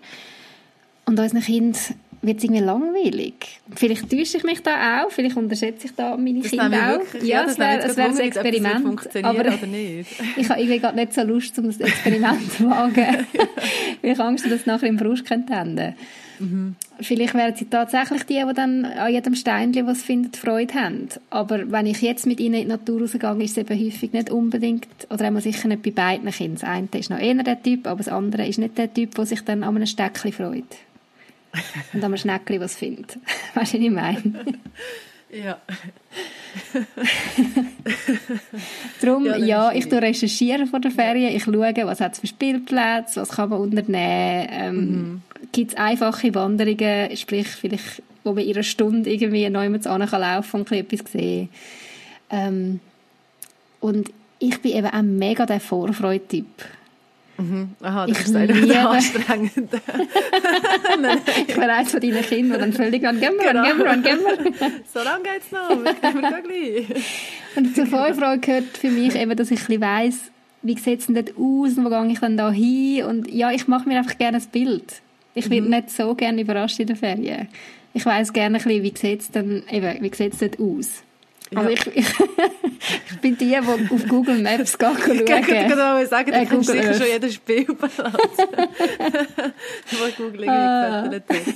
und 1.05 1.19
unseren 1.19 1.41
Kind 1.41 1.77
wird 2.23 2.39
es 2.39 2.45
irgendwie 2.45 2.63
langweilig. 2.63 3.61
Vielleicht 3.75 4.09
täusche 4.11 4.39
ich 4.39 4.45
mich 4.45 4.63
da 4.63 5.03
auch, 5.03 5.11
vielleicht 5.11 5.37
unterschätze 5.37 5.87
ich 5.87 5.95
da 5.95 6.17
meine 6.17 6.41
Das 6.41 6.51
Kinder 6.51 6.67
auch. 6.67 6.99
wirklich, 7.01 7.25
ja, 7.25 7.43
das 7.43 7.53
es 7.53 7.59
wäre 7.59 7.97
wäre 7.97 8.09
ein 8.09 8.11
das 8.13 8.19
Experiment. 8.21 9.25
Aber 9.25 9.45
ich 10.37 10.49
habe 10.49 10.61
irgendwie 10.61 10.79
gerade 10.79 10.97
nicht 10.97 11.13
so 11.15 11.23
Lust, 11.23 11.59
um 11.59 11.67
das 11.67 11.81
Experiment 11.81 12.53
zu 12.53 12.71
wagen. 12.71 13.27
weil 14.03 14.13
ich 14.13 14.21
Angst 14.21 14.45
habe, 14.45 14.55
dass 14.55 14.61
es 14.61 14.67
nachher 14.67 14.89
im 14.89 14.99
Frust 14.99 15.25
könnte 15.27 15.53
enden 15.53 15.95
Mhm. 16.43 16.75
Vielleicht 17.01 17.35
wären 17.35 17.55
sie 17.55 17.67
tatsächlich 17.67 18.25
die, 18.25 18.43
die 18.47 18.55
dann 18.55 18.85
an 18.85 19.13
jedem 19.13 19.35
Steinchen, 19.35 19.87
was 19.87 20.01
sie 20.01 20.07
finden, 20.07 20.33
Freude 20.35 20.75
haben. 20.75 21.09
Aber 21.31 21.71
wenn 21.71 21.87
ich 21.87 22.03
jetzt 22.03 22.27
mit 22.27 22.41
ihnen 22.41 22.55
in 22.55 22.63
die 22.63 22.69
Natur 22.69 23.01
rausgehe, 23.01 23.45
ist 23.45 23.53
es 23.53 23.59
eben 23.59 23.79
häufig 23.87 24.13
nicht 24.13 24.31
unbedingt, 24.31 24.89
oder 25.11 25.27
einmal 25.27 25.43
sicher 25.43 25.69
nicht 25.69 25.83
bei 25.83 25.91
beiden 25.91 26.31
Kindern. 26.31 26.55
Das 26.61 26.65
eine 26.65 26.89
ist 26.95 27.11
noch 27.11 27.19
eher 27.19 27.35
der 27.35 27.63
Typ, 27.63 27.87
aber 27.87 27.99
das 27.99 28.09
andere 28.09 28.47
ist 28.47 28.59
nicht 28.59 28.77
der 28.79 28.93
Typ, 28.93 29.15
der 29.15 29.27
sich 29.27 29.43
dann 29.43 29.63
an 29.63 29.77
einem 29.77 29.87
Steckchen 29.87 30.33
freut. 30.33 30.65
Und 31.93 32.03
einem 32.05 32.17
Schneckchen 32.17 32.61
was 32.61 32.77
findet. 32.77 33.19
Weißt 33.55 33.75
du, 33.75 33.79
was 33.79 33.85
ich 33.85 33.91
meine? 33.91 34.23
Ja. 35.31 35.59
Darum, 39.01 39.25
Ja, 39.25 39.37
ja, 39.37 39.73
ich 39.73 39.89
tue 39.89 40.01
recherchieren 40.01 40.67
vor 40.67 40.81
der 40.81 40.91
Ferien. 40.91 41.35
Ich 41.35 41.45
schaue, 41.45 41.75
was 41.85 42.01
hat 42.01 42.13
es 42.15 42.21
für 42.21 42.27
Spielplätze, 42.27 43.21
was 43.21 43.31
kann 43.31 43.51
man 43.51 43.61
unternehmen. 43.61 44.49
Ähm, 44.51 44.77
Mhm. 44.77 45.23
Gibt 45.51 45.73
es 45.73 45.77
einfache 45.77 46.35
Wanderungen, 46.35 47.17
sprich 47.17 47.49
vielleicht, 47.49 48.03
wo 48.25 48.33
man 48.33 48.45
in 48.45 48.55
einer 48.55 48.63
Stunde 48.63 49.11
irgendwie 49.11 49.49
neu 49.51 49.69
mit 49.69 49.87
an 49.87 50.07
kann 50.07 50.21
laufen 50.21 50.61
und 50.61 50.73
etwas 50.73 51.11
sehen. 51.13 51.49
Ähm, 52.31 52.81
und 53.81 54.11
ich 54.39 54.61
bin 54.61 54.73
eben 54.73 54.87
auch 54.87 55.03
mega 55.03 55.45
der 55.47 55.61
Vorfreude-Typ. 55.61 56.47
Aha, 57.83 58.07
das 58.07 58.19
Ich 58.19 58.25
ist 58.27 58.37
eigentlich 58.37 58.61
liebe- 58.63 58.79
anstrengend. 58.89 59.69
Ich 61.49 61.57
wäre 61.57 61.73
eines 61.73 61.91
von 61.91 62.01
deinen 62.01 62.23
Kindern, 62.23 62.53
die 62.53 62.61
dann 62.61 62.73
völlig 62.73 63.07
an 63.07 63.21
«Gehen 63.21 63.33
wir, 63.39 63.49
Genau. 63.53 63.63
gehen 63.65 63.79
wir, 63.79 63.91
an, 63.91 64.03
gehen 64.03 64.19
wir». 64.21 64.71
so 64.93 65.01
lange 65.03 65.25
geht's 65.25 65.51
noch. 65.51 65.71
Wir 65.71 66.21
wir 66.23 66.43
gleich. 66.43 67.03
Und 67.57 67.75
zur 67.75 67.87
Vorfreude 67.87 68.39
gehört 68.41 68.77
für 68.77 68.91
mich 68.91 69.15
eben, 69.15 69.37
dass 69.37 69.51
ich 69.51 69.61
ein 69.61 69.67
bisschen 69.67 69.81
weiss, 69.83 70.19
wie 70.63 70.79
sieht 70.79 71.01
es 71.01 71.07
denn 71.07 71.15
dort 71.17 71.31
aus 71.31 71.77
und 71.77 71.85
wo 71.85 71.89
gehe 71.91 72.07
ich 72.13 72.21
dann 72.21 72.37
da 72.37 72.51
hin? 72.51 73.05
Und 73.05 73.31
ja, 73.33 73.51
ich 73.51 73.67
mache 73.69 73.89
mir 73.89 73.99
einfach 73.99 74.17
gerne 74.19 74.39
ein 74.39 74.45
Bild. 74.53 75.03
Ich 75.35 75.49
werde 75.51 75.69
nicht 75.69 75.91
so 75.91 76.15
gerne 76.15 76.41
überrascht 76.43 76.79
in 76.79 76.87
den 76.89 76.97
Ferien. 76.97 77.49
Ich 77.95 78.07
weiss 78.07 78.33
gerne 78.33 78.59
ein 78.59 78.63
bisschen, 78.65 78.83
wie 78.83 78.95
sieht 78.97 79.21
es 79.23 79.31
denn, 79.31 79.63
eben, 79.71 80.03
wie 80.03 80.15
sieht 80.15 80.35
es 80.35 80.39
dort 80.39 80.59
aus? 80.61 81.03
Ja. 81.53 81.61
Aber 81.61 81.71
ich, 81.71 81.87
ich, 81.89 82.07
ich 83.11 83.21
bin 83.21 83.37
die, 83.37 83.47
die 83.47 83.59
auf 83.59 84.07
Google 84.09 84.39
Maps 84.43 84.77
gehen 84.79 84.91
Ich 84.99 85.29
schauen. 85.29 85.69
gerade 85.69 86.07
sagen, 86.07 86.31
du 86.33 86.37
Äh, 86.39 86.47
kennst 86.47 86.69
Google 86.69 86.83
sicher 86.83 86.89
Earth. 86.89 86.97
schon 87.03 87.07
jeden 87.13 87.33
Spielplatz. 87.33 87.93
Wo 89.91 90.23
Google 90.23 90.49
Ah. 90.49 91.05
irgendwie 91.05 91.21
gefettelt 91.21 91.47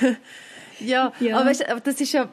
wird. 0.00 0.16
ja, 0.80 1.12
Ja. 1.20 1.36
aber 1.36 1.46
weißt, 1.50 1.60
du, 1.60 1.70
aber 1.70 1.80
das 1.80 2.00
ist 2.00 2.12
ja... 2.12 2.28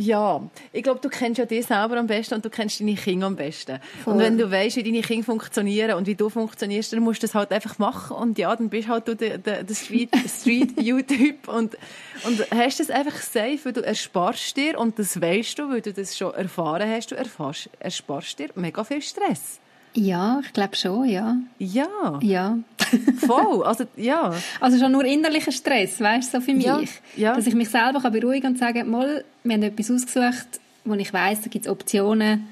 Ja, 0.00 0.42
ich 0.72 0.82
glaube, 0.82 1.00
du 1.00 1.08
kennst 1.10 1.38
ja 1.38 1.44
dich 1.44 1.66
selber 1.66 1.98
am 1.98 2.06
besten 2.06 2.34
und 2.34 2.44
du 2.44 2.48
kennst 2.48 2.80
deine 2.80 2.94
Kinder 2.94 3.26
am 3.26 3.36
besten. 3.36 3.78
Voll. 4.02 4.14
Und 4.14 4.20
wenn 4.20 4.38
du 4.38 4.50
weißt, 4.50 4.76
wie 4.76 4.82
deine 4.82 5.02
Kinder 5.02 5.24
funktionieren 5.26 5.96
und 5.96 6.06
wie 6.06 6.14
du 6.14 6.30
funktionierst, 6.30 6.92
dann 6.92 7.00
musst 7.00 7.22
du 7.22 7.26
das 7.26 7.34
halt 7.34 7.52
einfach 7.52 7.78
machen 7.78 8.16
und 8.16 8.38
ja, 8.38 8.54
dann 8.56 8.70
bist 8.70 8.88
halt 8.88 9.06
du 9.06 9.14
der, 9.14 9.36
der, 9.38 9.62
der 9.62 9.74
Street, 9.74 10.10
Street 10.40 10.76
View 10.76 11.02
Typ 11.02 11.48
und, 11.48 11.76
und 12.24 12.50
hast 12.50 12.80
das 12.80 12.90
einfach 12.90 13.16
safe, 13.16 13.58
weil 13.64 13.72
du 13.74 13.82
ersparst 13.82 14.56
dir 14.56 14.78
und 14.78 14.98
das 14.98 15.20
weißt 15.20 15.58
du, 15.58 15.68
weil 15.70 15.82
du 15.82 15.92
das 15.92 16.16
schon 16.16 16.32
erfahren 16.32 16.88
hast, 16.88 17.10
du 17.10 17.16
erfährst, 17.16 17.68
ersparst 17.78 18.38
dir 18.38 18.48
mega 18.54 18.82
viel 18.84 19.02
Stress. 19.02 19.60
Ja, 19.92 20.40
ich 20.44 20.52
glaube 20.52 20.76
schon, 20.76 21.04
ja. 21.08 21.36
Ja, 21.58 22.18
Ja. 22.22 22.58
voll. 23.26 23.62
Also, 23.64 23.84
ja. 23.96 24.32
Also 24.60 24.78
schon 24.78 24.92
nur 24.92 25.04
innerlicher 25.04 25.52
Stress, 25.52 26.00
weißt 26.00 26.32
du, 26.34 26.38
so 26.40 26.44
für 26.44 26.54
mich. 26.54 26.64
Ja, 26.66 26.80
ja. 27.16 27.36
Dass 27.36 27.46
ich 27.46 27.54
mich 27.54 27.68
selber 27.68 28.00
kann 28.00 28.12
beruhigen 28.12 28.48
und 28.48 28.58
sagen, 28.58 28.90
mal, 28.90 29.24
wir 29.44 29.54
haben 29.54 29.62
etwas 29.62 29.90
ausgesucht, 29.90 30.60
wo 30.84 30.94
ich 30.94 31.12
weiss, 31.12 31.40
da 31.42 31.48
gibt 31.48 31.66
es 31.66 31.70
Optionen, 31.72 32.46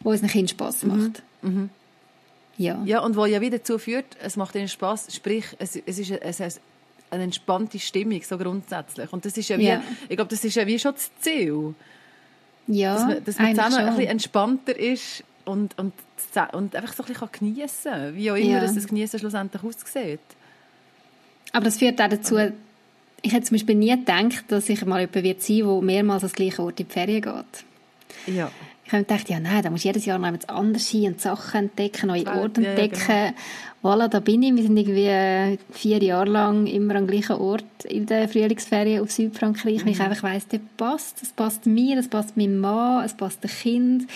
wo 0.00 0.12
es 0.12 0.20
einem 0.22 0.30
Kind 0.30 0.50
Spass 0.50 0.82
macht. 0.84 1.22
Ja. 2.56 2.80
Ja, 2.84 3.00
und 3.00 3.16
was 3.16 3.30
ja 3.30 3.40
wieder 3.40 3.58
dazu 3.58 3.78
führt, 3.78 4.06
es 4.22 4.36
macht 4.36 4.54
ihnen 4.54 4.68
Spass, 4.68 5.08
sprich, 5.14 5.44
es, 5.58 5.76
es 5.76 5.98
ist 5.98 6.10
es 6.10 6.40
ist 6.40 6.60
eine 7.10 7.24
entspannte 7.24 7.78
Stimmung, 7.78 8.20
so 8.22 8.38
grundsätzlich. 8.38 9.12
Und 9.12 9.24
das 9.24 9.36
ist 9.36 9.48
ja 9.48 9.58
wie, 9.58 9.66
Ja. 9.66 9.82
ich 10.08 10.16
glaube, 10.16 10.30
das 10.30 10.44
ist 10.44 10.54
ja 10.54 10.66
wie 10.66 10.78
schon 10.78 10.92
das 10.94 11.10
Ziel. 11.20 11.74
Ja, 12.66 12.94
Dass 12.94 13.02
man, 13.06 13.24
dass 13.24 13.38
man 13.38 13.54
zusammen 13.54 13.74
ein 13.74 13.86
schon. 13.86 13.96
bisschen 13.96 14.10
entspannter 14.10 14.78
ist 14.78 15.24
und, 15.44 15.78
und, 15.78 15.92
und 16.52 16.76
einfach 16.76 16.92
so 16.94 17.02
ein 17.02 17.06
bisschen 17.12 17.28
geniessen. 17.32 18.14
Wie 18.14 18.30
auch 18.30 18.36
immer 18.36 18.50
Ja. 18.54 18.60
dass 18.60 18.74
das 18.74 18.86
Geniessen 18.86 19.18
schlussendlich 19.18 19.62
aussieht. 19.62 20.20
Aber 21.52 21.64
das 21.64 21.78
führt 21.78 22.00
auch 22.00 22.08
dazu, 22.08 22.36
ich 23.22 23.32
hätte 23.32 23.46
zum 23.46 23.54
Beispiel 23.56 23.74
nie 23.76 23.90
gedacht, 23.90 24.44
dass 24.48 24.68
ich 24.68 24.84
mal 24.84 25.00
jemand 25.00 25.22
wird 25.22 25.42
sein, 25.42 25.58
der 25.58 25.80
mehrmals 25.82 26.22
das 26.22 26.32
gleiche 26.32 26.62
Ort 26.62 26.80
in 26.80 26.86
die 26.88 26.92
Ferien 26.92 27.22
geht. 27.22 28.34
Ja. 28.34 28.50
Ich 28.86 28.92
habe 28.92 29.04
gedacht, 29.04 29.30
ja 29.30 29.40
nein, 29.40 29.62
da 29.62 29.70
musst 29.70 29.84
du 29.84 29.88
jedes 29.88 30.04
Jahr 30.04 30.18
noch 30.18 30.28
etwas 30.28 30.48
anderes 30.50 30.88
hin 30.88 31.12
und 31.12 31.20
Sachen 31.20 31.60
entdecken, 31.60 32.08
neue 32.08 32.26
Orte 32.26 32.60
ja, 32.60 32.72
ja, 32.72 32.76
entdecken. 32.76 33.34
Voilà, 33.82 34.08
da 34.08 34.20
bin 34.20 34.42
ich. 34.42 34.54
Wir 34.54 34.62
sind 34.62 34.76
irgendwie 34.78 35.06
äh, 35.06 35.58
vier 35.70 36.02
Jahre 36.02 36.30
lang 36.30 36.66
immer 36.66 36.94
am 36.96 37.06
gleichen 37.06 37.36
Ort 37.36 37.64
in 37.86 38.06
der 38.06 38.28
Frühlingsferien 38.28 39.02
auf 39.02 39.10
Südfrankreich, 39.10 39.84
weil 39.84 39.92
ich 39.92 39.98
Mhm. 39.98 40.04
einfach 40.06 40.22
weiss, 40.22 40.46
das 40.48 40.60
passt. 40.76 41.22
Es 41.22 41.32
passt 41.32 41.66
mir, 41.66 41.98
es 41.98 42.08
passt 42.08 42.36
meinem 42.36 42.58
Mann, 42.58 43.04
es 43.04 43.12
passt 43.14 43.42
dem 43.44 43.50
Kind. 43.50 44.06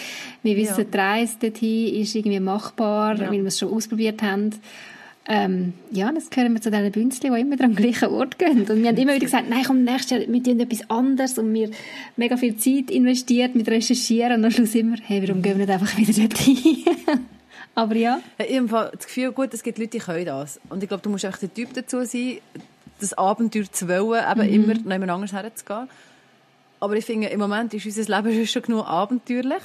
Wir 0.42 0.56
wissen, 0.56 0.78
Ja. 0.78 0.84
die 0.84 0.96
Reise 0.98 1.36
dorthin 1.40 1.94
ist 2.02 2.14
irgendwie 2.14 2.40
machbar, 2.40 3.14
Ja. 3.16 3.30
weil 3.30 3.40
wir 3.40 3.46
es 3.48 3.58
schon 3.58 3.72
ausprobiert 3.72 4.22
haben. 4.22 4.50
Ähm, 5.30 5.74
ja, 5.90 6.10
das 6.10 6.30
gehören 6.30 6.54
wir 6.54 6.62
zu 6.62 6.70
diesen 6.70 6.90
Bünzli, 6.90 7.30
die 7.30 7.40
immer 7.40 7.62
am 7.62 7.74
gleichen 7.74 8.08
Ort 8.08 8.38
gehen. 8.38 8.62
Und 8.62 8.68
wir 8.68 8.88
haben 8.88 8.96
immer 8.96 9.14
wieder 9.14 9.26
gesagt, 9.26 9.50
nein, 9.50 9.62
komm, 9.66 9.84
nächstes 9.84 10.10
Jahr, 10.10 10.20
wir 10.26 10.42
tun 10.42 10.58
etwas 10.58 10.88
anderes. 10.88 11.38
Und 11.38 11.52
wir 11.52 11.70
mega 12.16 12.38
viel 12.38 12.56
Zeit 12.56 12.90
investiert 12.90 13.54
mit 13.54 13.68
Recherchieren. 13.68 14.38
Und 14.38 14.46
am 14.46 14.50
Schluss 14.50 14.74
immer, 14.74 14.96
hey, 15.02 15.22
warum 15.22 15.42
gehen 15.42 15.58
wir 15.58 15.66
nicht 15.66 15.70
einfach 15.70 15.96
wieder 15.98 16.12
dorthin? 16.12 16.84
Aber 17.74 17.94
ja, 17.94 18.20
Ich 18.38 18.58
habe 18.58 18.90
das 18.96 19.06
Gefühl, 19.06 19.30
gut, 19.32 19.52
es 19.52 19.62
gibt 19.62 19.78
Leute, 19.78 19.90
die 19.90 19.98
können 19.98 20.24
das. 20.24 20.58
Und 20.70 20.82
ich 20.82 20.88
glaube, 20.88 21.02
du 21.02 21.10
musst 21.10 21.26
einfach 21.26 21.38
der 21.40 21.52
Typ 21.52 21.74
dazu 21.74 22.04
sein, 22.04 22.38
das 22.98 23.12
Abenteuer 23.12 23.70
zu 23.70 23.86
wollen, 23.86 24.24
eben 24.32 24.48
immer 24.48 24.74
noch 24.74 24.92
jemand 24.92 25.10
anders 25.10 25.32
herzugehen. 25.32 25.88
Aber 26.80 26.96
ich 26.96 27.04
finde, 27.04 27.28
im 27.28 27.38
Moment 27.38 27.74
ist 27.74 27.86
unser 27.86 28.22
Leben 28.22 28.46
schon 28.48 28.62
genug 28.62 28.86
abenteuerlich 28.86 29.62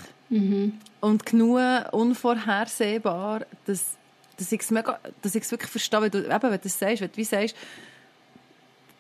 und 1.02 1.26
genug 1.26 1.60
unvorhersehbar, 1.92 3.46
dass, 3.66 3.98
dass 4.44 4.52
ich 4.52 4.62
es 4.62 4.72
mega, 4.72 5.00
dass 5.22 5.36
ich 5.36 5.44
es 5.44 5.52
wirklich 5.52 5.72
verstehe, 5.72 6.02
wenn 6.02 6.12
du, 6.12 6.20
eben, 6.20 6.42
wenn 6.44 6.52
du 6.52 6.58
das 6.60 6.78
sagst, 6.80 7.02
wenn 7.02 7.10
du 7.12 7.18
wie 7.18 7.24
sagst, 7.24 7.56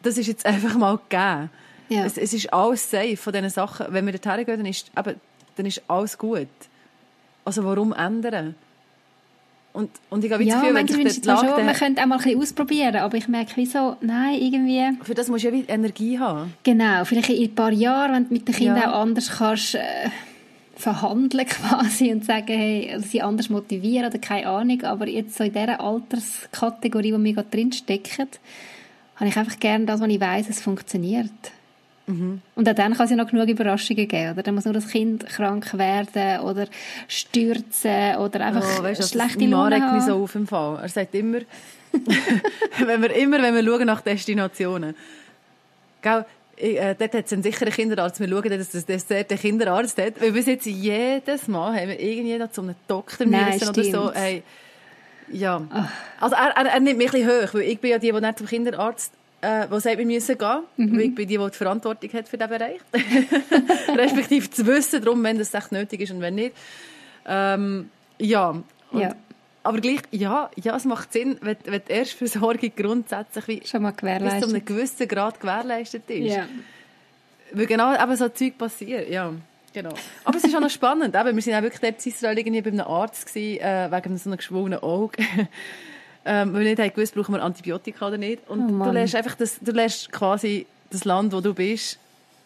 das 0.02 0.18
ist 0.18 0.28
jetzt 0.28 0.46
einfach 0.46 0.76
mal 0.76 0.98
gegeben. 0.98 1.50
Ja. 1.90 2.06
Es, 2.06 2.18
es 2.18 2.34
ist 2.34 2.52
alles 2.54 2.90
safe 2.90 3.18
von 3.18 3.34
diesen 3.34 3.50
Sachen. 3.50 3.88
Wenn 3.90 4.06
wir 4.06 4.14
dorthin 4.18 4.46
gehen, 4.46 4.58
dann 4.58 4.66
ist, 4.66 4.92
eben, 4.98 5.20
dann 5.56 5.66
ist 5.66 5.82
alles 5.88 6.18
gut. 6.18 6.48
Also 7.46 7.64
warum 7.66 7.94
ändern? 7.94 8.56
Und, 9.74 9.90
und 10.12 10.24
ich 10.24 10.32
habe 10.32 10.44
ja 10.44 10.54
das 10.54 10.62
Gefühl, 10.62 10.76
wenn 10.76 10.88
sich 10.88 10.98
wünsche 10.98 11.16
ich 11.18 11.24
zwar 11.24 11.38
schon, 11.40 11.48
Lage 11.48 11.58
man 11.64 11.68
dann- 11.68 11.76
könnte 11.78 12.02
auch 12.04 12.06
mal 12.06 12.16
ein 12.18 12.22
bisschen 12.24 12.40
ausprobieren. 12.42 12.96
Aber 12.98 13.18
ich 13.18 13.28
merke, 13.28 13.54
wieso, 13.56 13.98
nein, 14.02 14.36
irgendwie... 14.40 14.82
für 15.04 15.16
das 15.16 15.30
musst 15.30 15.44
du 15.44 15.48
ja 15.50 15.54
wie 15.54 15.64
Energie 15.68 16.20
haben. 16.20 16.54
Genau, 16.64 17.04
vielleicht 17.06 17.30
in 17.30 17.50
ein 17.50 17.56
paar 17.56 17.72
Jahren, 17.72 18.14
wenn 18.14 18.28
du 18.28 18.34
mit 18.34 18.48
den 18.48 18.54
Kindern 18.56 18.78
Ja. 18.78 18.92
auch 18.94 19.02
anders 19.02 19.30
kannst 19.38 19.76
äh, 19.76 19.82
verhandeln 20.76 21.46
quasi 21.48 22.12
und 22.12 22.26
sagen, 22.26 22.48
hey, 22.48 22.92
also 22.94 23.08
sie 23.08 23.22
anders 23.22 23.50
motivieren 23.50 24.08
oder 24.08 24.20
keine 24.20 24.48
Ahnung, 24.48 24.84
aber 24.84 25.08
jetzt 25.08 25.38
so 25.38 25.44
in 25.44 25.54
dieser 25.54 25.80
Alterskategorie, 25.80 27.14
wo 27.14 27.24
wir 27.24 27.34
gerade 27.34 27.50
drin 27.50 27.72
stecken, 27.72 28.28
habe 29.16 29.30
ich 29.30 29.38
einfach 29.38 29.60
gerne 29.60 29.86
das, 29.86 30.02
was 30.02 30.10
ich 30.10 30.20
weiss, 30.20 30.50
es 30.50 30.62
funktioniert. 30.62 31.32
Mhm. 32.06 32.42
Und 32.56 32.68
auch 32.68 32.74
dann 32.74 32.96
kann 32.96 33.06
es 33.06 33.12
ja 33.12 33.16
noch 33.16 33.30
genug 33.30 33.48
Überraschungen 33.48 34.08
geben, 34.08 34.34
oder? 34.34 34.44
Dann 34.44 34.56
muss 34.56 34.66
nur 34.66 34.74
das 34.74 34.90
Kind 34.90 35.26
krank 35.26 35.78
werden 35.78 36.42
oder 36.42 36.68
stürzen 37.08 38.18
oder 38.18 38.46
einfach 38.46 38.80
oh, 38.80 38.84
weißt, 38.84 39.10
schlechte 39.10 39.46
Laune 39.46 39.82
haben. 39.82 39.96
mich 39.96 40.06
so 40.06 40.16
auf 40.16 40.36
im 40.36 40.48
Fall. 40.48 40.80
Er 40.82 40.90
sagt 40.90 41.16
immer, 41.16 41.40
wenn 42.86 43.02
wir 43.02 43.16
immer, 43.16 43.42
wenn 43.42 43.56
wir 43.56 43.64
schauen 43.64 43.86
nach 43.86 44.02
Destinationen, 44.02 44.96
gell, 46.02 46.26
äh, 46.64 46.96
dort 46.98 47.14
hat 47.14 47.26
es 47.26 47.34
einen 47.34 47.44
sicheren 47.44 47.74
Kinderarzt. 47.74 48.20
Wir 48.20 48.28
schauen, 48.28 48.50
dass 48.50 48.72
das 48.72 48.86
dort 48.86 49.32
einen 49.32 49.40
Kinderarzt 49.40 49.98
hat. 49.98 50.22
Weil 50.22 50.32
bis 50.32 50.46
jetzt 50.46 50.66
jedes 50.66 51.48
Mal 51.48 51.80
haben 51.80 51.90
wir 51.90 52.00
irgendwie 52.00 52.38
noch 52.38 52.52
zu 52.52 52.62
einem 52.62 52.76
Doktor 52.88 53.26
Nein, 53.26 53.54
müssen 53.54 53.70
oder 53.70 53.84
so. 53.84 54.14
Hey, 54.14 54.44
ja. 55.32 55.62
Ach. 55.70 55.92
Also 56.20 56.36
er, 56.36 56.50
er, 56.56 56.66
er 56.74 56.80
nimmt 56.80 56.98
mich 56.98 57.14
ein 57.14 57.22
bisschen 57.22 57.48
hoch, 57.48 57.54
weil 57.54 57.62
ich 57.64 57.80
bin 57.80 57.92
ja 57.92 57.98
die, 57.98 58.12
die 58.12 58.22
nicht 58.22 58.38
zum 58.38 58.48
Kinderarzt 58.48 59.14
äh, 59.44 59.68
die 59.68 59.80
sagt, 59.80 59.98
wir 59.98 60.06
müssen 60.06 60.38
gehen, 60.38 60.60
mhm. 60.78 60.94
weil 60.94 61.02
ich 61.02 61.16
bin 61.16 61.28
die, 61.28 61.38
die 61.38 61.50
die 61.52 61.58
Verantwortung 61.58 62.14
hat 62.14 62.30
für 62.30 62.38
diesen 62.38 62.50
Bereich. 62.50 62.80
Respektive 63.98 64.50
zu 64.50 64.66
wissen, 64.66 65.04
darum, 65.04 65.22
wenn 65.24 65.38
das 65.38 65.54
echt 65.54 65.72
nötig 65.72 66.02
ist 66.02 66.12
und 66.12 66.22
wenn 66.22 66.36
nicht. 66.36 66.56
Ähm, 67.26 67.90
ja. 68.20 68.50
Und, 68.92 69.02
ja. 69.02 69.16
Aber 69.64 69.80
gleich, 69.80 70.02
ja, 70.12 70.52
ja, 70.62 70.76
es 70.76 70.84
macht 70.84 71.14
Sinn, 71.14 71.38
wenn, 71.42 71.56
wenn 71.64 71.82
die 71.88 71.92
Erstversorgung 71.94 72.72
grundsätzlich 72.76 73.48
wie 73.48 73.62
Schon 73.66 73.84
mal 73.84 73.92
gewährleistet. 73.92 74.42
bis 74.42 74.50
zu 74.50 74.56
einem 74.56 74.66
gewissen 74.66 75.08
Grad 75.08 75.40
gewährleistet 75.40 76.10
ist. 76.10 76.36
Ja. 76.36 76.48
Weil 77.54 77.66
genau 77.66 77.94
eben 77.94 78.16
so 78.16 78.28
Zeug 78.30 78.58
passiert, 78.58 79.10
ja. 79.10 79.34
Genau. 79.74 79.94
Aber 80.24 80.38
es 80.38 80.44
ist 80.44 80.56
auch 80.56 80.60
noch 80.60 80.70
spannend. 80.70 81.16
Eben, 81.16 81.36
wir 81.36 81.46
waren 81.46 81.60
auch 81.60 81.64
wirklich 81.64 81.82
dort 81.82 82.06
in 82.06 82.12
Israel 82.12 82.38
irgendwie 82.38 82.62
bei 82.62 82.72
einem 82.72 82.82
Arzt 82.82 83.26
gewesen, 83.26 83.62
äh, 83.62 83.92
wegen 83.92 84.18
so 84.18 84.30
einem 84.30 84.38
geschwollenen 84.38 84.80
Auge. 84.80 85.18
ähm, 86.26 86.54
weil 86.54 86.66
wir 86.66 86.76
nicht 86.76 86.96
gewusst, 86.96 87.16
brauchen 87.16 87.34
wir 87.34 87.42
Antibiotika 87.42 88.08
oder 88.08 88.18
nicht. 88.18 88.48
Und 88.50 88.82
oh 88.82 88.86
du 88.86 88.92
lernst 88.92 89.16
einfach 89.16 89.36
das, 89.36 89.60
du 89.60 89.72
lernst 89.72 90.12
quasi 90.12 90.68
das 90.92 91.06
Land, 91.06 91.34
wo 91.34 91.42
du 91.42 91.54
bist, 91.54 91.98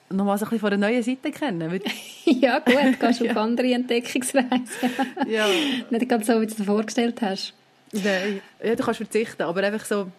nochmal 0.09 0.37
so 0.37 0.45
ein 0.45 0.49
bisschen 0.49 0.59
von 0.59 0.73
einer 0.73 0.87
neuen 0.89 1.03
Seite 1.03 1.31
kennen. 1.31 1.81
ja, 2.25 2.59
gut, 2.59 2.75
du 2.75 2.93
gehst 3.07 3.21
ja. 3.21 3.31
auf 3.31 3.37
andere 3.37 3.73
Entdeckungsreisen. 3.73 4.59
ja. 5.27 5.47
Nicht 5.89 6.09
ganz 6.09 6.27
so, 6.27 6.41
wie 6.41 6.45
du 6.45 6.51
es 6.51 6.57
dir 6.57 6.63
vorgestellt 6.63 7.21
hast. 7.21 7.53
Nein, 7.91 8.41
ja, 8.63 8.75
du 8.75 8.83
kannst 8.83 8.97
verzichten, 8.97 9.43
aber 9.43 9.63
einfach 9.63 9.85
so... 9.85 10.11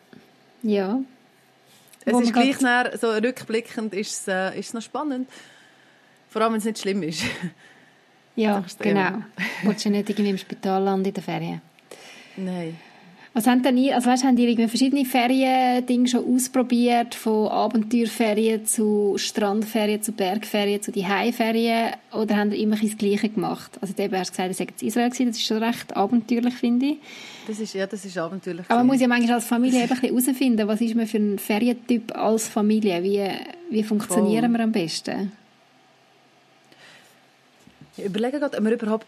Ja. 0.62 1.01
Es 2.05 2.12
Wo 2.12 2.20
ist 2.20 2.32
gleich 2.32 2.61
nachher, 2.61 2.97
so 2.97 3.11
rückblickend 3.11 3.93
ist 3.95 4.12
es, 4.12 4.28
äh, 4.28 4.59
ist 4.59 4.68
es 4.68 4.74
noch 4.74 4.82
spannend. 4.82 5.28
Vor 6.28 6.43
allem, 6.43 6.53
wenn 6.53 6.59
es 6.59 6.64
nicht 6.64 6.78
schlimm 6.78 7.03
ist. 7.03 7.22
Ja, 8.34 8.64
genau. 8.78 9.22
Wolltest 9.64 9.86
du 9.86 9.91
nicht 9.91 10.09
irgendwie 10.09 10.30
im 10.30 10.39
Spital 10.39 10.82
landen 10.82 11.07
in 11.07 11.14
der 11.14 11.22
Ferien? 11.22 11.61
Nein. 12.36 12.78
Was 13.39 13.47
haben 13.47 13.62
denn 13.62 13.76
ihr, 13.76 13.95
also 13.95 14.11
weißt, 14.11 14.24
haben 14.24 14.36
ihr 14.36 14.49
irgendwie 14.49 14.66
verschiedene 14.66 15.05
Feriendinge 15.05 16.09
schon 16.09 16.34
ausprobiert, 16.34 17.14
von 17.14 17.47
Abenteuerferien 17.47 18.66
zu 18.66 19.14
Strandferien, 19.16 20.03
zu 20.03 20.11
Bergferien, 20.11 20.82
zu 20.82 20.91
die 20.91 21.07
Haiferien, 21.07 21.93
oder 22.12 22.36
haben 22.36 22.51
ihr 22.51 22.59
immer 22.59 22.74
das 22.74 22.99
Gleiche 22.99 23.28
gemacht? 23.28 23.78
Also 23.80 23.95
eben 23.97 24.18
hast 24.18 24.36
du 24.36 24.45
gesagt, 24.45 24.49
ihr 24.49 24.55
seid 24.55 24.80
in 24.80 24.89
Israel 24.89 25.11
gewesen, 25.11 25.26
das 25.28 25.36
ist 25.36 25.47
schon 25.47 25.62
recht 25.62 25.97
abenteuerlich, 25.97 26.55
finde 26.55 26.86
ich. 26.86 26.97
Das 27.47 27.61
ist, 27.61 27.74
ja, 27.74 27.86
das 27.86 28.05
ist 28.05 28.18
abenteuerlich. 28.18 28.66
Aber 28.68 28.78
man 28.78 28.89
muss 28.89 29.01
ja 29.01 29.07
manchmal 29.07 29.34
als 29.34 29.45
Familie 29.45 29.84
eben 29.84 29.93
ein 29.93 30.01
bisschen 30.01 30.24
herausfinden, 30.24 30.66
was 30.66 30.80
ist 30.80 30.97
man 30.97 31.07
für 31.07 31.18
ein 31.18 31.39
Ferientyp 31.39 32.16
als 32.16 32.49
Familie? 32.49 33.05
Wie, 33.05 33.22
wie 33.70 33.84
funktionieren 33.84 34.47
Voll. 34.47 34.59
wir 34.59 34.64
am 34.64 34.72
besten? 34.72 35.30
Ich 37.97 38.05
überlege 38.05 38.41
gerade, 38.41 38.59
ob 38.59 38.64
wir 38.64 38.72
überhaupt 38.72 39.07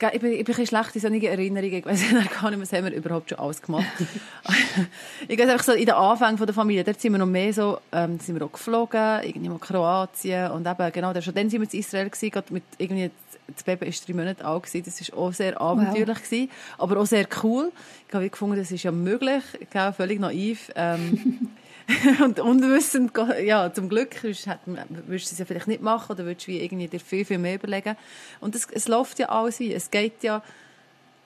ich 0.00 0.20
bin, 0.20 0.32
ich 0.32 0.44
bin 0.44 0.54
ein 0.56 0.66
schlecht 0.66 0.94
in 0.94 1.00
solchen 1.00 1.22
Erinnerungen. 1.22 1.74
Ich 1.74 1.86
weiß 1.86 2.00
gar 2.40 2.50
nicht, 2.50 2.60
was 2.60 2.72
haben 2.72 2.84
wir 2.84 2.92
überhaupt 2.92 3.30
schon 3.30 3.38
alles 3.38 3.62
gemacht. 3.62 3.86
ich 5.28 5.38
weiß 5.38 5.48
einfach 5.48 5.64
so, 5.64 5.72
in 5.72 5.86
den 5.86 5.94
Anfängen 5.94 6.36
der 6.36 6.54
Familie, 6.54 6.84
dort 6.84 7.00
sind 7.00 7.12
wir 7.12 7.18
noch 7.18 7.26
mehr 7.26 7.52
so, 7.52 7.78
ähm, 7.92 8.18
sind 8.18 8.38
wir 8.38 8.44
auch 8.44 8.52
geflogen, 8.52 9.20
irgendwie 9.22 9.48
mal 9.48 9.58
Kroatien 9.58 10.50
und 10.50 10.66
eben, 10.66 10.92
genau, 10.92 11.12
da, 11.12 11.22
schon 11.22 11.34
dann 11.34 11.48
sind 11.48 11.60
wir 11.60 11.72
in 11.72 11.78
Israel 11.78 12.10
gewesen, 12.10 12.30
gerade 12.30 12.52
mit 12.52 12.64
irgendwie, 12.78 13.10
das 13.46 13.62
Baby 13.62 13.86
war 13.86 13.92
drei 14.06 14.14
Monate 14.14 14.44
alt 14.44 14.62
gewesen, 14.64 14.84
das 14.84 15.12
war 15.12 15.18
auch 15.18 15.32
sehr 15.32 15.60
abenteuerlich 15.60 16.18
wow. 16.18 16.24
gewesen, 16.24 16.50
aber 16.78 17.00
auch 17.00 17.06
sehr 17.06 17.26
cool. 17.42 17.72
Ich 18.08 18.14
habe 18.14 18.28
gefunden, 18.28 18.56
das 18.56 18.70
ist 18.70 18.82
ja 18.82 18.90
möglich, 18.90 19.42
ich 19.60 19.94
völlig 19.96 20.18
naiv. 20.20 20.70
Ähm, 20.74 21.50
und 22.24 22.40
unwissend, 22.40 23.12
ja, 23.42 23.72
zum 23.72 23.88
Glück 23.88 24.22
würdest 24.22 24.46
du 24.46 25.32
es 25.32 25.38
ja 25.38 25.44
vielleicht 25.44 25.66
nicht 25.66 25.82
machen 25.82 26.12
oder 26.12 26.24
würdest 26.24 26.46
du 26.46 26.52
irgendwie 26.52 26.88
dir 26.88 27.00
viel, 27.00 27.24
viel 27.24 27.38
mehr 27.38 27.56
überlegen. 27.56 27.96
Und 28.40 28.54
es, 28.54 28.66
es 28.70 28.88
läuft 28.88 29.18
ja 29.18 29.28
alles 29.28 29.60
wie, 29.60 29.72
es 29.72 29.90
geht 29.90 30.22
ja, 30.22 30.42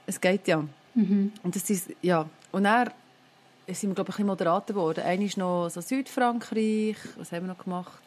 es 0.07 0.21
geht 0.21 0.49
ja. 0.49 0.65
Mhm. 0.95 1.33
Und 1.43 1.55
das 1.55 1.71
ist, 1.71 1.91
ja, 2.03 2.29
und 2.51 2.65
dann 2.65 2.91
sind 3.69 3.91
wir, 3.91 3.95
glaube 3.95 4.11
ich, 4.11 4.15
ein 4.15 4.17
bisschen 4.17 4.27
moderater 4.27 4.75
geworden. 4.75 5.05
Einer 5.05 5.25
ist 5.25 5.37
noch 5.37 5.69
so 5.69 5.81
Südfrankreich, 5.81 6.97
was 7.17 7.31
haben 7.31 7.47
wir 7.47 7.55
noch 7.55 7.65
gemacht? 7.65 8.03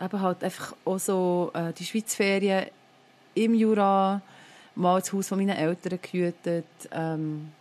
Eben 0.00 0.20
halt 0.20 0.42
einfach 0.42 0.74
auch 0.84 0.98
so 0.98 1.52
äh, 1.54 1.72
die 1.72 1.84
Schweizferien 1.84 2.66
im 3.34 3.54
Jura, 3.54 4.20
mal 4.74 5.00
das 5.00 5.12
Haus 5.12 5.28
von 5.28 5.38
meinen 5.38 5.56
Eltern 5.56 5.98
gehütet, 6.00 6.66
ähm, 6.90 7.52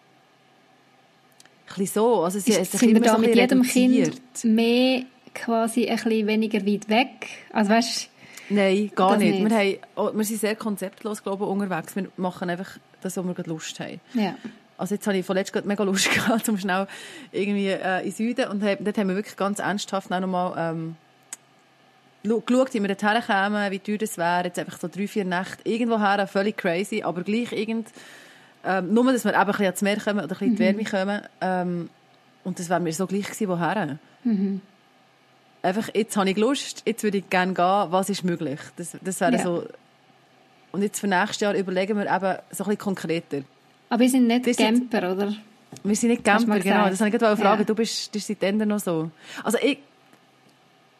bisschen 1.78 2.02
so. 2.02 2.24
Also 2.24 2.40
sie 2.40 2.54
ist, 2.54 2.72
sind 2.72 2.94
wir 2.94 3.02
da 3.02 3.16
so 3.16 3.20
mit 3.20 3.36
jedem 3.36 3.62
reduziert. 3.62 4.20
Kind 4.34 4.56
mehr 4.56 5.04
quasi 5.34 5.88
ein 5.88 5.96
bisschen 5.96 6.28
weniger 6.28 6.66
weit 6.66 6.90
weg? 6.90 7.28
Also 7.52 7.72
weißt, 7.72 8.10
Nein, 8.50 8.92
gar 8.96 9.18
nicht. 9.18 9.40
nicht. 9.40 9.50
Wir, 9.50 9.58
haben, 9.58 9.78
oh, 9.96 10.12
wir 10.14 10.24
sind 10.24 10.40
sehr 10.40 10.56
konzeptlos 10.56 11.24
glaube 11.24 11.44
ich, 11.44 11.50
unterwegs. 11.50 11.96
Wir 11.96 12.08
machen 12.18 12.50
einfach 12.50 12.78
das, 13.02 13.18
was 13.18 13.26
wir 13.26 13.34
gerade 13.34 13.50
Lust 13.50 13.80
haben. 13.80 14.00
Ja. 14.14 14.36
Also 14.78 14.96
jetzt 14.96 15.08
habe 15.08 15.18
ich 15.18 15.26
vorletzt 15.26 15.54
gerade 15.54 15.68
mega 15.68 15.84
Lust 15.84 16.12
gehabt, 16.14 16.48
um 16.50 16.58
schnell 16.58 16.88
irgendwie 17.32 17.68
äh, 17.68 18.06
in 18.06 18.12
Süden 18.12 18.50
und 18.50 18.64
hab, 18.64 18.84
dort 18.84 18.98
haben 18.98 19.10
wir 19.10 19.16
wirklich 19.16 19.36
ganz 19.36 19.60
ernsthaft 19.60 20.12
auch 20.12 20.20
nochmal 20.20 20.54
ähm, 20.58 20.96
geschaut, 22.24 22.74
wie 22.74 22.82
wir 22.82 22.96
dorthin 22.96 23.22
kommen, 23.26 23.72
wie 23.72 23.80
teuer 23.80 23.98
das 23.98 24.18
wäre, 24.18 24.46
jetzt 24.46 24.60
einfach 24.60 24.80
so 24.80 24.88
drei, 24.88 25.08
vier 25.08 25.26
Nächte 25.26 25.58
irgendwo 25.64 26.00
her, 26.00 26.28
völlig 26.28 26.58
crazy, 26.58 27.02
aber 27.04 27.24
gleich 27.24 27.52
irgend 27.52 27.88
ähm, 28.68 28.94
nur, 28.94 29.12
dass 29.12 29.24
wir 29.24 29.32
eben 29.32 29.40
ein 29.40 29.48
bisschen 29.48 29.66
ans 29.66 29.82
Meer 29.82 29.98
kommen 29.98 30.20
oder 30.20 30.26
ein 30.26 30.28
bisschen 30.30 30.48
in 30.48 30.56
die 30.56 30.60
Wärme 30.60 30.82
mhm. 30.82 30.86
kommen. 30.86 31.22
Ähm, 31.42 31.90
und 32.44 32.60
das 32.60 32.70
wäre 32.70 32.80
mir 32.80 32.94
so 32.94 33.08
gleich 33.08 33.26
gewesen, 33.26 33.48
woher. 33.48 33.98
Mhm. 34.24 34.62
Einfach, 35.64 35.90
jetzt 35.94 36.16
habe 36.18 36.30
ich 36.30 36.38
Lust, 36.38 36.84
jetzt 36.86 37.04
würde 37.04 37.18
ich 37.20 37.30
gerne 37.30 37.54
gehen, 37.54 37.86
was 37.90 38.10
ist 38.10 38.24
möglich. 38.24 38.60
Das, 38.76 38.98
das 39.02 39.20
wäre 39.22 39.34
ja. 39.34 39.44
so... 39.44 39.66
Und 40.72 40.82
jetzt 40.82 41.00
für 41.00 41.08
nächstes 41.08 41.40
Jahr 41.40 41.56
überlegen 41.56 41.98
wir 41.98 42.06
eben 42.06 42.38
so 42.52 42.64
ein 42.64 42.68
bisschen 42.68 42.78
konkreter. 42.78 43.42
Aber 43.90 44.02
wir 44.02 44.10
sind 44.10 44.28
nicht 44.28 44.46
das 44.46 44.58
Camper, 44.58 45.14
oder? 45.14 45.34
Wir 45.84 45.96
sind 45.96 46.10
nicht 46.10 46.24
Camper, 46.24 46.60
genau. 46.60 46.90
Das 46.90 47.00
habe 47.00 47.10
ich 47.10 47.18
gerade 47.18 47.38
fragen. 47.38 47.62
Ja. 47.62 47.66
Du 47.66 47.74
bist, 47.74 48.08
du 48.08 48.12
bist 48.14 48.28
seitdem 48.28 48.58
noch 48.58 48.80
so. 48.80 49.10
Also 49.44 49.58
ich, 49.62 49.80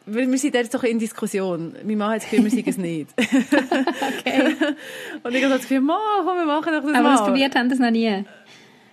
wir 0.08 0.38
sind 0.38 0.56
jetzt 0.56 0.74
doch 0.74 0.84
in 0.84 1.00
Diskussion. 1.00 1.76
Mein 1.84 1.98
Mann 1.98 2.12
hat 2.12 2.24
das 2.24 2.30
Gefühl, 2.30 2.46
wir 2.46 2.52
sind 2.52 2.68
es 2.68 2.78
nicht. 2.78 3.10
okay. 3.18 4.56
Und 5.24 5.36
ich 5.36 5.44
habe 5.44 5.54
das 5.54 5.62
Gefühl, 5.62 5.82
Mann, 5.82 5.98
komm, 6.24 6.38
wir 6.38 6.46
machen 6.46 6.74
doch 6.74 6.82
das 6.82 6.94
Aber 6.94 7.04
mal. 7.04 7.18
Aber 7.18 7.26
probiert 7.26 7.56
haben 7.56 7.70
das 7.70 7.80
noch 7.80 7.92
nie? 7.92 8.26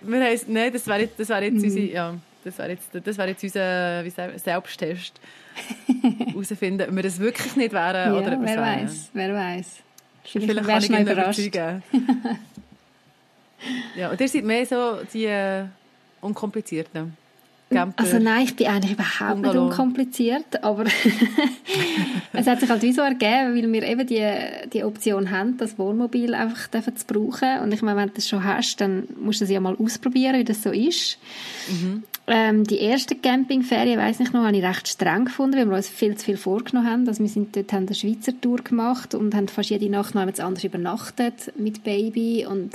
Wir 0.01 0.19
haben 0.19 0.39
nein, 0.47 0.73
das 0.73 0.87
wäre 0.87 1.01
jetzt, 1.01 1.19
das 1.19 1.29
wäre 1.29 1.45
jetzt 1.45 1.55
mhm. 1.55 1.63
unsere, 1.63 1.85
ja, 1.85 2.15
das 2.43 2.57
wäre 2.57 2.69
jetzt, 2.69 2.89
das 2.93 3.17
wäre 3.17 3.29
jetzt 3.29 3.43
unser 3.43 4.03
wie 4.03 4.09
sagen, 4.09 4.37
Selbsttest. 4.37 5.19
herausfinden, 6.33 6.89
ob 6.89 6.95
wir 6.95 7.03
das 7.03 7.19
wirklich 7.19 7.55
nicht 7.55 7.73
wären 7.73 8.13
ja, 8.13 8.19
oder 8.19 8.37
ob 8.37 8.45
wer 8.45 8.57
weiß, 8.57 9.09
wer 9.13 9.33
weiß. 9.33 9.67
Vielleicht, 10.23 10.49
Vielleicht 10.49 10.67
kann 10.67 10.83
ich 10.83 10.89
ihn 10.89 11.07
überzeugen. 11.07 11.83
ja, 13.95 14.11
und 14.11 14.19
ihr 14.19 14.27
seid 14.27 14.43
mehr 14.43 14.65
so 14.65 14.99
die 15.13 15.25
äh, 15.25 15.65
unkomplizierten. 16.21 17.15
Camper. 17.75 18.03
Also 18.03 18.19
nein, 18.19 18.43
ich 18.43 18.55
bin 18.55 18.67
eigentlich 18.67 18.93
überhaupt 18.93 19.41
nicht 19.41 19.55
unkompliziert, 19.55 20.63
aber 20.63 20.85
es 22.33 22.47
hat 22.47 22.59
sich 22.59 22.69
halt 22.69 22.81
wie 22.81 22.91
so 22.91 23.01
ergeben, 23.01 23.55
weil 23.55 23.71
wir 23.71 23.83
eben 23.83 24.07
die, 24.07 24.25
die 24.73 24.83
Option 24.83 25.31
haben, 25.31 25.57
das 25.57 25.77
Wohnmobil 25.77 26.33
einfach 26.33 26.69
zu 26.71 27.05
brauchen. 27.05 27.59
Und 27.61 27.73
ich 27.73 27.81
meine, 27.81 27.97
wenn 27.97 28.09
du 28.09 28.15
das 28.15 28.27
schon 28.27 28.43
hast, 28.43 28.81
dann 28.81 29.07
musst 29.19 29.41
du 29.41 29.45
es 29.45 29.51
ja 29.51 29.59
mal 29.59 29.75
ausprobieren, 29.75 30.37
wie 30.37 30.43
das 30.43 30.63
so 30.63 30.71
ist. 30.71 31.17
Mhm. 31.67 32.03
Ähm, 32.27 32.63
die 32.63 32.79
erste 32.79 33.15
Campingferien, 33.15 33.99
weiß 33.99 34.19
nicht 34.19 34.33
noch, 34.33 34.43
habe 34.43 34.57
ich 34.57 34.63
recht 34.63 34.87
streng 34.87 35.25
gefunden, 35.25 35.57
weil 35.57 35.69
wir 35.69 35.75
uns 35.75 35.89
viel 35.89 36.15
zu 36.15 36.25
viel 36.25 36.37
vorgenommen 36.37 36.89
haben. 36.89 37.07
Also 37.07 37.21
wir 37.21 37.29
sind 37.29 37.55
dort, 37.55 37.71
haben 37.71 37.85
eine 37.85 37.95
Schweizer 37.95 38.33
Tour 38.41 38.57
gemacht 38.57 39.13
und 39.13 39.35
haben 39.35 39.47
fast 39.47 39.69
jede 39.69 39.89
Nacht 39.89 40.15
noch 40.15 40.21
anders 40.23 40.63
übernachtet 40.63 41.53
mit 41.57 41.83
Baby 41.83 42.47
und 42.49 42.71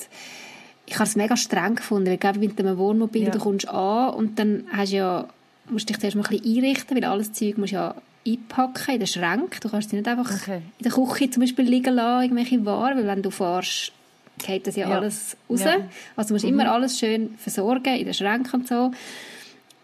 ich 0.91 0.97
habe 0.97 1.05
es 1.05 1.15
mega 1.15 1.37
streng 1.37 1.77
gefunden, 1.77 2.19
weil 2.21 2.39
mit 2.39 2.59
einem 2.59 2.77
Wohnmobil, 2.77 3.23
ja. 3.23 3.31
du 3.31 3.39
kommst 3.39 3.69
an 3.69 4.13
und 4.15 4.39
dann 4.41 4.65
hast 4.73 4.91
ja, 4.91 5.29
musst 5.69 5.89
dich 5.89 5.99
zuerst 6.01 6.17
mal 6.17 6.25
ein 6.25 6.37
bisschen 6.37 6.57
einrichten, 6.57 6.97
weil 6.97 7.05
alles 7.05 7.33
Zeug 7.33 7.59
musst 7.59 7.73
ja 7.73 7.95
einpacken 8.27 8.95
in 8.95 8.99
den 8.99 9.07
Schrank. 9.07 9.61
Du 9.61 9.69
kannst 9.69 9.91
sie 9.91 9.97
nicht 9.97 10.09
einfach 10.09 10.29
okay. 10.29 10.63
in 10.79 10.83
der 10.83 10.93
Küche 10.93 11.31
zum 11.31 11.43
Beispiel 11.43 11.65
liegen 11.65 11.95
lassen, 11.95 12.25
irgendwelche 12.25 12.65
Waren, 12.67 12.99
weil 12.99 13.07
wenn 13.07 13.23
du 13.23 13.31
fährst, 13.31 13.93
geht 14.39 14.67
das 14.67 14.75
ja, 14.75 14.89
ja. 14.89 14.99
alles 14.99 15.37
raus. 15.49 15.61
Ja. 15.61 15.77
Also 16.17 16.29
du 16.29 16.35
musst 16.35 16.45
mhm. 16.45 16.55
immer 16.55 16.73
alles 16.73 16.99
schön 16.99 17.35
versorgen 17.39 17.95
in 17.95 18.07
den 18.07 18.15
Schrank 18.15 18.53
und 18.53 18.67
so. 18.67 18.91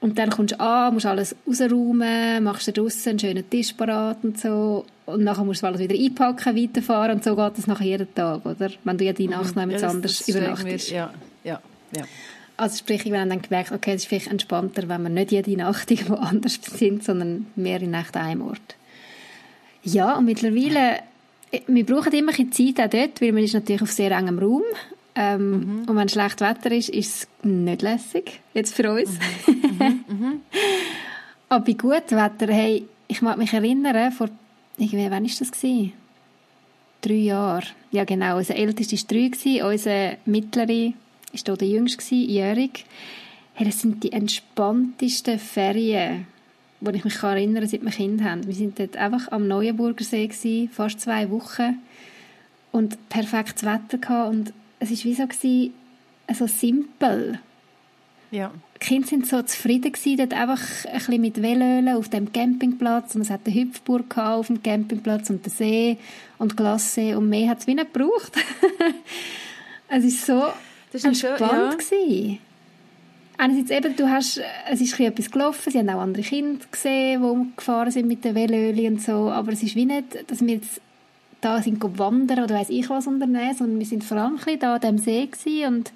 Und 0.06 0.16
dann 0.18 0.30
kommst 0.30 0.54
du 0.54 0.60
an, 0.60 0.94
musst 0.94 1.04
alles 1.04 1.34
rausräumen, 1.48 2.44
machst 2.44 2.68
dir 2.68 2.72
draussen 2.72 3.10
einen 3.10 3.18
schönen 3.18 3.50
Tisch 3.50 3.72
parat 3.72 4.18
und 4.22 4.38
so. 4.38 4.86
Und 5.04 5.24
nachher 5.24 5.42
musst 5.42 5.64
du 5.64 5.66
alles 5.66 5.80
wieder 5.80 5.96
einpacken, 5.96 6.54
weiterfahren 6.54 7.16
und 7.16 7.24
so 7.24 7.34
geht 7.34 7.58
das 7.58 7.66
nachher 7.66 7.86
jeden 7.86 8.14
Tag, 8.14 8.46
oder? 8.46 8.70
Wenn 8.84 8.98
du 8.98 9.04
ja 9.04 9.12
die 9.12 9.26
Nacht 9.26 9.56
mhm. 9.56 9.68
ja, 9.72 9.88
anders 9.88 10.28
übernachtest. 10.28 10.90
Ja, 10.92 11.12
ja, 11.42 11.60
ja. 11.96 12.04
Also 12.56 12.78
sprich, 12.78 13.04
wir 13.04 13.18
haben 13.18 13.30
dann 13.30 13.42
gemerkt, 13.42 13.72
okay, 13.72 13.94
es 13.94 14.02
ist 14.02 14.06
vielleicht 14.06 14.28
entspannter, 14.28 14.88
wenn 14.88 15.02
wir 15.02 15.08
nicht 15.08 15.32
jede 15.32 15.56
Nacht 15.56 15.90
irgendwo 15.90 16.14
anders 16.14 16.60
sind, 16.62 17.02
sondern 17.02 17.46
mehr 17.56 17.82
in 17.82 17.90
Nacht 17.90 18.16
an 18.16 18.26
einem 18.26 18.42
Ort. 18.42 18.76
Ja, 19.82 20.16
und 20.18 20.26
mittlerweile, 20.26 21.00
äh, 21.50 21.62
wir 21.66 21.84
brauchen 21.84 22.12
immer 22.12 22.30
ein 22.30 22.46
bisschen 22.46 22.76
Zeit 22.76 22.86
auch 22.86 22.90
dort, 22.90 23.20
weil 23.20 23.32
man 23.32 23.42
ist 23.42 23.54
natürlich 23.54 23.82
auf 23.82 23.90
sehr 23.90 24.12
engem 24.12 24.38
Raum. 24.38 24.62
Ähm, 25.18 25.50
mhm. 25.50 25.88
Und 25.88 25.96
wenn 25.96 26.08
schlecht 26.10 26.42
Wetter 26.42 26.70
ist, 26.72 26.90
ist 26.90 27.22
es 27.22 27.28
nicht 27.42 27.80
lässig, 27.80 28.40
jetzt 28.52 28.74
für 28.74 28.92
uns. 28.92 29.10
Mhm. 29.46 29.54
Mhm. 29.78 29.85
Aber 31.48 31.64
bei 31.64 31.72
gutem 31.72 32.18
Wetter, 32.18 32.52
hey, 32.52 32.86
ich 33.08 33.22
mag 33.22 33.38
mich 33.38 33.52
erinnern, 33.52 34.12
vor, 34.12 34.28
irgendwie, 34.78 35.10
wann 35.10 35.24
war 35.24 35.38
das? 35.38 35.52
Gewesen? 35.52 35.92
Drei 37.00 37.14
Jahre. 37.14 37.66
Ja, 37.92 38.04
genau. 38.04 38.36
Unser 38.38 38.56
ältester 38.56 38.96
war 38.96 39.04
drei, 39.08 39.28
gewesen, 39.28 39.64
unser 39.64 40.16
mittlerer 40.24 40.92
war 41.32 41.56
der 41.56 41.68
jüngste, 41.68 42.14
jährig. 42.14 42.84
Hey, 43.54 43.66
das 43.66 43.80
sind 43.80 44.02
die 44.02 44.12
entspanntesten 44.12 45.38
Ferien, 45.38 46.26
wo 46.80 46.90
ich 46.90 47.04
mich 47.04 47.22
erinnern 47.22 47.62
kann, 47.62 47.68
seit 47.68 47.82
wir 47.82 47.90
Kind 47.90 48.22
haben. 48.22 48.46
Wir 48.46 48.58
waren 48.58 48.74
dort 48.74 48.96
einfach 48.96 49.30
am 49.32 49.46
Neuenburger 49.46 50.04
See, 50.04 50.26
gewesen, 50.26 50.68
fast 50.70 51.00
zwei 51.00 51.30
Wochen. 51.30 51.78
Und 52.72 53.08
perfektes 53.08 53.64
Wetter 53.64 53.98
gehabt. 53.98 54.30
Und 54.30 54.52
es 54.80 54.90
war 54.90 55.04
wie 55.04 55.14
so, 55.14 55.26
gewesen, 55.26 55.74
so 56.34 56.46
simpel. 56.46 57.38
Ja. 58.30 58.52
Die 58.82 58.86
Kinder 58.86 59.10
waren 59.10 59.24
so 59.24 59.42
zufrieden 59.42 59.92
gewesen, 59.92 60.18
dort 60.18 60.34
einfach 60.34 60.60
ein 60.86 60.92
bisschen 60.98 61.20
mit 61.20 61.42
Velölen 61.42 61.88
auf 61.96 62.10
dem 62.10 62.30
Campingplatz 62.32 63.14
und 63.14 63.22
es 63.22 63.30
hat 63.30 63.40
eine 63.46 63.54
Hüpfburg 63.54 64.16
auf 64.18 64.48
dem 64.48 64.62
Campingplatz 64.62 65.30
und 65.30 65.46
den 65.46 65.52
See 65.52 65.96
und 66.38 66.56
Glassee 66.56 67.14
und 67.14 67.28
mehr 67.28 67.48
hat 67.48 67.60
es 67.60 67.66
wie 67.66 67.74
nicht 67.74 67.92
gebraucht. 67.92 68.32
es 69.88 70.26
war 70.26 70.50
so 70.50 70.52
das 70.92 71.04
entspannt. 71.04 71.82
Schön, 71.82 72.30
ja. 72.32 72.38
Einerseits 73.38 73.70
eben, 73.70 73.96
du 73.96 74.10
hast, 74.10 74.40
es 74.70 74.80
ist 74.80 74.98
etwas 74.98 75.30
gelaufen, 75.30 75.70
sie 75.70 75.78
haben 75.78 75.90
auch 75.90 76.00
andere 76.00 76.22
Kinder 76.22 76.64
gesehen, 76.70 77.22
die 77.22 77.56
gefahren 77.56 77.90
sind 77.90 78.08
mit 78.08 78.24
den 78.24 78.34
Velöli 78.34 78.88
und 78.88 79.02
so, 79.02 79.30
aber 79.30 79.52
es 79.52 79.62
ist 79.62 79.74
wie 79.74 79.84
nicht, 79.84 80.30
dass 80.30 80.40
wir 80.40 80.54
jetzt 80.54 80.80
da 81.42 81.60
sind 81.60 81.82
wandern 81.98 82.44
oder 82.44 82.54
weiss 82.54 82.70
ich 82.70 82.88
was 82.88 83.06
unternehmen, 83.06 83.54
sondern 83.54 83.78
wir 83.78 83.86
sind 83.86 84.04
vor 84.04 84.16
allem 84.16 84.38
da 84.58 84.74
an 84.76 84.80
diesem 84.80 84.98
See 84.98 85.66
und 85.66 85.92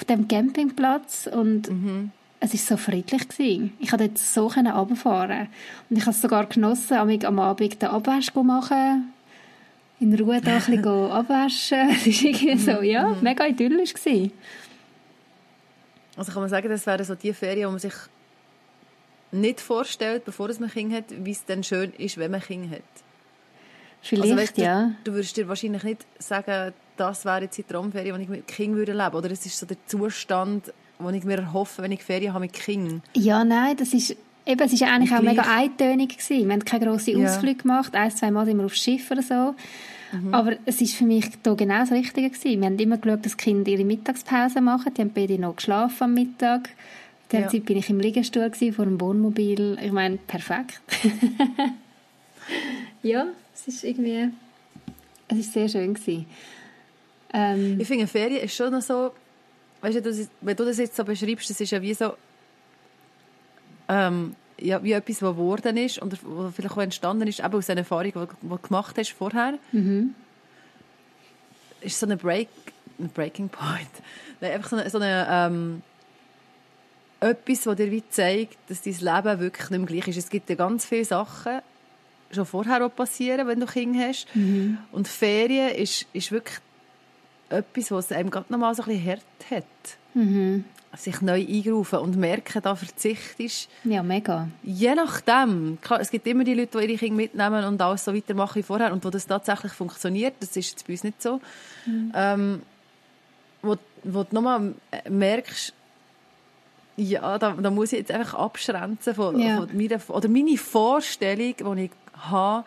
auf 0.00 0.04
dem 0.06 0.28
Campingplatz 0.28 1.28
und 1.30 1.70
mhm. 1.70 2.10
es 2.40 2.54
ist 2.54 2.66
so 2.66 2.78
friedlich 2.78 3.28
gewesen. 3.28 3.74
Ich 3.78 3.90
konnte 3.90 4.08
dort 4.08 4.18
so 4.18 4.46
runterfahren 4.46 5.48
und 5.90 5.96
ich 5.96 6.02
habe 6.02 6.12
es 6.12 6.22
sogar 6.22 6.46
genossen, 6.46 6.96
am 6.96 7.38
Abend 7.38 7.82
den 7.82 7.88
Abwasch 7.90 8.34
machen, 8.34 9.12
in 10.00 10.14
Ruhe 10.14 10.40
da 10.40 10.52
ein 10.52 10.56
bisschen 10.56 10.86
abwaschen. 11.10 11.90
Es 11.90 12.06
war 12.06 12.24
irgendwie 12.24 12.56
so, 12.56 12.82
ja, 12.82 13.08
mhm. 13.08 13.22
mega 13.22 13.44
idyllisch 13.46 13.92
gewesen. 13.92 14.32
Also 16.16 16.32
kann 16.32 16.42
man 16.42 16.48
sagen, 16.48 16.68
das 16.70 16.86
wären 16.86 17.04
so 17.04 17.14
die 17.14 17.34
Ferien, 17.34 17.68
die 17.68 17.72
man 17.72 17.78
sich 17.78 17.94
nicht 19.32 19.60
vorstellt, 19.60 20.24
bevor 20.24 20.48
man 20.48 20.64
ein 20.64 20.70
Kind 20.70 20.94
hat, 20.94 21.04
wie 21.10 21.30
es 21.30 21.44
dann 21.44 21.62
schön 21.62 21.92
ist, 21.92 22.16
wenn 22.16 22.30
man 22.30 22.40
ein 22.40 22.46
Kind 22.46 22.70
hat. 22.70 22.82
Vielleicht, 24.02 24.32
also, 24.32 24.36
weißt, 24.36 24.58
ja. 24.58 24.92
Du, 25.04 25.10
du 25.10 25.16
würdest 25.16 25.36
dir 25.36 25.46
wahrscheinlich 25.46 25.82
nicht 25.82 26.06
sagen, 26.18 26.72
das 27.00 27.24
wäre 27.24 27.42
jetzt 27.42 27.56
die 27.56 27.62
Traumferie, 27.62 28.12
die 28.12 28.22
ich 28.22 28.28
mit 28.28 28.46
Kind 28.46 28.76
würde 28.76 28.92
leben 28.92 29.14
Oder 29.14 29.30
es 29.30 29.46
ist 29.46 29.58
so 29.58 29.64
der 29.64 29.78
Zustand, 29.86 30.72
den 30.98 31.14
ich 31.14 31.24
mir 31.24 31.38
erhoffe, 31.38 31.82
wenn 31.82 31.92
ich 31.92 32.02
Ferien 32.02 32.34
habe 32.34 32.42
mit 32.42 32.52
Kind. 32.52 33.02
Ja, 33.14 33.42
nein, 33.42 33.76
das 33.76 33.94
ist... 33.94 34.16
Eben, 34.46 34.60
es 34.60 34.80
war 34.80 34.88
eigentlich 34.88 35.12
auch 35.12 35.22
mega 35.22 35.42
eintönig. 35.42 36.18
Gewesen. 36.18 36.46
Wir 36.46 36.52
haben 36.52 36.64
keine 36.64 36.86
grossen 36.86 37.18
ja. 37.18 37.26
Ausflüge 37.26 37.62
gemacht. 37.62 37.94
Ein, 37.94 38.10
zwei 38.10 38.30
Mal 38.30 38.46
sind 38.46 38.58
wir 38.58 38.64
aufs 38.64 38.78
Schiff 38.78 39.10
oder 39.10 39.22
so. 39.22 39.54
Mhm. 40.12 40.34
Aber 40.34 40.56
es 40.64 40.80
war 40.80 40.88
für 40.88 41.04
mich 41.04 41.30
da 41.42 41.54
genau 41.54 41.80
das 41.80 41.92
Richtige. 41.92 42.30
Gewesen. 42.30 42.60
Wir 42.60 42.66
haben 42.66 42.78
immer 42.78 42.96
geschaut, 42.96 43.24
dass 43.24 43.36
die 43.36 43.44
Kinder 43.44 43.70
ihre 43.70 43.84
Mittagspause 43.84 44.60
machen. 44.60 44.92
Die 44.94 45.02
haben 45.02 45.12
beide 45.14 45.38
noch 45.38 45.56
geschlafen 45.56 46.04
am 46.04 46.14
Mittag. 46.14 46.68
In 46.68 47.32
der 47.32 47.40
ja. 47.40 47.48
Zeit 47.48 47.68
war 47.68 47.76
ich 47.76 47.90
im 47.90 48.00
Liegestuhl 48.00 48.50
gewesen, 48.50 48.74
vor 48.74 48.86
dem 48.86 49.00
Wohnmobil. 49.00 49.78
Ich 49.82 49.92
meine, 49.92 50.16
perfekt. 50.16 50.80
ja, 53.02 53.26
es 53.54 53.68
ist 53.68 53.84
irgendwie... 53.84 54.30
Es 55.28 55.36
war 55.36 55.44
sehr 55.44 55.68
schön. 55.68 55.94
Gewesen. 55.94 56.26
Ähm, 57.32 57.78
ich 57.80 57.86
finde, 57.86 58.06
Ferien 58.06 58.42
ist 58.42 58.54
schon 58.54 58.72
noch 58.72 58.82
so, 58.82 59.12
weißt 59.82 60.04
du, 60.04 60.28
wenn 60.40 60.56
du 60.56 60.64
das 60.64 60.78
jetzt 60.78 60.96
so 60.96 61.04
beschreibst, 61.04 61.48
das 61.50 61.60
ist 61.60 61.70
ja 61.70 61.80
wie 61.80 61.94
so, 61.94 62.14
ähm, 63.88 64.34
ja, 64.58 64.82
wie 64.82 64.92
etwas, 64.92 65.22
was 65.22 65.32
geworden 65.32 65.76
ist 65.76 65.98
und 65.98 66.18
was 66.22 66.54
vielleicht 66.54 66.74
auch 66.74 66.82
entstanden 66.82 67.26
ist, 67.28 67.40
eben 67.40 67.54
aus 67.54 67.70
einer 67.70 67.80
Erfahrung, 67.80 68.12
die, 68.12 68.48
du 68.48 68.58
gemacht 68.58 68.96
hast 68.98 69.12
vorher. 69.12 69.58
Mhm. 69.72 70.14
Ist 71.80 71.98
so 71.98 72.06
eine 72.06 72.16
Break, 72.16 72.48
ein 72.98 73.08
Breaking 73.08 73.48
Point. 73.48 73.88
Nein, 74.40 74.52
einfach 74.52 74.70
so 74.70 74.76
eine, 74.76 74.90
so 74.90 74.98
eine 74.98 75.26
ähm, 75.30 75.82
etwas, 77.20 77.62
das 77.62 77.76
dir 77.76 77.90
wie 77.90 78.02
zeigt, 78.08 78.58
dass 78.68 78.82
dein 78.82 78.94
Leben 78.94 79.40
wirklich 79.40 79.70
nicht 79.70 79.78
mehr 79.78 79.88
gleich 79.88 80.08
ist. 80.08 80.16
Es 80.16 80.30
gibt 80.30 80.48
ja 80.50 80.56
ganz 80.56 80.84
viele 80.84 81.04
Sachen, 81.04 81.60
schon 82.30 82.46
vorher 82.46 82.84
auch 82.84 82.94
passieren, 82.94 83.46
wenn 83.46 83.60
du 83.60 83.66
Kinder 83.66 84.08
hast. 84.08 84.26
Mhm. 84.34 84.78
Und 84.92 85.08
Ferien 85.08 85.70
ist, 85.70 86.06
ist 86.12 86.32
wirklich 86.32 86.58
etwas, 87.50 87.90
was 87.90 88.12
einem 88.12 88.30
gerade 88.30 88.52
noch 88.52 88.58
mal 88.58 88.74
so 88.74 88.82
ein 88.82 88.88
bisschen 88.88 89.06
hart 89.06 89.50
hat. 89.50 89.98
Mhm. 90.14 90.64
Sich 90.96 91.20
neu 91.20 91.40
eingerufen 91.40 92.00
und 92.00 92.16
merken, 92.16 92.60
da 92.62 92.74
verzichtest. 92.74 93.68
Ja, 93.84 94.02
mega. 94.02 94.48
Je 94.64 94.94
nachdem. 94.94 95.78
Es 96.00 96.10
gibt 96.10 96.26
immer 96.26 96.42
die 96.42 96.54
Leute, 96.54 96.78
die 96.78 96.86
ihre 96.86 96.98
Kinder 96.98 97.16
mitnehmen 97.16 97.64
und 97.64 97.80
alles 97.80 98.04
so 98.04 98.14
weitermachen 98.14 98.56
wie 98.56 98.62
vorher 98.64 98.92
und 98.92 99.04
wo 99.04 99.10
das 99.10 99.26
tatsächlich 99.26 99.72
funktioniert. 99.72 100.34
Das 100.40 100.56
ist 100.56 100.70
jetzt 100.70 100.86
bei 100.86 100.94
uns 100.94 101.04
nicht 101.04 101.22
so. 101.22 101.40
Mhm. 101.86 102.12
Ähm, 102.14 102.62
wo, 103.62 103.76
wo 104.02 104.24
du 104.24 104.34
nochmal 104.34 104.74
merkst, 105.08 105.74
ja, 106.96 107.38
da, 107.38 107.52
da, 107.52 107.70
muss 107.70 107.92
ich 107.92 108.00
jetzt 108.00 108.10
einfach 108.10 108.34
abschränzen 108.34 109.14
von, 109.14 109.38
ja. 109.38 109.56
von 109.56 109.76
meiner, 109.76 110.00
oder 110.08 110.28
meine 110.28 110.56
Vorstellung, 110.58 111.76
die 111.76 111.84
ich 111.84 111.90
habe, 112.14 112.66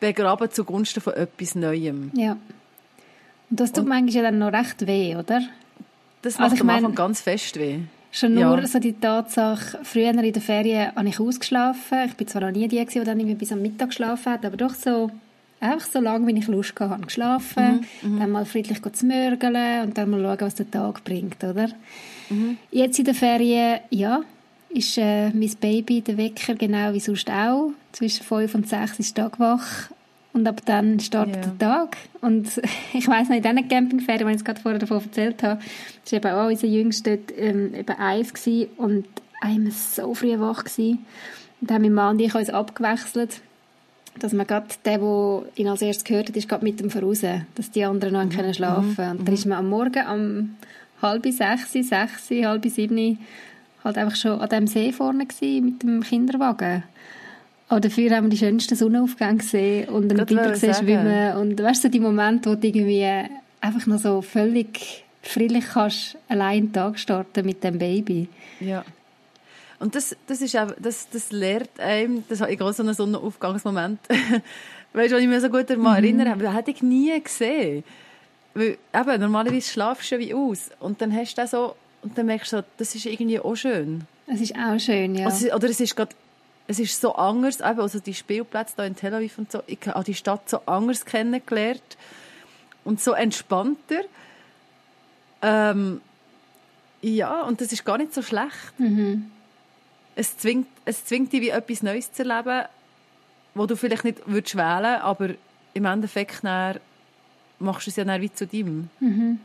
begraben 0.00 0.50
zugunsten 0.50 1.00
von 1.00 1.12
etwas 1.12 1.54
Neuem. 1.54 2.10
Ja. 2.14 2.36
Und 3.52 3.60
das 3.60 3.70
tut 3.70 3.84
und, 3.84 3.90
manchmal 3.90 4.14
ja 4.14 4.22
dann 4.22 4.38
noch 4.38 4.50
recht 4.50 4.86
weh, 4.86 5.14
oder? 5.14 5.42
Das 6.22 6.38
macht 6.38 6.52
also, 6.52 6.64
am 6.64 6.70
Anfang 6.70 6.94
ganz 6.94 7.20
fest 7.20 7.58
weh. 7.58 7.80
Schon 8.10 8.32
nur 8.32 8.58
ja. 8.58 8.66
so 8.66 8.78
die 8.78 8.94
Tatsache, 8.94 9.78
früher 9.82 10.08
in 10.08 10.32
der 10.32 10.40
Ferien 10.40 10.90
habe 10.96 11.08
ich 11.08 11.20
ausgeschlafen. 11.20 11.98
Ich 12.06 12.14
bin 12.14 12.26
zwar 12.26 12.40
noch 12.40 12.50
nie 12.50 12.66
die, 12.66 12.82
die 12.82 13.04
dann 13.04 13.20
irgendwie 13.20 13.34
bis 13.34 13.52
am 13.52 13.60
Mittag 13.60 13.90
geschlafen 13.90 14.32
hat, 14.32 14.46
aber 14.46 14.56
doch 14.56 14.72
so, 14.72 15.10
einfach 15.60 15.86
so 15.86 16.00
lange, 16.00 16.26
wie 16.28 16.38
ich 16.38 16.46
Lust 16.46 16.72
hatte, 16.80 16.88
habe 16.88 17.04
geschlafen. 17.04 17.86
Mhm, 18.00 18.14
mhm, 18.14 18.20
dann 18.20 18.30
mal 18.30 18.46
friedlich 18.46 18.80
zu 18.90 19.04
mörgeln 19.04 19.82
und 19.82 19.98
dann 19.98 20.08
mal 20.08 20.22
schauen, 20.22 20.40
was 20.40 20.54
der 20.54 20.70
Tag 20.70 21.04
bringt, 21.04 21.44
oder? 21.44 21.68
Mhm. 22.30 22.56
Jetzt 22.70 22.98
in 23.00 23.04
der 23.04 23.14
Ferien, 23.14 23.80
ja, 23.90 24.22
ist 24.70 24.96
äh, 24.96 25.28
mein 25.28 25.54
Baby 25.60 26.00
der 26.00 26.16
Wecker 26.16 26.54
genau 26.54 26.94
wie 26.94 27.00
sonst 27.00 27.30
auch. 27.30 27.72
Zwischen 27.92 28.24
fünf 28.24 28.54
und 28.54 28.66
sechs 28.66 28.98
ist 28.98 29.14
Tagwach 29.14 29.90
und 30.32 30.46
ab 30.46 30.62
dann 30.64 30.98
startet 31.00 31.36
ja. 31.36 31.42
der 31.42 31.58
Tag. 31.58 31.96
Und 32.20 32.60
ich 32.92 33.06
weiss 33.08 33.28
noch, 33.28 33.36
in 33.36 33.42
diesen 33.42 33.68
Campingferien, 33.68 34.28
die 34.28 34.34
ich 34.34 34.44
gerade 34.44 34.60
vorher 34.60 34.78
davon 34.78 35.02
erzählt 35.02 35.42
habe, 35.42 35.60
war 35.60 36.12
eben 36.12 36.30
auch 36.32 36.48
unser 36.48 36.66
Jüngster 36.66 37.18
ähm, 37.36 37.74
eben 37.74 37.98
eins 37.98 38.32
gewesen 38.32 38.70
und 38.76 39.06
einmal 39.40 39.72
so 39.72 40.14
früh 40.14 40.38
wach 40.38 40.64
gewesen. 40.64 41.04
Und 41.60 41.70
dann 41.70 41.76
haben 41.76 41.82
mein 41.82 41.94
Mann 41.94 42.16
und 42.16 42.20
ich 42.20 42.34
uns 42.34 42.50
abgewechselt, 42.50 43.40
dass 44.18 44.32
man 44.32 44.46
gerade 44.46 44.66
der, 44.84 44.98
der 44.98 45.42
ihn 45.56 45.68
als 45.68 45.82
erstes 45.82 46.04
gehört 46.04 46.28
hat, 46.28 46.36
ist 46.36 46.48
gerade 46.48 46.64
mit 46.64 46.80
dem 46.80 46.90
voraus, 46.90 47.20
dass 47.54 47.70
die 47.70 47.84
anderen 47.84 48.14
noch 48.14 48.24
mhm. 48.24 48.30
können 48.30 48.54
schlafen 48.54 48.96
können. 48.96 49.18
Und 49.18 49.28
dann 49.28 49.32
mhm. 49.32 49.38
ist 49.38 49.46
man 49.46 49.58
am 49.58 49.68
Morgen 49.68 50.06
um 50.06 50.56
halb 51.00 51.24
sechs, 51.24 51.72
sechs, 51.72 52.30
halb 52.30 52.64
sieben 52.66 53.18
halt 53.84 53.98
einfach 53.98 54.16
schon 54.16 54.40
an 54.40 54.48
dem 54.48 54.66
See 54.66 54.92
vorne 54.92 55.26
gewesen, 55.26 55.64
mit 55.64 55.82
dem 55.82 56.02
Kinderwagen. 56.02 56.84
Aber 57.68 57.80
dafür 57.80 58.10
haben 58.14 58.24
wir 58.24 58.30
die 58.30 58.38
schönsten 58.38 58.76
Sonnenaufgänge 58.76 59.38
gesehen 59.38 59.88
und 59.88 60.10
einen 60.10 60.26
Biber 60.26 60.50
gesehen 60.50 60.74
schwimmen. 60.74 61.36
Und 61.36 61.62
weißt 61.62 61.84
du, 61.84 61.90
die 61.90 62.00
Momente, 62.00 62.50
wo 62.50 62.54
du 62.54 62.66
irgendwie 62.66 63.06
einfach 63.60 63.86
noch 63.86 63.98
so 63.98 64.20
völlig 64.20 65.04
friedlich 65.22 65.64
kannst, 65.72 66.16
allein 66.28 66.66
den 66.66 66.72
Tag 66.72 66.98
starten 66.98 67.46
mit 67.46 67.64
dem 67.64 67.78
Baby. 67.78 68.28
Ja. 68.60 68.84
Und 69.78 69.94
das, 69.94 70.16
das 70.26 70.40
ist 70.40 70.56
auch, 70.56 70.70
das, 70.78 71.08
das 71.10 71.32
lehrt 71.32 71.80
einem, 71.80 72.24
das 72.28 72.40
habe 72.40 72.52
ich 72.52 72.60
auch 72.60 72.72
so 72.72 72.82
einen 72.82 72.94
Sonnenaufgangsmoment. 72.94 74.00
weißt 74.92 75.10
du, 75.10 75.16
was 75.16 75.22
ich 75.22 75.28
mich 75.28 75.40
so 75.40 75.48
gut 75.48 75.70
daran 75.70 75.80
mhm. 75.82 75.86
erinnere, 75.86 76.36
das 76.38 76.54
hätte 76.54 76.70
ich 76.70 76.82
nie 76.82 77.20
gesehen. 77.20 77.84
Weil, 78.54 78.76
eben, 78.94 79.20
normalerweise 79.20 79.70
schlafst 79.70 80.12
du 80.12 80.18
wie 80.18 80.34
aus. 80.34 80.70
Und 80.78 81.00
dann 81.00 81.14
hast 81.14 81.36
du 81.36 81.46
so, 81.46 81.74
und 82.02 82.16
dann 82.16 82.26
merkst 82.26 82.52
du, 82.52 82.64
das 82.76 82.94
ist 82.94 83.06
irgendwie 83.06 83.40
auch 83.40 83.54
schön. 83.54 84.02
Es 84.26 84.40
ist 84.40 84.54
auch 84.54 84.78
schön, 84.78 85.14
ja. 85.14 85.26
Oder, 85.26 85.56
oder 85.56 85.68
es 85.68 85.80
ist 85.80 85.96
gerade 85.96 86.14
es 86.66 86.78
ist 86.78 87.00
so 87.00 87.14
anders, 87.14 87.60
eben, 87.60 87.80
also 87.80 87.98
die 87.98 88.14
Spielplätze 88.14 88.74
da 88.76 88.84
in 88.84 88.96
Tel 88.96 89.14
Aviv 89.14 89.38
und 89.38 89.50
so, 89.50 89.62
ich 89.66 89.78
habe 89.86 90.04
die 90.04 90.14
Stadt 90.14 90.48
so 90.48 90.60
anders 90.66 91.04
kennengelernt 91.04 91.96
und 92.84 93.00
so 93.00 93.12
entspannter. 93.12 94.02
Ähm, 95.42 96.00
ja, 97.02 97.42
und 97.42 97.60
das 97.60 97.72
ist 97.72 97.84
gar 97.84 97.98
nicht 97.98 98.14
so 98.14 98.22
schlecht. 98.22 98.78
Mhm. 98.78 99.30
Es, 100.14 100.36
zwingt, 100.38 100.68
es 100.84 101.04
zwingt 101.04 101.32
dich, 101.32 101.40
wie 101.40 101.50
etwas 101.50 101.82
Neues 101.82 102.12
zu 102.12 102.22
erleben, 102.22 102.66
wo 103.54 103.66
du 103.66 103.76
vielleicht 103.76 104.04
nicht 104.04 104.26
würdest 104.26 104.56
wählen 104.56 105.00
aber 105.00 105.30
im 105.74 105.84
Endeffekt 105.84 106.44
dann 106.44 106.78
machst 107.58 107.86
du 107.86 107.90
es 107.90 107.96
ja 107.96 108.04
dann 108.04 108.20
wie 108.20 108.32
zu 108.32 108.46
dir. 108.46 108.64
Mhm. 108.64 109.38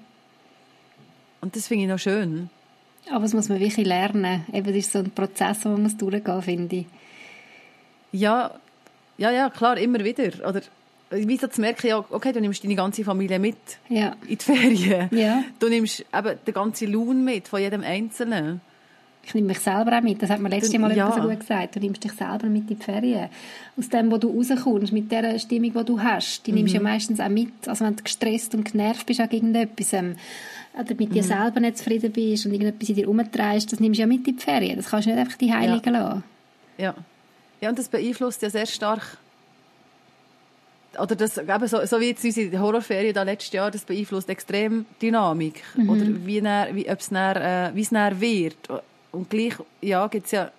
Und 1.42 1.56
das 1.56 1.68
finde 1.68 1.86
ich 1.86 1.90
noch 1.90 2.00
schön. 2.00 2.50
Aber 3.10 3.22
das 3.22 3.34
muss 3.34 3.48
man 3.50 3.60
wirklich 3.60 3.88
lernen. 3.88 4.46
Eben, 4.52 4.68
das 4.68 4.76
ist 4.76 4.92
so 4.92 5.00
ein 5.00 5.12
Prozess, 5.12 5.64
wo 5.64 5.70
man 5.70 5.98
durchgehen 5.98 6.36
muss, 6.36 6.46
finde 6.46 6.76
ich. 6.78 6.86
Ja, 8.18 8.52
Ja, 9.20 9.32
ja, 9.32 9.50
klar, 9.50 9.78
immer 9.80 10.04
wieder. 10.04 10.26
Oder 10.48 10.62
wie 11.10 11.38
so 11.38 11.48
zu 11.48 11.60
merken, 11.60 11.88
ja, 11.88 11.98
okay, 12.12 12.32
du 12.34 12.40
nimmst 12.40 12.64
deine 12.64 12.76
ganze 12.76 13.04
Familie 13.04 13.40
mit 13.40 13.58
Ja. 13.90 14.16
in 14.28 14.38
die 14.38 14.44
Ferien. 14.44 15.10
Ja. 15.12 15.44
Du 15.60 15.70
nimmst 15.70 16.02
eben 16.14 16.38
den 16.46 16.54
ganzen 16.54 16.92
Lohn 16.92 17.24
mit 17.24 17.48
von 17.48 17.60
jedem 17.60 17.82
Einzelnen. 17.82 18.62
Ich 19.26 19.34
nehme 19.34 19.48
mich 19.48 19.60
selber 19.60 19.98
auch 19.98 20.02
mit. 20.02 20.22
Das 20.22 20.30
hat 20.30 20.40
mir 20.40 20.50
letztes 20.50 20.78
Mal 20.80 20.96
Ja. 20.96 21.12
so 21.12 21.22
gut 21.22 21.40
gesagt. 21.40 21.76
Du 21.76 21.80
nimmst 21.80 22.04
dich 22.04 22.12
selber 22.14 22.46
mit 22.48 22.70
in 22.70 22.78
die 22.78 22.84
Ferien. 22.84 23.30
Aus 23.78 23.90
dem, 23.90 24.12
wo 24.12 24.18
du 24.18 24.30
rauskommst, 24.30 24.94
mit 24.94 25.12
der 25.12 25.38
Stimmung, 25.40 25.74
die 25.74 25.84
du 25.86 26.00
hast, 26.00 26.46
die 26.46 26.52
nimmst 26.52 26.74
du 26.74 26.78
ja 26.78 26.82
Mhm. 26.84 26.90
meistens 26.92 27.20
auch 27.20 27.28
mit. 27.30 27.68
Also 27.68 27.86
wenn 27.86 27.96
du 27.96 28.04
gestresst 28.04 28.54
und 28.54 28.72
genervt 28.72 29.06
bist 29.08 29.20
an 29.20 29.32
irgendetwas, 29.32 29.94
ähm, 29.94 30.16
oder 30.80 30.94
mit 30.96 31.10
Mhm. 31.10 31.14
dir 31.14 31.24
selber 31.24 31.60
nicht 31.60 31.78
zufrieden 31.80 32.12
bist 32.12 32.46
und 32.46 32.54
irgendetwas 32.54 32.88
in 32.90 32.96
dir 32.96 33.10
umtreibst, 33.10 33.72
das 33.72 33.80
nimmst 33.80 33.98
du 33.98 34.02
ja 34.02 34.08
mit 34.08 34.28
in 34.28 34.38
die 34.38 34.42
Ferien. 34.44 34.76
Das 34.78 34.90
kannst 34.92 35.08
du 35.08 35.10
nicht 35.12 35.20
einfach 35.20 35.38
die 35.38 35.52
Heiligen 35.52 35.92
lassen. 35.94 36.24
Ja. 36.78 36.94
Ja, 37.62 37.70
und 37.70 37.80
das 37.80 37.88
beeinflusst 37.90 38.42
ja 38.42 38.50
sehr 38.50 38.66
stark 38.66 39.18
oder 41.00 41.16
das, 41.16 41.38
eben 41.38 41.68
so, 41.68 41.86
so 41.86 42.00
wie 42.00 42.08
jetzt 42.08 42.24
unsere 42.24 42.60
Horrorferien 42.60 43.14
da 43.14 43.22
letztes 43.24 43.54
Jahr, 43.54 43.70
das 43.70 43.84
beeinflusst 43.86 44.30
extrem 44.30 44.86
Dynamik. 45.00 45.64
Oder 45.88 46.06
wie, 46.26 46.42
dann, 46.42 46.76
wie, 46.76 46.90
ob's 46.90 47.10
dann, 47.10 47.36
äh, 47.36 47.72
wie 47.76 47.82
es 47.82 47.90
dann 47.90 48.20
wird. 48.20 48.58
Und 49.12 49.30
gleich, 49.30 49.54
ja, 49.82 50.08
gibt's 50.08 50.32
ja, 50.32 50.52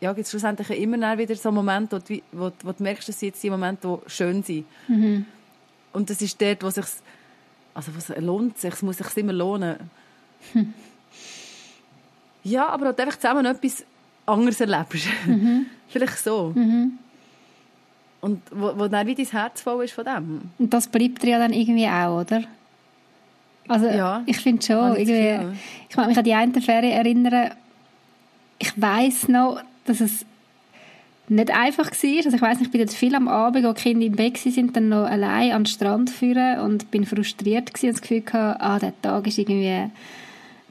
ja, 0.00 0.12
gibt's 0.14 0.30
schlussendlich 0.30 0.70
immer 0.70 0.96
dann 0.96 1.18
wieder 1.18 1.36
so 1.36 1.52
Momente, 1.52 1.96
wo 1.96 2.00
du, 2.00 2.22
wo, 2.32 2.52
wo 2.62 2.72
du 2.72 2.82
merkst, 2.82 3.08
dass 3.10 3.20
jetzt 3.20 3.42
die 3.42 3.50
Momente, 3.50 3.86
die 4.06 4.10
schön 4.10 4.42
sind. 4.42 4.64
Und 5.92 6.08
das 6.08 6.22
ist 6.22 6.40
dort, 6.40 6.62
wo 6.62 6.70
sich 6.70 6.86
also 7.74 7.92
was 7.94 8.08
lohnt 8.18 8.58
sich, 8.58 8.74
es 8.74 8.82
muss 8.82 8.98
sich 8.98 9.16
immer 9.16 9.32
lohnen. 9.32 9.76
Ja, 12.42 12.68
aber 12.68 12.86
halt 12.86 13.00
einfach 13.00 13.16
zusammen 13.16 13.44
etwas 13.44 13.84
anderes 14.30 14.60
erlebst. 14.60 15.06
Vielleicht 15.88 16.18
so. 16.18 16.54
Und 18.20 18.42
wo, 18.50 18.72
wo 18.78 18.88
dann 18.88 19.06
wie 19.06 19.14
dein 19.14 19.26
Herz 19.26 19.62
voll 19.62 19.84
ist 19.84 19.94
von 19.94 20.04
dem. 20.04 20.40
Und 20.58 20.72
das 20.72 20.88
bleibt 20.88 21.22
dir 21.22 21.30
ja 21.30 21.38
dann 21.38 21.52
irgendwie 21.52 21.86
auch, 21.88 22.20
oder? 22.20 22.42
Also 23.68 23.86
Ja. 23.86 24.22
ich 24.26 24.38
finde 24.38 24.64
schon, 24.64 24.96
ich 24.96 25.08
irgendwie, 25.08 25.56
ich 25.88 25.96
mag 25.96 26.08
mich 26.08 26.18
an 26.18 26.24
die 26.24 26.34
eine 26.34 26.60
Ferien 26.60 26.92
erinnern, 26.92 27.52
ich 28.58 28.80
weiß 28.80 29.28
noch, 29.28 29.60
dass 29.86 30.00
es 30.00 30.24
nicht 31.28 31.50
einfach 31.50 31.86
war. 31.86 32.16
Also 32.24 32.36
ich 32.36 32.42
weiß 32.42 32.58
nicht, 32.58 32.66
ich 32.66 32.72
bin 32.72 32.80
jetzt 32.80 32.96
viel 32.96 33.14
am 33.14 33.28
Abend, 33.28 33.64
als 33.64 33.78
die 33.82 33.90
Kinder 33.90 34.06
im 34.06 34.16
Bett 34.16 34.36
sind 34.36 34.76
dann 34.76 34.88
noch 34.88 35.04
allein 35.04 35.52
an 35.52 35.62
den 35.62 35.66
Strand 35.66 36.10
führen 36.10 36.60
und 36.60 36.90
bin 36.90 37.06
frustriert 37.06 37.72
gewesen 37.72 37.86
und 37.86 37.94
das 37.94 38.02
Gefühl 38.02 38.24
hatte, 38.32 38.60
ah, 38.60 38.78
der 38.78 39.00
Tag 39.00 39.26
ist 39.28 39.38
irgendwie 39.38 39.90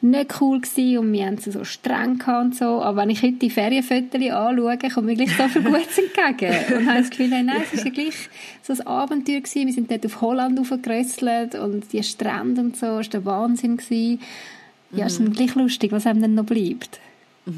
nicht 0.01 0.41
cool 0.41 0.61
gewesen 0.61 0.97
und 0.99 1.11
wir 1.11 1.25
haben 1.25 1.35
es 1.35 1.45
so 1.45 1.63
streng 1.63 2.17
gehabt 2.17 2.45
und 2.45 2.55
so. 2.55 2.81
Aber 2.81 3.01
wenn 3.01 3.09
ich 3.09 3.21
heute 3.21 3.33
die 3.33 3.49
Ferienfotos 3.49 4.21
anschaue, 4.21 4.77
kommt 4.77 5.05
mir 5.05 5.15
gleich 5.15 5.35
so 5.35 5.47
viel 5.47 5.63
Gutes 5.63 5.97
entgegen. 5.97 6.55
Und 6.77 6.87
habe 6.87 6.99
das 6.99 7.09
Gefühl, 7.09 7.31
hey, 7.31 7.43
nein, 7.43 7.61
es 7.71 7.77
war 7.77 7.85
ja 7.85 7.91
gleich 7.91 8.29
so 8.61 8.73
ein 8.73 8.87
Abenteuer 8.87 9.41
gewesen. 9.41 9.65
Wir 9.67 9.73
sind 9.73 9.91
dort 9.91 10.05
auf 10.05 10.21
Holland 10.21 10.59
hochgerösselt 10.59 11.55
und 11.55 11.91
die 11.91 12.03
Strände 12.03 12.61
und 12.61 12.77
so, 12.77 12.85
es 12.85 12.93
war 12.93 13.03
der 13.03 13.25
Wahnsinn 13.25 13.77
gewesen. 13.77 14.19
Ja, 14.91 15.05
es 15.05 15.13
ist 15.13 15.19
dann 15.19 15.33
gleich 15.33 15.55
lustig, 15.55 15.91
was 15.91 16.05
einem 16.05 16.21
dann 16.21 16.35
noch 16.35 16.45
bleibt. 16.45 16.99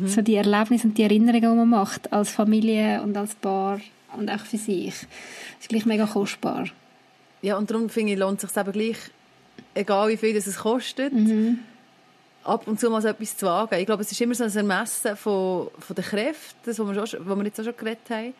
So 0.05 0.21
die 0.21 0.35
Erlebnisse 0.35 0.87
und 0.87 0.97
die 0.97 1.03
Erinnerungen, 1.03 1.41
die 1.41 1.57
man 1.57 1.69
macht, 1.69 2.13
als 2.13 2.29
Familie 2.29 3.01
und 3.01 3.17
als 3.17 3.35
Paar 3.35 3.81
und 4.15 4.29
auch 4.29 4.39
für 4.39 4.57
sich. 4.57 4.87
ist 4.87 5.69
gleich 5.69 5.85
mega 5.85 6.05
kostbar. 6.05 6.67
Ja, 7.41 7.57
und 7.57 7.69
darum 7.69 7.89
finde 7.89 8.13
ich, 8.13 8.19
lohnt 8.19 8.41
es 8.41 8.53
sich 8.53 8.61
eben 8.61 8.71
gleich, 8.71 8.97
egal 9.73 10.09
wie 10.09 10.17
viel 10.17 10.33
das 10.33 10.47
es 10.47 10.59
kostet, 10.59 11.11
ab 12.43 12.67
und 12.67 12.79
zu 12.79 12.89
mal 12.89 13.01
so 13.01 13.07
etwas 13.07 13.37
zu 13.37 13.45
wagen. 13.45 13.79
Ich 13.79 13.85
glaube, 13.85 14.01
es 14.01 14.11
ist 14.11 14.19
immer 14.21 14.35
so 14.35 14.43
ein 14.43 14.55
Ermessen 14.55 15.15
von, 15.15 15.69
von 15.79 15.95
den 15.95 16.05
Kräften, 16.05 16.59
das, 16.65 16.79
wo 16.79 16.87
wir, 16.87 17.05
schon, 17.05 17.27
wir 17.27 17.45
jetzt 17.45 17.59
auch 17.59 17.63
schon 17.63 17.77
geredet 17.77 18.09
haben. 18.09 18.33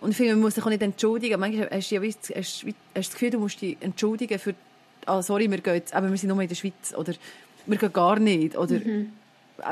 Und 0.00 0.10
ich 0.10 0.16
finde, 0.16 0.32
man 0.32 0.42
muss 0.42 0.54
sich 0.54 0.64
auch 0.64 0.68
nicht 0.68 0.82
entschuldigen. 0.82 1.38
Manchmal 1.38 1.70
hast 1.70 1.90
du 1.90 1.94
ja 1.94 2.02
hast, 2.02 2.34
hast 2.34 2.62
du 2.64 2.74
das 2.94 3.10
Gefühl, 3.10 3.30
du 3.30 3.38
musst 3.38 3.60
dich 3.60 3.76
entschuldigen 3.80 4.38
für, 4.38 4.54
ah, 5.06 5.22
sorry, 5.22 5.50
wir 5.50 5.58
gehen 5.58 5.74
jetzt, 5.74 5.94
aber 5.94 6.10
wir 6.10 6.16
sind 6.16 6.28
nur 6.28 6.40
in 6.42 6.48
der 6.48 6.54
Schweiz, 6.54 6.94
oder 6.96 7.14
wir 7.66 7.78
gehen 7.78 7.92
gar 7.92 8.18
nicht, 8.18 8.56
oder 8.56 8.74
äh, 8.74 9.06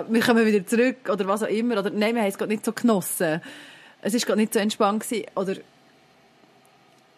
wir 0.09 0.21
kommen 0.21 0.47
wieder 0.47 0.65
zurück, 0.67 1.09
oder 1.13 1.27
was 1.27 1.43
auch 1.43 1.49
immer, 1.49 1.79
oder 1.79 1.91
nein, 1.91 2.15
wir 2.15 2.23
haben 2.23 2.29
es 2.29 2.39
gerade 2.39 2.53
nicht 2.53 2.65
so 2.65 2.73
genossen. 2.73 3.41
Es 4.03 4.15
ist 4.15 4.25
gerade 4.25 4.41
nicht 4.41 4.55
so 4.55 4.61
entspannt 4.61 5.03
gewesen, 5.03 5.27
oder 5.35 5.57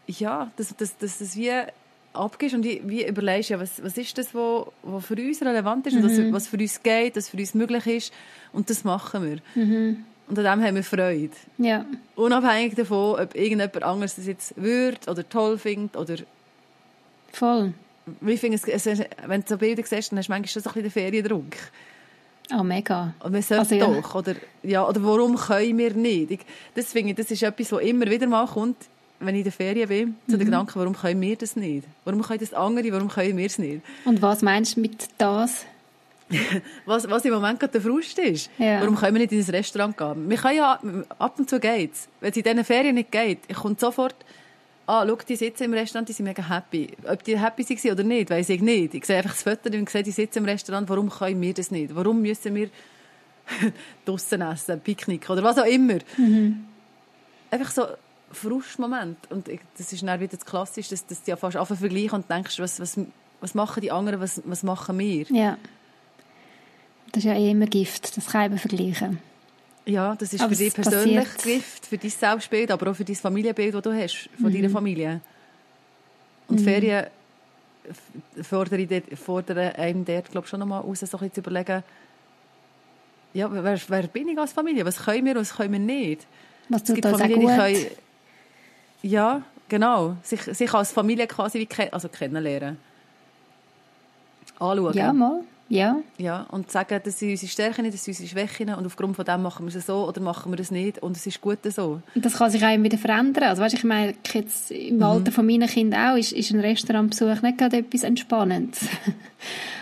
ja, 0.07 0.51
dass, 0.57 0.75
dass, 0.77 0.97
dass 0.97 1.19
das 1.19 1.37
wie 1.37 1.53
abgibst 2.13 2.55
und 2.55 2.65
wie 2.65 3.07
überlegst, 3.07 3.51
ja, 3.51 3.61
was, 3.61 3.83
was 3.83 3.97
ist 3.97 4.17
das, 4.19 4.29
was 4.29 4.35
wo, 4.35 4.73
wo 4.83 5.01
für 5.01 5.15
uns 5.15 5.41
relevant 5.43 5.87
ist 5.87 5.97
und 5.97 6.05
was, 6.05 6.33
was 6.33 6.49
für 6.49 6.59
uns 6.59 6.83
geht, 6.83 7.17
was 7.17 7.29
für 7.29 7.37
uns 7.37 7.55
möglich 7.55 7.87
ist 7.87 8.13
und 8.53 8.69
das 8.71 8.85
machen 8.85 9.25
wir. 9.25 9.39
Und 10.29 10.39
an 10.39 10.45
dem 10.45 10.67
haben 10.67 10.77
wir 10.77 10.85
Freude. 10.85 11.31
Ja, 11.59 11.85
Unabhängig 12.15 12.75
davon, 12.75 13.21
ob 13.21 13.35
irgendjemand 13.35 13.83
anderes 13.83 14.17
das 14.17 14.27
jetzt 14.27 14.55
würde 14.57 15.11
oder 15.11 15.29
toll 15.29 15.59
findet 15.59 15.97
oder 15.97 16.17
voll. 17.33 17.75
wie 18.21 18.37
finde 18.37 18.59
es, 18.65 18.87
es, 18.87 19.01
wenn 19.27 19.43
du 19.43 19.49
so 19.49 19.59
Bilder 19.59 19.83
siehst, 19.85 20.13
dann 20.13 20.19
hast 20.19 20.29
du 20.29 20.33
manchmal 20.33 20.49
schon 20.49 20.63
so 20.63 20.71
ein 20.71 20.83
bisschen 20.83 20.83
den 20.83 20.91
Feriendruck. 20.91 21.57
Oh, 22.59 22.63
mega. 22.63 23.15
Und 23.21 23.33
wir 23.33 23.43
sollten 23.43 23.61
Also, 23.61 23.75
ja. 23.75 23.87
doch. 23.87 24.15
Oder, 24.15 24.35
ja, 24.63 24.87
oder 24.87 25.03
warum 25.03 25.37
können 25.37 25.79
wir 25.79 25.95
nicht? 25.95 26.31
Ich, 26.31 26.41
das 26.75 26.93
finde 26.93 27.11
ich, 27.11 27.17
das 27.17 27.31
ist 27.31 27.43
etwas, 27.43 27.73
was 27.73 27.83
immer 27.83 28.07
wieder 28.07 28.27
mal 28.27 28.47
kommt, 28.47 28.77
wenn 29.25 29.35
ich 29.35 29.41
in 29.41 29.45
der 29.45 29.53
Ferien 29.53 29.89
bin, 29.89 30.17
zu 30.27 30.35
Mhm. 30.35 30.39
den 30.39 30.45
Gedanken, 30.47 30.73
warum 30.81 30.95
können 30.97 31.21
wir 31.21 31.37
das 31.37 31.57
nicht? 31.57 31.87
Warum 32.05 32.23
können 32.23 32.41
das 32.41 32.53
andere, 32.55 32.93
warum 32.93 33.09
können 33.09 33.37
wir 33.37 33.47
es 33.47 33.59
nicht? 33.59 33.83
Und 34.05 34.21
was 34.23 34.43
meinst 34.43 34.77
du 34.77 34.81
mit 34.81 35.09
das? 35.19 35.65
Was, 36.87 37.11
was 37.11 37.25
im 37.27 37.35
Moment 37.35 37.61
gerade 37.61 37.73
der 37.73 37.83
Frust 37.83 38.19
ist. 38.19 38.49
Ja. 38.57 38.81
Warum 38.81 38.97
können 38.97 39.17
wir 39.17 39.21
nicht 39.21 39.33
in 39.33 39.41
ein 39.41 39.51
Restaurant 39.51 39.99
gehen? 39.99 40.31
Wir 40.31 40.39
können 40.39 40.57
ja, 40.57 40.81
ab 41.19 41.39
und 41.39 41.51
zu 41.51 41.61
geht's. 41.61 42.09
Wenn 42.21 42.31
es 42.31 42.37
in 42.39 42.43
diesen 42.43 42.65
Ferien 42.65 42.95
nicht 42.95 43.13
geht, 43.13 43.41
ich 43.49 43.57
komme 43.57 43.77
sofort, 43.79 44.15
ah, 44.87 45.05
schau, 45.07 45.17
die 45.29 45.37
sitzen 45.37 45.65
im 45.65 45.75
Restaurant, 45.75 46.09
die 46.09 46.15
sind 46.15 46.25
mega 46.25 46.49
happy. 46.49 46.89
Ob 47.07 47.23
die 47.23 47.39
happy 47.39 47.69
waren 47.69 47.93
oder 47.93 48.03
nicht, 48.05 48.31
weiss 48.31 48.49
ich 48.49 48.63
nicht. 48.63 48.95
Ich 48.95 49.05
sehe 49.05 49.19
einfach 49.19 49.33
das 49.33 49.43
Foto 49.43 49.69
und 49.77 49.91
sehe, 49.91 50.03
die 50.03 50.11
sitzen 50.11 50.39
im 50.39 50.45
Restaurant, 50.47 50.89
warum 50.89 51.11
können 51.11 51.39
wir 51.39 51.53
das 51.53 51.71
nicht? 51.71 51.95
Warum 51.95 52.23
müssen 52.23 52.55
wir 52.55 52.71
draussen 54.07 54.41
essen, 54.41 54.81
Picknick 54.81 55.29
oder 55.29 55.43
was 55.43 55.59
auch 55.59 55.67
immer? 55.67 55.99
Einfach 57.51 57.71
so 57.71 57.87
Frustmoment. 58.33 59.19
Und 59.31 59.49
das 59.79 59.93
ist 59.93 60.03
dann 60.03 60.21
wieder 60.21 60.37
das 60.37 60.45
Klassische, 60.47 60.91
dass, 60.91 61.07
dass 61.07 61.23
du 61.23 61.31
ja 61.31 61.37
fast 61.37 61.57
anfangen 61.57 61.79
vergleichen 61.81 62.13
und 62.13 62.31
denkst, 62.31 62.59
was, 62.59 62.81
was, 62.81 62.99
was 63.41 63.55
machen 63.55 63.81
die 63.81 63.91
anderen, 63.93 64.21
was, 64.21 64.41
was 64.45 64.63
machen 64.63 64.99
wir? 64.99 65.27
Ja. 65.31 65.57
Das 67.13 67.19
ist 67.25 67.25
ja 67.25 67.35
eh 67.35 67.51
immer 67.51 67.67
Gift, 67.67 68.17
das 68.17 68.27
kann 68.29 68.47
eben 68.47 68.59
vergleichen. 68.59 69.19
Ja, 69.85 70.15
das 70.15 70.33
ist 70.33 70.41
Aber 70.41 70.51
für 70.53 70.57
dich 70.59 70.69
es 70.69 70.75
persönlich 70.75 71.25
passiert. 71.35 71.43
Gift, 71.43 71.87
für 71.87 71.99
dein 71.99 72.11
Selbstbild, 72.11 72.71
aber 72.71 72.91
auch 72.91 72.95
für 72.97 73.05
dein 73.05 73.17
Familienbild, 73.17 73.75
das 73.75 73.83
du 73.83 73.93
hast, 73.93 74.31
von 74.41 74.51
Mhm. 74.51 74.55
deiner 74.55 74.71
Familie. 74.71 75.21
Und 76.49 76.61
Ferien 76.61 77.07
f- 77.89 78.47
fordern, 78.47 78.89
fordern 79.17 79.59
einem 79.75 80.05
dort, 80.05 80.31
glaube 80.31 80.45
ich, 80.47 80.51
schon 80.51 80.61
nochmal 80.61 80.81
raus, 80.83 81.01
so 81.01 81.07
ein 81.07 81.11
bisschen 81.11 81.33
zu 81.35 81.41
überlegen, 81.41 81.83
ja, 83.35 83.49
wer, 83.51 83.81
wer 83.89 84.03
bin 84.09 84.29
ich 84.29 84.39
als 84.39 84.53
Familie? 84.53 84.85
Was 84.85 84.99
können 84.99 85.25
wir 85.25 85.33
und 85.33 85.41
was 85.41 85.55
können 85.57 85.73
wir 85.73 85.79
nicht? 85.81 86.27
Was 86.69 86.83
Es 86.83 86.87
tut 86.87 86.95
gibt 86.97 87.07
uns 87.07 87.15
auch 87.15 87.19
Familien, 87.19 87.41
die 87.41 87.57
können... 87.57 87.87
Ja, 89.03 89.43
genau. 89.69 90.17
Sich, 90.23 90.43
sich 90.43 90.73
als 90.73 90.93
Familie 90.93 91.27
quasi 91.27 91.59
wie 91.59 91.67
ken 91.67 91.89
also 91.93 92.09
kennenlernen. 92.09 92.77
Anschauen. 94.59 94.95
Ja, 94.95 95.13
mal. 95.13 95.41
Ja. 95.69 95.97
Ja, 96.19 96.45
und 96.51 96.71
sagen, 96.71 97.01
das 97.03 97.19
sind 97.19 97.31
unsere 97.31 97.51
Stärken, 97.51 97.91
das 97.91 98.05
sind 98.05 98.13
unsere 98.13 98.29
Schwächen 98.29 98.69
und 98.75 98.85
aufgrund 98.85 99.17
von 99.17 99.25
dem 99.25 99.41
machen 99.43 99.67
wir 99.67 99.75
es 99.75 99.87
so 99.87 100.07
oder 100.07 100.21
machen 100.21 100.53
wir 100.53 100.61
es 100.61 100.71
nicht 100.71 100.99
und 101.03 101.17
es 101.17 101.27
ist 101.27 101.41
gut 101.41 101.59
so. 101.65 102.03
Und 102.15 102.25
das 102.25 102.35
kann 102.35 102.51
sich 102.51 102.63
auch 102.63 102.83
wieder 102.83 102.99
verändern. 102.99 103.45
Also, 103.45 103.63
weißt, 103.63 103.75
ich 103.77 103.85
meine, 103.85 104.15
jetzt 104.35 104.71
im 104.71 104.97
Mhm. 104.97 105.03
Alter 105.03 105.33
von 105.33 105.47
meinen 105.47 105.67
Kindern 105.67 106.11
auch, 106.13 106.17
ist, 106.19 106.33
ist 106.33 106.51
ein 106.51 106.61
Restaurantbesuch 106.61 107.41
nicht 107.41 107.57
gerade 107.57 107.79
etwas 107.79 108.03
Entspannendes. 108.03 108.83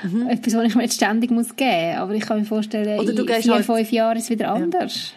Mhm. 0.04 0.28
etwas, 0.28 0.54
was 0.54 0.64
ich 0.66 0.74
mir 0.76 0.82
jetzt 0.82 0.94
ständig 0.94 1.32
muss 1.32 1.56
geben 1.56 1.88
muss. 1.90 1.98
Aber 1.98 2.14
ich 2.14 2.22
kann 2.22 2.38
mir 2.38 2.44
vorstellen, 2.46 3.00
Oder 3.00 3.12
du 3.12 3.24
in 3.24 3.42
vier, 3.42 3.54
halt- 3.54 3.66
fünf 3.66 3.90
Jahren 3.90 4.16
ist 4.16 4.24
es 4.24 4.30
wieder 4.30 4.52
anders. 4.52 4.94
Ja, 5.10 5.16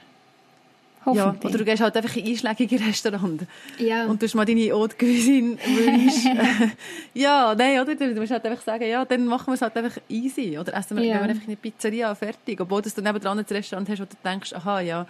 Hoffentlich. 1.05 1.45
oder 1.45 1.57
du 1.57 1.65
gehst 1.65 1.81
halt 1.81 1.95
einfach 1.97 2.15
in 2.15 2.27
einschlägige 2.27 2.79
Restaurant 2.79 3.43
Ja. 3.77 4.05
und 4.05 4.21
du 4.21 4.25
hast 4.25 4.35
mal 4.35 4.45
deine 4.45 4.71
Haute 4.71 4.95
Cuisine 4.95 5.57
wünschst. 5.57 6.27
ja, 7.13 7.53
nein, 7.55 7.79
oder? 7.81 7.95
Du 7.95 8.19
musst 8.19 8.31
halt 8.31 8.45
einfach 8.45 8.63
sagen, 8.63 8.87
ja, 8.87 9.03
dann 9.05 9.25
machen 9.25 9.47
wir 9.47 9.53
es 9.55 9.61
halt 9.61 9.75
einfach 9.75 9.97
easy. 10.09 10.57
Oder 10.57 10.73
essen 10.75 10.97
wir, 10.97 11.03
Ja. 11.03 11.15
wir 11.15 11.21
einfach 11.23 11.43
in 11.43 11.49
eine 11.49 11.55
Pizzeria, 11.57 12.13
fertig. 12.15 12.59
Obwohl 12.61 12.81
du 12.81 12.89
dann 12.89 13.03
nebenan 13.03 13.39
ein 13.39 13.45
Restaurant 13.49 13.89
hast, 13.89 13.99
wo 13.99 14.05
du 14.05 14.15
denkst, 14.23 14.53
aha, 14.53 14.79
ja, 14.79 15.07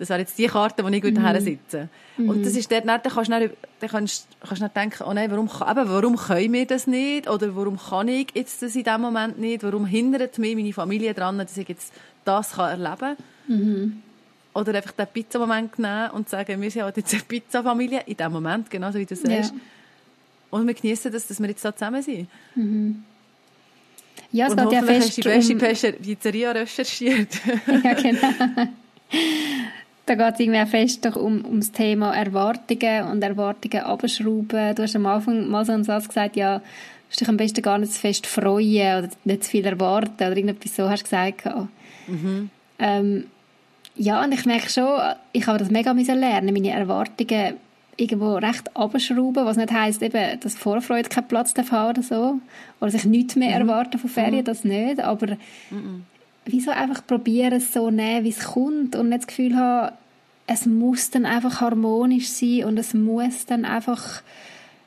das 0.00 0.08
wäre 0.08 0.20
jetzt 0.20 0.38
die 0.38 0.46
Karte, 0.46 0.82
wo 0.82 0.88
ich 0.88 1.02
gut 1.02 1.12
mhm. 1.12 1.40
sitze. 1.40 1.88
Und 2.16 2.44
das 2.44 2.56
ist 2.56 2.72
dort, 2.72 2.88
dann 2.88 3.02
kannst 3.02 3.28
du 3.28 3.38
dann, 3.38 3.50
dann 3.80 3.90
kannst, 3.90 4.28
kannst 4.40 4.62
dann 4.62 4.70
denken, 4.74 5.04
oh 5.06 5.12
nein, 5.12 5.30
warum, 5.30 5.46
eben, 5.46 5.90
warum 5.90 6.16
können 6.16 6.52
wir 6.54 6.66
das 6.66 6.86
nicht? 6.86 7.28
Oder 7.28 7.54
warum 7.54 7.78
kann 7.78 8.08
ich 8.08 8.28
jetzt 8.34 8.62
das 8.62 8.74
in 8.74 8.84
diesem 8.84 9.02
Moment 9.02 9.38
nicht? 9.38 9.62
Warum 9.62 9.84
hindert 9.84 10.38
mich 10.38 10.56
meine 10.56 10.72
Familie 10.72 11.12
daran, 11.12 11.36
dass 11.36 11.54
ich 11.56 11.68
jetzt 11.68 11.92
das 12.24 12.52
kann 12.52 12.80
erleben 12.80 13.16
kann? 13.46 14.02
Oder 14.52 14.74
einfach 14.74 14.92
den 14.92 15.06
Pizza-Moment 15.06 15.78
nehmen 15.78 16.10
und 16.10 16.28
sagen, 16.28 16.60
wir 16.60 16.70
sind 16.70 16.82
halt 16.82 16.96
jetzt 16.96 17.14
eine 17.14 17.22
Pizza-Familie, 17.22 18.02
in 18.06 18.16
dem 18.16 18.32
Moment, 18.32 18.70
genauso 18.70 18.98
wie 18.98 19.06
du 19.06 19.14
sagst. 19.14 19.52
Ja. 19.52 19.60
Und 20.50 20.66
wir 20.66 20.74
genießen 20.74 21.12
das, 21.12 21.28
dass 21.28 21.40
wir 21.40 21.48
jetzt 21.48 21.64
da 21.64 21.74
zusammen 21.74 22.02
sind. 22.02 22.28
ja, 24.32 24.46
es 24.46 24.52
und 24.52 24.58
geht 24.58 24.72
ja 24.72 24.80
hoffentlich 24.80 24.98
hast 24.98 25.14
fest 25.14 25.18
du 25.18 25.22
die 25.22 25.28
beste 25.28 25.52
um... 25.52 25.58
Pizza- 25.58 25.92
Pizzeria 25.92 26.50
recherchiert. 26.50 27.28
ja, 27.84 27.94
genau. 27.94 28.66
da 30.06 30.14
geht 30.14 30.34
es 30.34 30.40
irgendwie 30.40 30.60
auch 30.60 30.68
fest 30.68 31.04
doch 31.04 31.16
um, 31.16 31.44
um 31.44 31.60
das 31.60 31.70
Thema 31.70 32.12
Erwartungen 32.16 33.06
und 33.06 33.22
Erwartungen 33.22 33.84
abschrauben. 33.84 34.74
Du 34.74 34.82
hast 34.82 34.96
am 34.96 35.06
Anfang 35.06 35.48
mal 35.48 35.64
so 35.64 35.72
einen 35.72 35.84
Satz 35.84 36.08
gesagt, 36.08 36.34
ja, 36.34 36.58
du 36.58 37.18
dich 37.18 37.28
am 37.28 37.36
besten 37.36 37.62
gar 37.62 37.78
nicht 37.78 37.92
zu 37.92 38.00
fest 38.00 38.26
freuen 38.26 39.04
oder 39.04 39.10
nicht 39.24 39.44
zu 39.44 39.50
viel 39.50 39.64
erwarten 39.64 40.14
oder 40.14 40.36
irgendetwas 40.36 40.74
so 40.76 40.88
hast 40.88 41.02
du 41.02 41.04
gesagt. 41.04 41.44
Mhm. 42.08 42.50
Ähm, 42.78 43.26
ja, 43.96 44.22
und 44.24 44.32
ich 44.32 44.46
merke 44.46 44.70
schon, 44.70 44.98
ich 45.32 45.46
habe 45.46 45.58
das 45.58 45.70
mega 45.70 45.92
lernen, 45.92 46.54
meine 46.54 46.70
Erwartungen 46.70 47.56
irgendwo 48.00 48.34
recht 48.36 48.74
abschrauben, 48.74 49.44
was 49.44 49.56
nicht 49.56 49.72
heisst, 49.72 50.02
eben, 50.02 50.40
dass 50.40 50.54
Vorfreude 50.54 51.08
keinen 51.08 51.28
Platz 51.28 51.54
haben 51.70 51.90
oder 51.90 52.02
so. 52.02 52.40
Oder 52.80 52.90
sich 52.90 53.04
nichts 53.04 53.36
mehr 53.36 53.60
mhm. 53.60 53.68
erwarten 53.68 53.98
von 53.98 54.08
Ferien, 54.08 54.40
mhm. 54.40 54.44
das 54.44 54.64
nicht. 54.64 55.00
Aber 55.00 55.36
mhm. 55.70 56.04
wieso 56.46 56.70
einfach 56.70 57.06
probieren, 57.06 57.52
es 57.52 57.72
so 57.72 57.90
nehmen, 57.90 58.24
wie 58.24 58.30
es 58.30 58.44
kommt 58.44 58.96
und 58.96 59.10
nicht 59.10 59.22
das 59.22 59.26
Gefühl 59.26 59.56
haben, 59.56 59.94
es 60.46 60.66
muss 60.66 61.10
dann 61.10 61.26
einfach 61.26 61.60
harmonisch 61.60 62.28
sein 62.28 62.64
und 62.64 62.78
es 62.78 62.94
muss 62.94 63.46
dann 63.46 63.64
einfach 63.64 64.22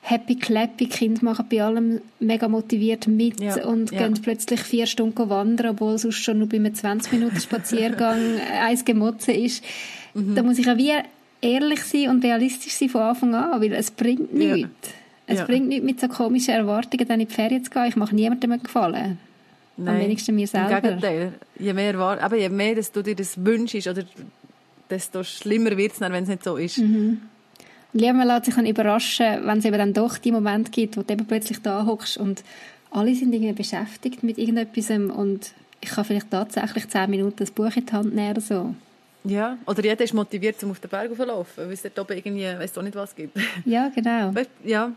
happy 0.06 0.36
clappy 0.36 0.88
Kind 0.88 1.24
machen 1.24 1.46
bei 1.50 1.64
allem 1.64 2.02
mega 2.20 2.50
motiviert 2.50 3.08
mit 3.08 3.40
ja, 3.40 3.66
und 3.66 3.92
ja. 3.92 4.00
gehen 4.00 4.22
plötzlich 4.22 4.60
vier 4.60 4.86
Stunden 4.86 5.30
wandern, 5.30 5.72
obwohl 5.72 5.98
sonst 5.98 6.18
schon 6.18 6.40
nur 6.40 6.50
bei 6.50 6.58
einem 6.58 6.76
20 6.76 7.14
Minuten 7.14 7.40
Spaziergang 7.40 8.20
eins 8.62 8.84
Gemotze 8.84 9.32
ist. 9.32 9.64
Mhm. 10.14 10.36
Da 10.36 10.44
muss 10.44 10.60
ich 10.60 10.70
auch 10.70 10.78
wie 10.78 10.92
ehrlich 11.42 11.84
sein 11.84 12.10
und 12.10 12.24
realistisch 12.24 12.74
sein 12.74 12.90
von 12.90 13.02
Anfang 13.02 13.34
an, 13.34 13.62
weil 13.62 13.74
es 13.74 13.92
bringt 13.92 14.34
nichts. 14.34 14.60
Ja. 14.62 14.68
Es 15.26 15.40
ja. 15.40 15.46
bringt 15.46 15.70
nichts, 15.70 15.86
mit 15.86 16.02
so 16.02 16.10
komischen 16.10 16.54
Erwartungen 16.54 17.08
dann 17.08 17.22
in 17.22 17.28
die 17.28 17.34
Ferien 17.34 17.64
zu 17.64 17.72
gehen. 17.72 17.86
Ich 17.88 17.96
mache 17.96 18.14
niemandem 18.14 18.62
gefallen. 18.62 19.18
Nein, 19.78 19.96
Am 19.96 20.02
wenigsten 20.02 20.36
mir 20.36 20.48
selber. 20.48 20.78
Im 20.78 20.84
Gegenteil. 20.84 21.34
Je 21.58 21.74
mehr, 21.74 21.98
aber 21.98 22.36
je 22.36 22.50
mehr 22.50 22.76
dass 22.76 22.92
du 22.92 23.02
dir 23.02 23.16
das 23.16 23.44
wünschst, 23.44 23.88
oder 23.88 24.04
desto 24.90 25.24
schlimmer 25.24 25.78
wird 25.78 25.94
es 25.94 26.02
wenn 26.02 26.24
es 26.24 26.30
nicht 26.30 26.44
so 26.44 26.58
ist. 26.58 26.78
Mhm. 26.78 27.22
Lieber 27.94 28.14
man 28.14 28.28
lässt 28.28 28.46
sich 28.46 28.56
dann 28.56 28.66
überraschen, 28.66 29.46
wenn 29.46 29.60
es 29.60 29.66
eben 29.66 29.78
dann 29.78 29.94
doch 29.94 30.18
die 30.18 30.32
Moment 30.32 30.72
gibt, 30.72 30.98
wo 30.98 31.04
du 31.04 31.14
eben 31.14 31.26
plötzlich 31.26 31.62
da 31.62 31.86
hockst 31.86 32.18
und 32.18 32.44
alle 32.90 33.14
sind 33.16 33.34
irgendwie 33.34 33.54
beschäftigt 33.54 34.24
mit 34.24 34.38
irgendetwas 34.38 34.90
und 34.90 35.52
ich 35.82 35.90
kann 35.90 36.06
vielleicht 36.06 36.32
tatsächlich 36.32 36.88
zehn 36.90 37.10
Minuten 37.10 37.36
das 37.38 37.52
Buch 37.52 37.76
in 37.76 37.86
die 37.86 37.92
Hand 37.92 38.16
nehmen 38.16 38.32
oder 38.32 38.42
so. 38.42 38.76
Ja, 39.26 39.58
oder 39.66 39.84
jeder 39.84 40.04
ist 40.04 40.14
motiviert, 40.14 40.62
um 40.64 40.72
auf 40.72 40.80
den 40.80 40.90
Berg 40.90 41.16
zu 41.16 41.24
laufen, 41.24 41.66
weil 41.66 41.72
es 41.72 41.82
dort 41.82 42.00
oben 42.00 42.18
irgendwie, 42.18 42.44
weißt 42.44 42.76
du 42.76 42.82
nicht, 42.82 42.96
was 42.96 43.16
gibt. 43.16 43.38
Ja, 43.66 43.90
genau. 43.94 44.36
Weißt, 44.36 44.50
ja. 44.64 44.92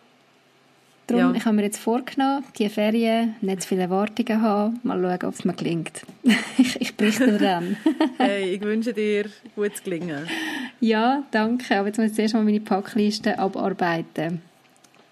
Darum, 1.07 1.33
ja. 1.33 1.33
ich 1.37 1.45
habe 1.45 1.55
mir 1.55 1.63
jetzt 1.63 1.79
vorgenommen, 1.79 2.45
die 2.59 2.69
Ferien 2.69 3.37
nicht 3.41 3.63
zu 3.63 3.69
viele 3.69 3.83
Erwartungen 3.83 4.43
haben, 4.43 4.81
mal 4.83 5.01
schauen, 5.01 5.29
ob 5.29 5.35
es 5.35 5.45
mir 5.45 5.55
gelingt. 5.55 6.03
ich, 6.59 6.81
ich 6.81 6.97
berichte 6.97 7.39
dann. 7.39 7.77
hey, 8.19 8.55
ich 8.55 8.61
wünsche 8.61 8.93
dir 8.93 9.27
gutes 9.55 9.85
Gelingen. 9.85 10.27
Ja, 10.81 11.25
danke. 11.31 11.79
Aber 11.79 11.89
jetzt 11.89 11.99
muss 11.99 12.09
ich 12.09 12.15
zuerst 12.15 12.35
mal 12.35 12.45
meine 12.45 12.61
Packliste 12.61 13.39
abarbeiten. 13.39 14.43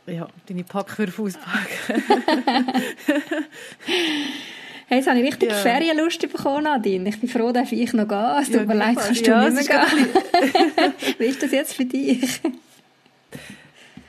Ja, 0.07 0.29
deine 0.47 0.65
Packwürfe 0.65 1.23
auspacken. 1.23 2.03
Hey, 4.87 4.99
jetzt 4.99 5.09
habe 5.09 5.19
ich 5.19 5.25
richtig 5.25 5.51
ja. 5.51 5.57
Ferienlust 5.57 6.21
bekommen, 6.21 6.65
Nadine. 6.65 7.09
Ich 7.09 7.19
bin 7.19 7.29
froh, 7.29 7.53
dass 7.53 7.73
ich 7.73 7.93
noch 7.95 8.07
gehe. 8.07 8.39
Es 8.41 8.49
tut 8.49 8.57
ja, 8.57 8.67
mir 8.67 8.75
leid, 8.75 8.97
kannst 8.99 9.27
ja, 9.27 9.49
du 9.49 9.55
nicht 9.55 9.69
mehr 9.69 9.87
gehen. 9.87 10.93
Wie 11.19 11.25
ist 11.25 11.43
das 11.43 11.51
jetzt 11.53 11.75
für 11.75 11.87
dich? 11.87 12.41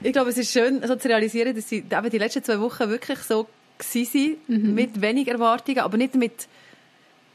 Ich 0.04 0.12
glaube, 0.12 0.32
es 0.32 0.38
ist 0.38 0.52
schön, 0.52 0.86
so 0.86 0.96
zu 0.98 1.08
realisieren, 1.08 1.56
dass 1.56 1.70
sie 1.70 1.78
eben 1.78 2.10
die 2.10 2.18
letzten 2.18 2.44
zwei 2.44 2.60
Wochen 2.60 2.90
wirklich 2.90 3.20
so 3.20 3.48
waren, 3.80 4.38
mhm. 4.48 4.74
mit 4.74 5.02
wenig 5.02 5.30
Erwartungen, 5.30 5.80
aber 5.80 5.98
nicht 5.98 6.16
mit 6.16 6.48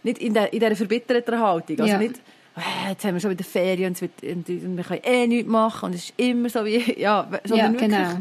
nicht 0.03 0.19
in, 0.19 0.33
der, 0.33 0.53
in 0.53 0.61
dieser 0.61 0.77
verbitterten 0.77 1.39
Haltung. 1.39 1.81
Also 1.81 1.93
ja. 1.93 1.99
nicht, 1.99 2.21
jetzt 2.89 3.05
haben 3.05 3.15
wir 3.15 3.21
schon 3.21 3.31
wieder 3.31 3.45
Ferien 3.45 3.91
und, 3.91 4.01
wird, 4.01 4.23
und, 4.23 4.77
wir 4.77 4.85
können 4.85 5.03
eh 5.05 5.27
nichts 5.27 5.49
machen 5.49 5.87
und 5.87 5.95
es 5.95 6.05
ist 6.07 6.15
immer 6.17 6.49
so 6.49 6.65
wie, 6.65 7.01
ja, 7.01 7.29
ja 7.47 7.69
genau 7.69 8.19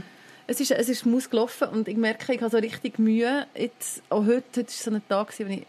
es 0.49 0.59
ist, 0.59 0.71
es 0.71 0.89
ist 0.89 1.05
muss 1.05 1.29
gelaufen 1.29 1.67
und 1.69 1.87
ich 1.87 1.95
merke, 1.95 2.33
ich 2.33 2.41
habe 2.41 2.49
so 2.49 2.57
richtig 2.57 2.97
Mühe. 2.97 3.45
Jetzt, 3.55 4.01
auch 4.09 4.25
heute, 4.25 4.61
heute 4.61 4.63
war 4.63 4.67
so 4.67 4.91
ein 4.91 5.01
Tag, 5.07 5.39
wo 5.39 5.43
ich, 5.43 5.67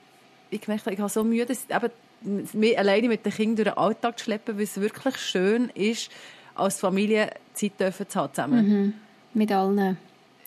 ich 0.48 0.60
gemerkt 0.62 0.86
habe, 0.86 0.94
ich 0.94 1.00
habe 1.00 1.10
so 1.10 1.22
Mühe, 1.22 1.44
dass 1.44 1.66
eben 1.68 1.90
mich 2.54 2.78
alleine 2.78 3.08
mit 3.08 3.24
den 3.24 3.32
Kindern 3.32 3.64
durch 3.64 3.74
den 3.74 3.78
Alltag 3.78 4.18
zu 4.18 4.24
schleppen, 4.24 4.56
weil 4.56 4.64
es 4.64 4.80
wirklich 4.80 5.16
schön 5.18 5.68
ist, 5.74 6.10
als 6.54 6.80
Familie 6.80 7.30
Zeit 7.52 7.78
dürfen 7.78 8.08
zu 8.08 8.20
haben 8.20 8.34
zusammen. 8.34 8.68
Mhm. 8.68 8.94
Mit 9.34 9.52
allen. 9.52 9.98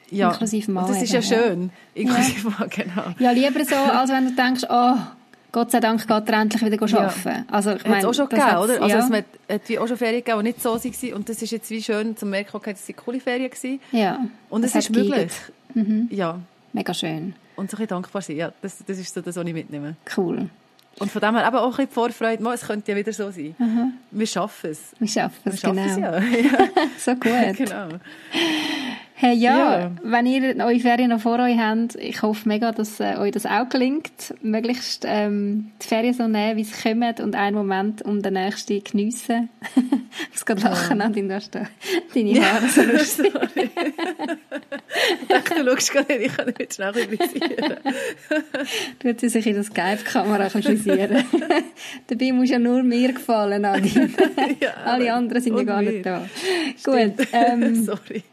Ja, 0.10 0.32
inklusive 0.32 0.72
Mann. 0.72 0.88
Das 0.88 1.02
ist 1.02 1.14
ja 1.14 1.22
schön. 1.22 1.72
Inklusive 1.94 2.50
ja. 2.50 2.56
Mann, 2.60 2.70
genau. 2.70 3.04
Ja, 3.20 3.32
lieber 3.32 3.64
so, 3.66 3.76
als 3.76 4.10
wenn 4.10 4.26
du 4.26 4.36
denkst, 4.36 4.64
oh, 4.68 4.96
Gott 5.54 5.70
sei 5.70 5.80
Dank 5.80 6.02
geht 6.08 6.30
er 6.30 6.42
endlich 6.42 6.66
wieder 6.66 6.82
arbeiten. 6.82 7.30
Ja. 7.30 7.46
Also, 7.48 7.74
ich 7.74 7.86
meine, 7.86 8.08
auch 8.08 8.14
schon 8.14 8.28
gegeben, 8.28 8.58
oder? 8.58 8.82
Also, 8.82 8.88
ja. 8.88 9.24
es 9.48 9.56
hat 9.56 9.70
wie 9.70 9.78
auch 9.78 9.88
schon 9.88 9.98
Ferien 9.98 10.24
gegeben, 10.24 10.40
die 10.40 10.44
nicht 10.46 10.62
so 10.62 10.74
waren. 10.74 11.14
Und 11.14 11.30
das 11.30 11.42
ist 11.44 11.52
jetzt 11.52 11.70
wie 11.70 11.82
schön 11.82 12.18
zu 12.18 12.26
merken, 12.26 12.58
okay, 12.58 12.74
das 12.74 12.90
waren 12.90 12.96
coole 12.96 13.20
Ferien. 13.20 13.52
Gewesen. 13.52 13.80
Ja. 13.92 14.20
Und 14.50 14.66
es 14.66 14.74
ist 14.74 14.90
möglich. 14.90 15.32
Mhm. 15.76 16.08
Ja. 16.12 16.40
Mega 16.74 16.92
schön. 16.96 17.36
Und 17.56 17.70
so 17.70 17.78
ein 17.78 17.86
dankbar 17.86 18.24
sein. 18.24 18.36
Ja, 18.36 18.52
das, 18.64 18.84
das 18.84 18.98
ist 18.98 19.14
so 19.14 19.22
das, 19.22 19.36
was 19.36 19.46
ich 19.46 19.54
mitnehme. 19.54 19.96
Cool. 20.18 20.50
Und 21.00 21.12
von 21.12 21.22
dem 21.22 21.36
her 21.36 21.48
eben 21.48 21.58
auch 21.58 21.66
ein 21.66 21.70
bisschen 21.70 21.88
die 21.88 21.94
Vorfreude, 21.94 22.50
es 22.52 22.62
könnte 22.62 22.92
ja 22.92 22.98
wieder 22.98 23.14
so 23.14 23.30
sein. 23.30 23.56
Mhm. 23.60 23.94
Wir 24.10 24.28
schaffen 24.28 24.72
es. 24.72 24.80
Wir 24.98 25.08
schaffen 25.08 25.40
es, 25.46 25.54
Wir 25.54 25.60
schaffen 25.60 25.96
genau. 25.96 26.18
Es, 26.18 26.52
ja. 26.52 26.58
so 26.98 27.12
gut. 27.14 27.58
genau. 27.58 27.90
Hey, 29.16 29.36
ja, 29.36 29.80
ja, 29.80 29.92
wenn 30.02 30.26
ihr 30.26 30.56
eure 30.58 30.80
Ferien 30.80 31.12
noch 31.12 31.22
vor 31.22 31.40
euch 31.40 31.58
habt, 31.58 31.96
ich 31.96 32.22
hoffe 32.24 32.50
mega, 32.50 32.72
dass 32.72 33.00
äh, 33.00 33.16
euch 33.18 33.32
das 33.32 33.46
auch 33.46 33.70
gelingt. 33.70 34.34
Möglichst 34.42 35.06
ähm, 35.08 35.72
die 35.82 35.88
Ferien 35.88 36.14
so 36.16 36.28
nehmen, 36.28 36.58
wie 36.58 36.64
sie 36.64 36.74
kommen 36.82 37.14
und 37.22 37.36
einen 37.36 37.56
Moment 37.56 38.02
um 38.02 38.24
den 38.24 38.34
nächsten 38.34 38.84
geniessen. 38.84 39.50
ich 39.76 40.30
muss 40.32 40.46
gerade 40.46 40.62
lachen, 40.64 41.00
ja. 41.00 41.10
Du 41.10 41.34
hast 41.34 41.54
da 41.54 41.68
deine 42.14 42.42
Haare 42.42 42.68
so 42.68 42.82
lustig. 42.82 43.34
ich 43.56 45.28
dachte, 45.28 45.64
du 45.64 45.72
schaust 45.72 45.94
gar 45.94 46.08
nicht, 46.08 46.22
ich 46.22 46.36
kann 46.36 46.54
nicht 46.58 46.74
schnell 46.74 46.94
frisieren. 46.94 47.78
Tut 49.00 49.20
sie 49.20 49.30
sich 49.30 49.46
in 49.46 49.56
das 49.56 49.68
Skype-Kamera 49.68 50.50
frisieren. 50.50 51.24
Dabei 52.08 52.32
muss 52.32 52.50
ja 52.50 52.58
nur 52.58 52.82
mir 52.82 53.14
gefallen, 53.14 53.62
Nadine. 53.62 54.10
ja, 54.60 54.74
Alle 54.86 55.14
anderen 55.14 55.42
sind 55.42 55.56
ja 55.56 55.64
gar 55.64 55.82
nicht 55.84 56.04
da. 56.04 56.26
Stimmt. 56.78 57.18
Gut. 57.18 57.28
Ähm, 57.32 57.84
Sorry. 57.86 58.24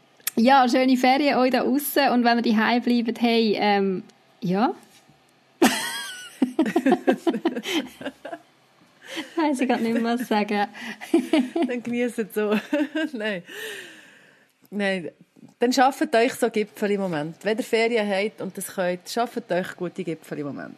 Ja, 0.41 0.67
schöne 0.67 0.97
Ferien 0.97 1.37
euch 1.37 1.51
da 1.51 1.61
außen 1.61 2.09
und 2.09 2.23
wenn 2.23 2.43
ihr 2.43 2.53
daheim 2.55 2.81
bleibt, 2.81 3.21
hey, 3.21 3.55
ähm, 3.59 4.01
ja. 4.39 4.73
Weiß 9.35 9.59
ich 9.59 9.67
gerade 9.67 9.83
nicht 9.83 10.01
mehr 10.01 10.17
was 10.17 10.27
sagen. 10.27 10.67
Dann 11.67 11.83
genießt 11.83 12.33
so. 12.33 12.57
Nein. 13.13 13.43
Nein. 14.71 15.11
Dann 15.59 15.71
schafft 15.71 16.15
euch 16.15 16.33
so 16.33 16.49
Gipfel 16.49 16.89
im 16.89 17.01
Moment. 17.01 17.35
Wenn 17.43 17.59
ihr 17.59 17.63
Ferien 17.63 18.09
habt 18.09 18.41
und 18.41 18.57
das 18.57 18.73
könnt, 18.73 19.07
schafft 19.07 19.51
euch 19.51 19.75
gute 19.75 20.03
Gipfel 20.03 20.39
im 20.39 20.47
Moment. 20.47 20.75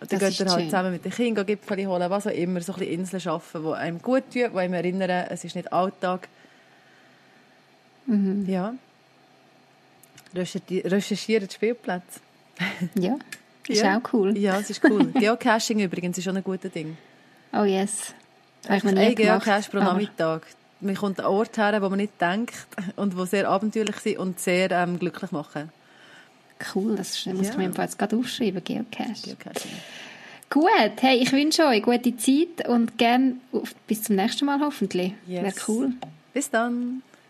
Und 0.00 0.10
dann 0.10 0.20
geht 0.20 0.40
ihr 0.40 0.46
halt 0.46 0.60
schön. 0.60 0.70
zusammen 0.70 0.92
mit 0.92 1.04
den 1.04 1.12
Kindern 1.12 1.44
Gipfel 1.44 1.86
holen, 1.86 2.08
was 2.08 2.26
auch 2.26 2.30
immer, 2.30 2.62
so 2.62 2.72
ein 2.72 2.78
bisschen 2.78 2.94
Inseln 2.94 3.20
schaffen, 3.20 3.62
die 3.62 3.72
einem 3.74 4.00
gut 4.00 4.22
tun, 4.32 4.48
die 4.52 4.58
einem 4.58 4.72
erinnern, 4.72 5.26
es 5.28 5.44
ist 5.44 5.54
nicht 5.54 5.70
Alltag, 5.70 6.28
Mhm. 8.08 8.46
Ja. 8.48 8.74
Recherchieren 10.34 11.48
Spielplätze. 11.48 12.20
ja, 12.98 13.16
ist 13.68 13.82
ja. 13.82 13.98
auch 13.98 14.12
cool. 14.12 14.36
Ja, 14.36 14.58
es 14.58 14.70
ist 14.70 14.82
cool. 14.84 15.06
Geocaching 15.12 15.80
übrigens 15.80 16.18
ist 16.18 16.24
schon 16.24 16.36
ein 16.36 16.42
guter 16.42 16.68
Ding. 16.68 16.96
Oh 17.52 17.64
yes. 17.64 18.14
Habe 18.68 19.14
Geocache 19.14 19.70
pro 19.70 19.78
Nachmittag. 19.78 20.46
Man 20.80 20.94
kommt 20.94 21.20
an 21.20 21.26
Ort 21.26 21.56
her, 21.58 21.80
wo 21.82 21.88
man 21.88 21.98
nicht 21.98 22.20
denkt 22.20 22.54
und 22.96 23.16
wo 23.16 23.24
sehr 23.24 23.48
abenteuerlich 23.48 23.96
sind 23.96 24.18
und 24.18 24.40
sehr 24.40 24.70
ähm, 24.70 24.98
glücklich 24.98 25.32
machen. 25.32 25.70
Cool, 26.74 26.96
das 26.96 27.24
muss 27.26 27.46
ja. 27.46 27.52
ich 27.52 27.56
mir 27.56 27.70
jetzt 27.70 27.98
gerade 27.98 28.16
aufschreiben, 28.16 28.62
Geocache. 28.62 29.36
Gut, 30.50 30.70
hey, 31.00 31.18
ich 31.18 31.32
wünsche 31.32 31.66
euch 31.66 31.82
gute 31.82 32.16
Zeit 32.16 32.68
und 32.68 32.96
gerne 32.96 33.34
bis 33.86 34.04
zum 34.04 34.16
nächsten 34.16 34.46
Mal 34.46 34.60
hoffentlich. 34.60 35.12
Yes. 35.26 35.42
Wäre 35.42 35.54
cool. 35.68 35.92
Bis 36.32 36.50
dann. 36.50 37.02